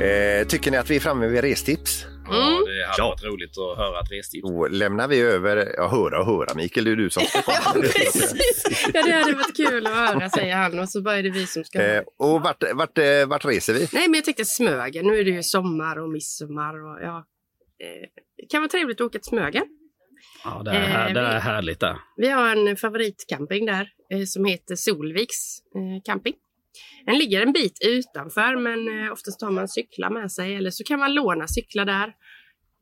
Eh, 0.00 0.46
tycker 0.46 0.70
ni 0.70 0.76
att 0.76 0.90
vi 0.90 0.96
är 0.96 1.00
framme 1.00 1.26
vid 1.26 1.40
restips? 1.40 2.06
Ja, 2.30 2.62
det 2.66 2.86
hade 2.86 3.02
varit 3.02 3.24
roligt 3.24 3.58
att 3.58 3.78
höra 3.78 4.00
ett 4.00 4.12
restips. 4.12 4.48
Då 4.48 4.68
lämnar 4.68 5.08
vi 5.08 5.20
över, 5.20 5.72
ja 5.76 5.88
höra 5.88 6.20
och 6.20 6.26
höra 6.26 6.54
Mikael, 6.54 6.84
det 6.84 6.90
är 6.90 6.96
du 6.96 7.10
som 7.10 7.22
ska 7.22 7.42
komma. 7.42 7.84
Ja, 8.94 9.02
det 9.02 9.12
hade 9.12 9.32
varit 9.32 9.56
kul 9.56 9.86
att 9.86 9.92
höra, 9.94 10.30
säger 10.30 10.56
han. 10.56 10.78
Och 10.78 10.88
så 10.88 11.02
bara 11.02 11.16
är 11.18 11.22
det 11.22 11.30
vi 11.30 11.46
som 11.46 11.64
ska... 11.64 11.82
eh, 11.82 12.02
Och 12.18 12.40
vart, 12.42 12.62
vart, 12.74 12.98
eh, 12.98 13.26
vart 13.26 13.44
reser 13.44 13.74
vi? 13.74 13.88
Nej, 13.92 14.08
men 14.08 14.14
jag 14.14 14.24
tänkte 14.24 14.44
Smögen. 14.44 15.06
Nu 15.06 15.18
är 15.18 15.24
det 15.24 15.30
ju 15.30 15.42
sommar 15.42 15.98
och 15.98 16.10
midsommar 16.10 16.74
och 16.84 17.02
ja. 17.02 17.16
Eh, 17.84 18.08
det 18.36 18.46
kan 18.50 18.60
vara 18.62 18.68
trevligt 18.68 19.00
att 19.00 19.06
åka 19.06 19.18
till 19.18 19.28
Smögen. 19.28 19.64
Ja, 20.44 20.62
det 20.64 20.70
är, 20.70 21.08
Eh, 21.08 21.14
det 21.14 21.20
är 21.20 21.34
vi- 21.34 21.40
härligt 21.40 21.80
där. 21.80 21.96
Vi 22.16 22.28
har 22.28 22.56
en 22.56 22.76
favoritcamping 22.76 23.66
där 23.66 23.88
eh, 24.12 24.24
som 24.26 24.44
heter 24.44 24.76
Solviks 24.76 25.58
eh, 25.74 26.02
camping. 26.04 26.34
Den 27.06 27.18
ligger 27.18 27.42
en 27.42 27.52
bit 27.52 27.78
utanför 27.86 28.56
men 28.56 29.04
eh, 29.04 29.12
oftast 29.12 29.42
har 29.42 29.50
man 29.50 29.68
cyklar 29.68 30.10
med 30.10 30.32
sig 30.32 30.54
eller 30.54 30.70
så 30.70 30.84
kan 30.84 30.98
man 30.98 31.14
låna 31.14 31.48
cyklar 31.48 31.84
där. 31.84 32.08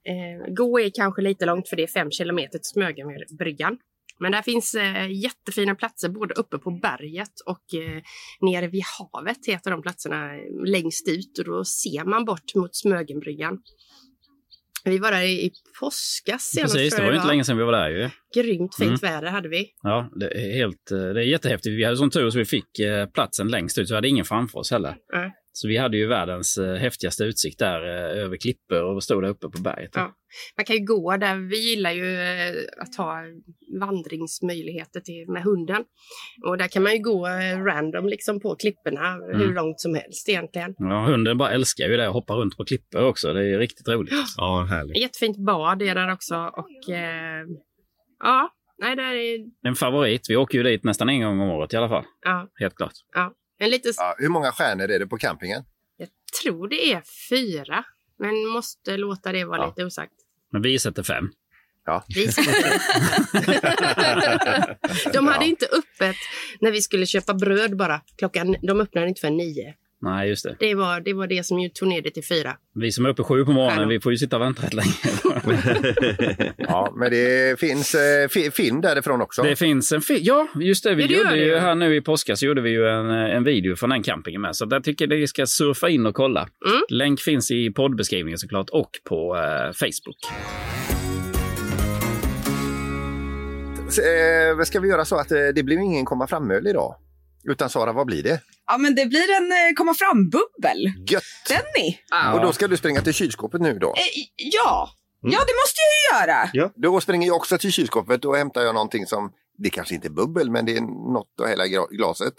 Eh, 0.09 0.54
Gå 0.54 0.80
är 0.80 0.90
kanske 0.94 1.22
lite 1.22 1.46
långt 1.46 1.68
för 1.68 1.76
det 1.76 1.83
är 1.83 1.87
fem 1.87 2.11
kilometer 2.11 2.59
till 2.59 2.70
Smögenbryggan. 2.72 3.78
Men 4.18 4.33
där 4.33 4.42
finns 4.42 4.74
eh, 4.74 5.12
jättefina 5.12 5.74
platser 5.74 6.09
både 6.09 6.35
uppe 6.35 6.59
på 6.59 6.70
berget 6.70 7.40
och 7.46 7.74
eh, 7.74 8.02
nere 8.40 8.68
vid 8.68 8.83
havet 8.98 9.46
heter 9.46 9.70
de 9.70 9.83
platserna 9.83 10.33
längst 10.66 11.09
ut 11.09 11.38
och 11.38 11.44
då 11.44 11.64
ser 11.64 12.04
man 12.04 12.24
bort 12.24 12.54
mot 12.54 12.76
Smögenbryggan. 12.76 13.59
Vi 14.85 14.99
var 14.99 15.11
där 15.11 15.23
i, 15.23 15.51
påskas 15.81 16.42
senast 16.42 16.75
Precis, 16.75 16.97
det 16.97 17.03
var 17.03 17.11
ju 17.11 17.16
inte 17.16 17.29
länge 17.29 17.44
sedan 17.44 17.57
vi 17.57 17.64
var 17.64 17.73
där 17.73 17.90
ju. 17.90 18.11
Grymt 18.35 18.75
fint 18.75 19.03
Mm. 19.03 19.14
väder 19.14 19.29
hade 19.29 19.49
vi. 19.49 19.66
Ja, 19.83 20.11
det 20.20 20.27
är, 20.27 20.53
helt, 20.55 20.90
eh, 20.90 20.99
det 20.99 21.20
är 21.20 21.25
jättehäftigt. 21.25 21.77
Vi 21.79 21.85
hade 21.85 21.97
sån 21.97 22.11
tur 22.11 22.31
så 22.31 22.38
vi 22.38 22.44
fick 22.44 22.79
eh, 22.79 23.07
platsen 23.07 23.49
längst 23.49 23.79
ut, 23.79 23.88
så 23.88 23.94
vi 23.94 23.97
hade 23.97 24.09
ingen 24.09 24.25
framför 24.25 24.59
oss 24.59 24.70
heller. 24.70 24.97
Nej. 25.12 25.33
Så 25.57 25.69
vi 25.69 25.77
hade 25.77 25.97
ju 25.97 26.07
världens 26.07 26.59
eh, 26.59 26.75
häftigaste 26.75 27.25
utsikt 27.25 27.59
där 27.59 27.81
eh, 27.83 28.23
över 28.25 28.37
klippor 28.37 28.83
och 28.83 29.03
stod 29.05 29.23
där 29.23 29.29
uppe 29.31 29.49
på 29.49 29.61
berget. 29.62 29.90
Ja. 29.95 30.12
Man 30.57 30.64
kan 30.64 30.77
ju 30.77 30.85
gå 30.85 31.17
där. 31.17 31.37
Vi 31.51 31.71
gillar 31.71 31.90
ju 31.93 32.14
eh, 32.21 32.55
att 32.83 32.97
ha 32.97 33.23
vandringsmöjligheter 33.81 35.01
till, 35.01 35.25
med 35.29 35.43
hunden. 35.43 35.85
Och 36.47 36.59
där 36.59 36.69
kan 36.69 36.83
man 36.83 36.93
ju 36.93 36.99
gå 36.99 37.27
random 37.67 38.07
liksom 38.09 38.40
på 38.40 38.57
klipporna 38.57 39.14
hur 39.14 39.35
Mm. 39.43 39.55
långt 39.55 39.81
som 39.81 39.95
helst 39.95 40.29
egentligen. 40.29 40.75
Ja, 40.79 41.05
hunden 41.07 41.38
bara 41.38 41.51
älskar 41.51 41.85
ju 41.88 41.97
det 41.97 42.09
och 42.09 42.14
hoppar 42.14 42.35
runt 42.37 42.57
på 42.57 42.64
klippor 42.64 43.03
också. 43.05 43.33
Det 43.33 43.55
är 43.55 43.59
riktigt 43.59 43.88
roligt. 43.88 44.12
Ja, 44.37 44.67
härligt. 44.71 45.01
Jättefint 45.01 45.37
bad 45.47 45.83
är 45.83 45.95
där 45.95 46.12
också 46.12 46.37
och 46.37 46.95
eh, 46.95 47.45
ja, 48.23 48.49
nej 48.79 48.97
det 48.97 49.03
är 49.03 49.38
En 49.69 49.75
favorit. 49.75 50.27
Vi 50.29 50.37
åker 50.37 50.59
ju 50.59 50.64
dit 50.64 50.85
nästan 50.85 51.09
en 51.09 51.21
gång 51.23 51.40
om 51.40 51.49
året 51.51 51.73
i 51.73 51.77
alla 51.77 51.88
fall. 51.88 52.05
ja, 52.25 52.49
Helt 52.61 52.75
klart. 52.77 52.93
ja. 53.14 53.33
En 53.59 53.71
lite, 53.71 53.93
Ja, 53.97 54.14
hur 54.19 54.29
många 54.29 54.53
stjärnor 54.53 54.90
är 54.90 54.99
det 54.99 55.07
på 55.07 55.19
campingen? 55.19 55.62
jag 55.97 56.09
tror 56.43 56.69
det 56.69 56.93
är 56.93 57.03
fyra, 57.29 57.85
men 58.19 58.47
måste 58.47 58.97
låta 58.97 59.33
det 59.33 59.45
vara 59.45 59.59
Ja. 59.61 59.67
lite 59.67 59.85
osagt. 59.85 60.12
Men 60.53 60.62
vi 60.62 60.79
sätter 60.79 61.03
fem. 61.03 61.31
Ja. 61.85 62.05
Vi 62.14 62.27
De 65.12 65.27
hade 65.29 65.47
inte 65.47 65.67
öppet 65.67 66.17
när 66.61 66.71
vi 66.71 66.83
skulle 66.83 67.07
köpa 67.07 67.35
bröd 67.35 67.77
bara. 67.77 68.01
Klockan, 68.19 68.57
de 68.62 68.81
öppnade 68.81 69.09
inte 69.09 69.21
för 69.21 69.31
nio. 69.31 69.75
Nej, 70.05 70.29
just 70.29 70.45
det. 70.45 70.57
Det 70.59 70.75
var, 70.75 71.01
det 71.01 71.12
var 71.12 71.27
det 71.27 71.47
som 71.47 71.71
tog 71.75 71.88
ner 71.88 72.03
det 72.03 72.11
till 72.11 72.25
fyra. 72.25 72.57
Vi 72.75 72.93
som 72.93 73.05
är 73.05 73.09
uppe 73.09 73.23
sju 73.23 73.45
på 73.45 73.53
morgonen, 73.53 73.77
Stjärnor. 73.77 73.90
vi 73.90 74.01
får 74.01 74.12
ju 74.12 74.19
sitta 74.19 74.37
och 74.37 74.43
vänta 74.43 74.62
rätt 74.62 74.75
länge. 74.75 74.93
Ja, 76.57 76.93
men 76.97 77.11
det 77.11 77.61
finns 77.61 77.95
eh, 77.95 78.29
fi- 78.29 78.51
film 78.51 78.81
därifrån 78.81 79.21
också. 79.21 79.43
Det 79.43 79.57
finns 79.57 79.93
en 79.93 80.01
film. 80.01 80.21
Ja, 80.23 80.49
just 80.61 80.85
det. 80.85 80.95
Vi 80.95 81.03
Ja, 81.03 81.09
det 81.09 81.14
gjorde 81.14 81.31
det 81.31 81.37
ju 81.45 81.57
här 81.57 81.75
nu 81.75 81.97
i 81.97 82.01
påskas 82.01 82.43
gjorde 82.43 82.61
vi 82.62 82.71
ju 82.71 82.88
en, 82.88 83.11
eh, 83.11 83.37
en 83.37 83.45
video 83.45 83.77
från 83.77 83.90
den 83.90 84.03
campingen 84.03 84.40
med. 84.40 84.57
Så 84.57 84.67
jag 84.71 84.85
tycker 84.85 85.07
ni 85.07 85.27
ska 85.27 85.47
surfa 85.47 85.88
in 85.88 86.07
och 86.07 86.14
kolla. 86.14 86.40
Mm. 86.40 86.83
Länk 86.88 87.21
finns 87.21 87.51
i 87.51 87.71
poddbeskrivningen 87.71 88.38
såklart 88.38 88.71
och 88.71 88.90
på 89.09 89.37
eh, 89.37 89.73
Facebook. 89.73 90.19
Eh, 93.99 94.57
vad 94.57 94.67
ska 94.67 94.81
vi 94.81 94.88
göra 94.88 95.05
så 95.05 95.17
att 95.17 95.33
eh, 95.33 95.38
det 95.55 95.62
blir 95.62 95.77
ingen 95.77 96.05
komma 96.05 96.27
fram-öl 96.27 96.67
idag? 96.67 96.95
Utan 97.49 97.71
Sara, 97.71 97.93
vad 97.93 98.07
blir 98.07 98.23
det? 98.23 98.40
Ja, 98.66 98.79
men 98.79 98.94
det 98.94 99.07
blir 99.07 99.37
en 99.37 99.53
eh, 99.53 99.74
komma 99.77 99.94
fram-bubbel. 99.94 100.92
Gött! 101.11 101.22
Denny. 101.48 101.98
Och 102.35 102.40
då 102.40 102.53
ska 102.53 102.68
du 102.68 102.77
springa 102.77 103.00
till 103.03 103.14
kylskåpet 103.14 103.61
nu 103.61 103.79
då? 103.79 103.88
Eh, 103.88 104.03
ja. 104.37 104.90
ja, 105.20 105.31
det 105.31 105.55
måste 105.62 105.81
jag 105.81 105.92
ju 106.27 106.27
göra. 106.27 106.50
Ja. 106.53 106.72
Då 106.77 107.00
springer 107.00 107.27
jag 107.27 107.37
också 107.37 107.59
till 107.59 107.72
kylskåpet 107.72 108.24
och 108.24 108.37
hämtar 108.37 108.62
jag 108.62 108.74
någonting 108.74 109.07
som, 109.07 109.33
det 109.59 109.70
kanske 109.70 109.94
inte 109.94 110.09
är 110.09 110.11
bubbel, 110.11 110.50
men 110.50 110.66
det 110.66 110.77
är 110.77 110.81
något 111.12 111.29
i 111.40 111.42
gra- 111.74 111.96
glaset. 111.96 112.35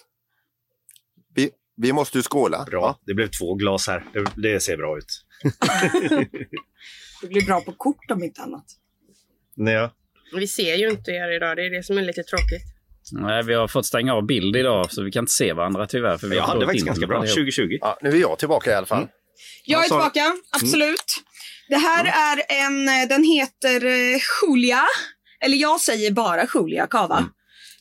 Vi, 1.35 1.49
vi 1.77 1.93
måste 1.93 2.17
ju 2.17 2.23
skåla. 2.23 2.63
Bra, 2.63 2.99
det 3.05 3.13
blev 3.13 3.27
två 3.39 3.55
glas 3.55 3.87
här. 3.87 4.05
Det, 4.13 4.25
det 4.35 4.59
ser 4.59 4.77
bra 4.77 4.97
ut. 4.97 5.25
Det 7.21 7.27
blir 7.27 7.45
bra 7.45 7.61
på 7.61 7.71
kort 7.71 8.11
om 8.11 8.23
inte 8.23 8.41
annat. 8.41 8.65
Ja. 9.55 9.93
Vi 10.35 10.47
ser 10.47 10.75
ju 10.75 10.89
inte 10.89 11.11
er 11.11 11.35
idag, 11.35 11.57
det 11.57 11.65
är 11.65 11.69
det 11.69 11.83
som 11.83 11.97
är 11.97 12.01
lite 12.01 12.23
tråkigt. 12.23 12.74
Nej, 13.11 13.43
vi 13.43 13.53
har 13.53 13.67
fått 13.67 13.85
stänga 13.85 14.13
av 14.13 14.25
bild 14.25 14.55
idag 14.55 14.91
så 14.91 15.03
vi 15.03 15.11
kan 15.11 15.23
inte 15.23 15.31
se 15.31 15.53
varandra 15.53 15.87
tyvärr. 15.87 16.17
För 16.17 16.27
vi 16.27 16.35
Jag 16.35 16.43
har 16.43 16.53
hade 16.53 16.65
faktiskt 16.65 16.85
ganska 16.85 17.07
bra. 17.07 17.17
allihop. 17.17 17.35
2020. 17.35 17.77
Ja, 17.81 17.97
nu 18.01 18.09
är 18.09 18.15
jag 18.15 18.39
tillbaka 18.39 18.71
i 18.71 18.73
alla 18.73 18.85
fall. 18.85 19.07
Jag 19.65 19.79
är 19.79 19.83
du? 19.83 19.89
tillbaka, 19.89 20.33
absolut. 20.51 21.15
Det 21.69 21.75
här 21.77 22.05
är 22.05 22.65
en, 22.65 22.89
eh, 22.89 23.07
den 23.09 23.23
heter 23.23 23.85
eh, 23.85 24.19
Julia. 24.41 24.83
Eller 25.41 25.57
jag 25.57 25.81
säger 25.81 26.11
bara 26.11 26.47
Julia 26.55 26.87
Cava. 26.87 27.19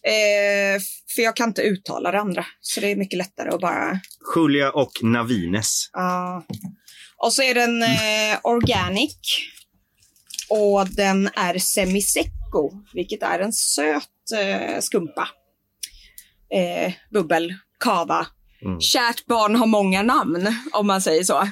Eh, 0.06 0.80
för 1.14 1.22
jag 1.22 1.36
kan 1.36 1.48
inte 1.48 1.62
uttala 1.62 2.10
det 2.12 2.20
andra. 2.20 2.46
Så 2.60 2.80
det 2.80 2.90
är 2.90 2.96
mycket 2.96 3.18
lättare 3.18 3.48
att 3.48 3.60
bara... 3.60 4.00
Julia 4.36 4.70
och 4.70 4.92
Navines. 5.02 5.90
ja. 5.92 6.44
Och 7.16 7.32
så 7.32 7.42
är 7.42 7.54
den 7.54 7.82
eh, 7.82 8.38
organic. 8.42 9.16
Och 10.48 10.88
den 10.88 11.30
är 11.34 11.58
semisecco, 11.58 12.70
vilket 12.94 13.22
är 13.22 13.38
en 13.38 13.52
söt 13.52 14.08
eh, 14.32 14.80
skumpa. 14.80 15.28
Eh, 16.54 16.92
bubbel, 17.10 17.54
cava. 17.80 18.26
Mm. 18.64 18.80
Kärt 18.80 19.26
barn 19.26 19.56
har 19.56 19.66
många 19.66 20.02
namn, 20.02 20.46
om 20.72 20.86
man 20.86 21.00
säger 21.02 21.24
så. 21.24 21.48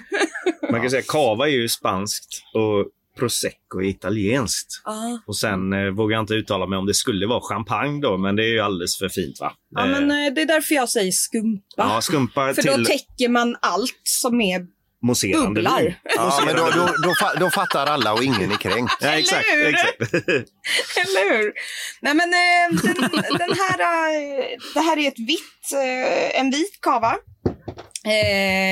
Man 0.70 0.80
kan 0.80 0.90
säga 0.90 1.02
cava 1.02 1.48
är 1.48 1.52
ju 1.52 1.68
spanskt 1.68 2.42
och 2.54 2.86
prosecco 3.18 3.80
är 3.82 3.88
italienskt. 3.88 4.82
Ja. 4.84 5.20
Och 5.26 5.36
sen 5.36 5.72
eh, 5.72 5.90
vågar 5.90 6.16
jag 6.16 6.22
inte 6.22 6.34
uttala 6.34 6.66
mig 6.66 6.78
om 6.78 6.86
det 6.86 6.94
skulle 6.94 7.26
vara 7.26 7.40
champagne 7.40 8.00
då, 8.00 8.18
men 8.18 8.36
det 8.36 8.44
är 8.44 8.52
ju 8.52 8.60
alldeles 8.60 8.98
för 8.98 9.08
fint 9.08 9.40
va? 9.40 9.52
Ja, 9.70 9.86
men 9.86 10.10
eh, 10.10 10.34
det 10.34 10.42
är 10.42 10.46
därför 10.46 10.74
jag 10.74 10.88
säger 10.88 11.12
skumpa. 11.12 11.62
Ja, 11.76 12.00
skumpa 12.00 12.54
För 12.54 12.62
då 12.62 12.74
till 12.74 12.86
täcker 12.86 13.28
man 13.28 13.56
allt 13.60 14.00
som 14.04 14.40
är 14.40 14.66
mousserande 15.02 15.46
bubblar. 15.46 15.82
vin. 15.82 15.94
Ja, 16.04 16.42
men 16.46 16.56
då, 16.56 16.70
då, 16.70 16.86
då, 17.02 17.14
då 17.40 17.50
fattar 17.50 17.86
alla 17.86 18.12
och 18.12 18.24
ingen 18.24 18.52
är 18.52 18.56
kränkt. 18.56 18.94
Ja, 19.00 19.08
exakt, 19.18 19.48
Eller 19.52 19.64
hur? 19.64 19.74
exakt. 19.74 20.00
Eller 20.96 21.36
hur? 21.36 21.52
Nej, 22.00 22.14
men 22.14 22.32
eh, 22.32 22.82
den, 22.82 23.10
den 23.38 23.56
här, 23.58 23.80
eh, 23.80 24.44
det 24.74 24.80
här 24.80 24.98
är 24.98 25.08
ett 25.08 25.18
vitt, 25.18 25.72
eh, 25.72 26.40
en 26.40 26.50
vit 26.50 26.80
kava 26.80 27.16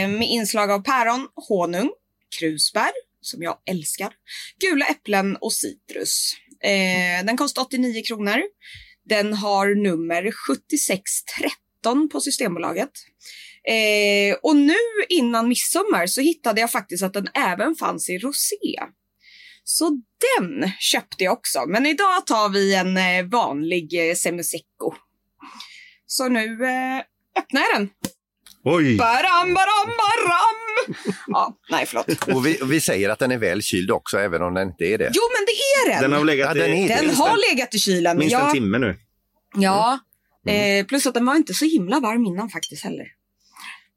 med 0.08 0.28
inslag 0.28 0.70
av 0.70 0.82
päron, 0.82 1.28
honung, 1.48 1.90
krusbär, 2.38 2.90
som 3.20 3.42
jag 3.42 3.56
älskar, 3.70 4.12
gula 4.60 4.84
äpplen 4.86 5.36
och 5.36 5.52
citrus. 5.52 6.32
Den 7.24 7.36
kostar 7.36 7.62
89 7.62 8.02
kronor. 8.02 8.40
Den 9.08 9.34
har 9.34 9.82
nummer 9.82 10.32
7613 10.32 12.08
på 12.12 12.20
Systembolaget. 12.20 12.90
Eh, 13.68 14.36
och 14.42 14.56
nu 14.56 14.74
innan 15.08 15.48
midsommar 15.48 16.06
så 16.06 16.20
hittade 16.20 16.60
jag 16.60 16.70
faktiskt 16.70 17.02
att 17.02 17.12
den 17.12 17.28
även 17.34 17.74
fanns 17.74 18.08
i 18.08 18.18
rosé. 18.18 18.56
Så 19.64 19.88
den 20.38 20.70
köpte 20.78 21.24
jag 21.24 21.32
också. 21.32 21.64
Men 21.66 21.86
idag 21.86 22.26
tar 22.26 22.48
vi 22.48 22.74
en 22.74 22.96
eh, 22.96 23.24
vanlig 23.30 24.08
eh, 24.10 24.14
semisecco. 24.14 24.94
Så 26.06 26.28
nu 26.28 26.44
eh, 26.64 26.98
öppnar 27.38 27.60
jag 27.60 27.80
den. 27.80 27.88
Oj! 28.64 28.96
Baram, 28.96 29.54
baram, 29.54 29.86
baram! 29.86 30.56
Ja, 31.26 31.58
nej 31.70 31.86
förlåt. 31.86 32.28
Och 32.34 32.46
vi, 32.46 32.62
och 32.62 32.72
vi 32.72 32.80
säger 32.80 33.08
att 33.08 33.18
den 33.18 33.30
är 33.32 33.38
väl 33.38 33.62
kyld 33.62 33.90
också, 33.90 34.18
även 34.18 34.42
om 34.42 34.54
den 34.54 34.68
inte 34.68 34.84
är 34.84 34.98
det. 34.98 35.10
Jo, 35.14 35.22
men 35.38 35.46
det 35.46 35.90
är 35.90 35.92
den. 36.00 36.10
Den 36.10 36.18
har 36.18 36.24
legat 36.24 36.56
Ja, 36.56 36.62
den 36.62 36.74
i 36.74 36.84
är. 36.84 36.88
Den 36.88 37.04
minst 37.06 37.18
har 37.20 37.28
en- 37.28 37.36
legat 37.50 37.74
i 37.74 37.78
kylen. 37.78 38.18
minst 38.18 38.32
jag, 38.32 38.46
en 38.46 38.52
timme 38.52 38.78
nu. 38.78 38.96
Ja, 39.56 39.98
eh, 40.48 40.86
plus 40.86 41.06
att 41.06 41.14
den 41.14 41.26
var 41.26 41.34
inte 41.36 41.54
så 41.54 41.64
himla 41.64 42.00
varm 42.00 42.26
innan 42.26 42.50
faktiskt 42.50 42.84
heller. 42.84 43.06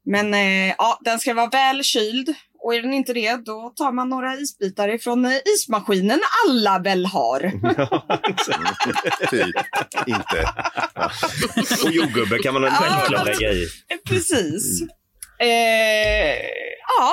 Men 0.06 0.34
eh, 0.34 0.74
ja, 0.78 0.98
den 1.00 1.18
ska 1.20 1.34
vara 1.34 1.46
väl 1.48 1.84
kyld. 1.84 2.34
Och 2.58 2.74
är 2.74 2.82
den 2.82 2.92
inte 2.94 3.12
det, 3.12 3.36
då 3.36 3.72
tar 3.76 3.92
man 3.92 4.08
några 4.08 4.34
isbitar 4.34 4.88
ifrån 4.88 5.24
eh, 5.24 5.32
ismaskinen 5.54 6.20
alla 6.46 6.78
väl 6.78 7.06
har. 7.06 7.40
Typ 9.30 9.56
inte. 10.06 10.48
Och 11.84 11.90
jordgubbe 11.90 12.38
kan 12.38 12.54
man 12.54 12.62
Ja. 12.62 12.70
självklart 12.70 13.26
lägga 13.26 13.52
i. 13.52 13.68
Precis. 14.08 14.82
Eh, 15.40 15.48
ja, 16.98 17.12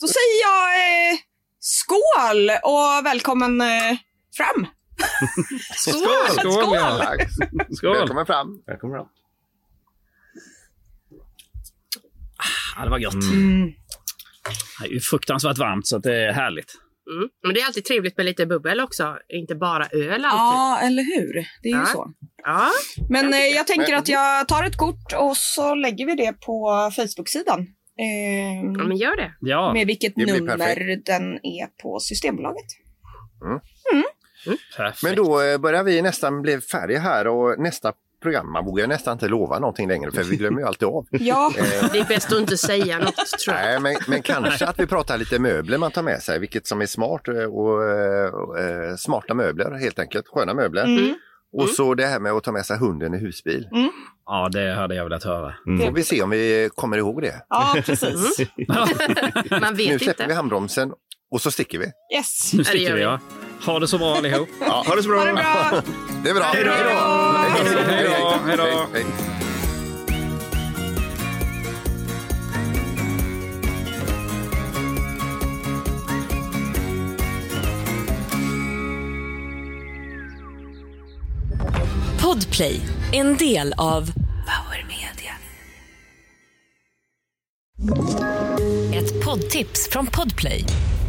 då 0.00 0.06
säger 0.08 0.42
jag 0.42 0.74
eh, 0.76 1.18
skål 1.60 2.50
och 2.62 3.06
välkommen 3.06 3.60
eh, 3.60 3.96
fram. 4.36 4.66
Skål! 5.76 6.02
Skål! 6.40 6.74
ja. 6.74 7.16
Skål! 7.76 7.96
Välkommen 7.96 8.26
fram. 8.26 8.62
Välkommen 8.66 8.96
fram. 8.98 9.06
Ja, 12.76 12.84
det 12.84 12.90
var 12.90 12.98
gott. 12.98 13.14
Mm. 13.14 13.72
Det 14.80 14.86
är 14.88 14.92
ju 14.92 15.00
fruktansvärt 15.00 15.58
varmt 15.58 15.86
så 15.86 15.98
det 15.98 16.16
är 16.28 16.32
härligt. 16.32 16.72
Mm. 17.16 17.28
Men 17.42 17.54
det 17.54 17.60
är 17.60 17.66
alltid 17.66 17.84
trevligt 17.84 18.16
med 18.16 18.26
lite 18.26 18.46
bubbel 18.46 18.80
också, 18.80 19.16
inte 19.28 19.54
bara 19.54 19.86
öl 19.86 20.10
alltid. 20.12 20.22
Ja, 20.24 20.80
eller 20.82 21.02
hur? 21.02 21.32
Det 21.62 21.68
är 21.68 21.72
ju 21.72 21.78
Ja. 21.78 21.86
så. 21.86 22.10
Ja. 22.44 22.70
Men 23.10 23.32
eh, 23.34 23.38
jag 23.40 23.66
tänker 23.66 23.94
att 23.96 24.08
jag 24.08 24.48
tar 24.48 24.64
ett 24.64 24.76
kort 24.76 25.12
och 25.16 25.36
så 25.36 25.74
lägger 25.74 26.06
vi 26.06 26.14
det 26.14 26.32
på 26.32 26.90
Facebook-sidan. 26.96 27.60
Eh, 27.98 28.62
ja, 28.78 28.84
men 28.84 28.96
gör 28.96 29.16
det. 29.16 29.32
Ja, 29.40 29.72
med 29.72 29.86
vilket 29.86 30.16
nummer 30.16 30.56
perfekt. 30.56 31.06
den 31.06 31.22
är 31.34 31.82
på 31.82 32.00
Systembolaget. 32.00 32.66
perfekt. 34.76 35.02
Men 35.02 35.16
då 35.16 35.40
eh, 35.42 35.58
börjar 35.58 35.84
vi 35.84 36.02
nästan 36.02 36.42
bli 36.42 36.60
färdiga 36.60 36.98
här 37.00 37.26
och 37.26 37.58
nästa 37.58 37.92
program, 38.22 38.52
man 38.52 38.64
vågar 38.64 38.86
nästan 38.86 39.12
inte 39.12 39.28
lova 39.28 39.58
någonting 39.58 39.88
längre 39.88 40.10
för 40.10 40.22
vi 40.22 40.36
glömmer 40.36 40.60
ju 40.60 40.66
alltid 40.66 40.88
av. 40.88 41.06
Ja, 41.10 41.52
Det 41.92 41.98
är 41.98 42.04
bäst 42.08 42.32
att 42.32 42.38
inte 42.38 42.56
säga 42.56 42.98
något, 42.98 43.14
tror 43.44 43.56
jag. 43.56 43.64
Nej, 43.64 43.80
men, 43.80 43.96
men 44.08 44.22
kanske 44.22 44.66
att 44.66 44.80
vi 44.80 44.86
pratar 44.86 45.18
lite 45.18 45.38
möbler 45.38 45.78
man 45.78 45.90
tar 45.90 46.02
med 46.02 46.22
sig, 46.22 46.38
vilket 46.38 46.66
som 46.66 46.80
är 46.80 46.86
smart 46.86 47.28
eh, 47.28 47.34
och 47.34 47.88
eh, 47.90 48.26
eh, 48.26 48.96
smarta 48.96 49.34
möbler 49.34 49.70
helt 49.70 49.98
enkelt, 49.98 50.24
sköna 50.28 50.54
möbler. 50.54 50.84
Mm. 50.84 51.14
Och 51.52 51.68
så 51.68 51.94
det 51.94 52.06
här 52.06 52.20
med 52.20 52.32
att 52.32 52.44
ta 52.44 52.52
med 52.52 52.66
sig 52.66 52.78
hunden 52.78 53.14
i 53.14 53.18
husbil. 53.18 53.68
Ja, 54.26 54.48
det 54.52 54.74
hade 54.74 54.94
jag 54.94 55.04
velat 55.04 55.24
höra. 55.24 55.54
Får 55.64 55.92
vi 55.92 56.02
se 56.02 56.22
om 56.22 56.30
vi 56.30 56.70
kommer 56.74 56.96
ihåg 56.98 57.22
det. 57.22 57.34
ja 57.48 57.76
precis. 57.84 58.38
Man 59.60 59.74
Nu 59.74 59.76
vet 59.76 60.02
släpper 60.02 60.18
vi 60.18 60.24
inte. 60.24 60.34
handbromsen 60.34 60.92
och 61.30 61.40
så 61.40 61.50
sticker 61.50 61.78
vi. 61.78 61.84
Yes. 62.16 62.52
Nu 62.52 62.58
det 62.58 62.64
sticker 62.64 62.84
gör 62.84 62.92
vi, 62.94 62.98
vi. 62.98 63.02
ja. 63.02 63.18
Ha 63.66 63.78
det 63.78 63.88
så 63.88 63.98
bra 63.98 64.16
allihop. 64.16 64.48
Ja, 64.60 64.84
ha 64.86 64.96
det 64.96 65.02
så 65.02 65.08
bra. 65.08 65.18
Ha 65.18 65.26
det 65.26 65.32
bra. 65.32 65.82
Det 66.24 66.30
är 66.30 66.34
bra. 66.34 66.44
Hej 66.54 66.64
då. 66.64 66.70
Hej 68.46 68.56
då. 68.56 68.66
Hej 68.94 69.04
då. 69.04 69.08
Podplay, 82.20 82.80
en 83.12 83.36
del 83.36 83.74
av 83.78 84.06
Power 84.46 84.86
Media. 84.88 85.32
Ett 88.94 89.24
poddtips 89.24 89.88
från 89.88 90.06
Podplay. 90.06 90.64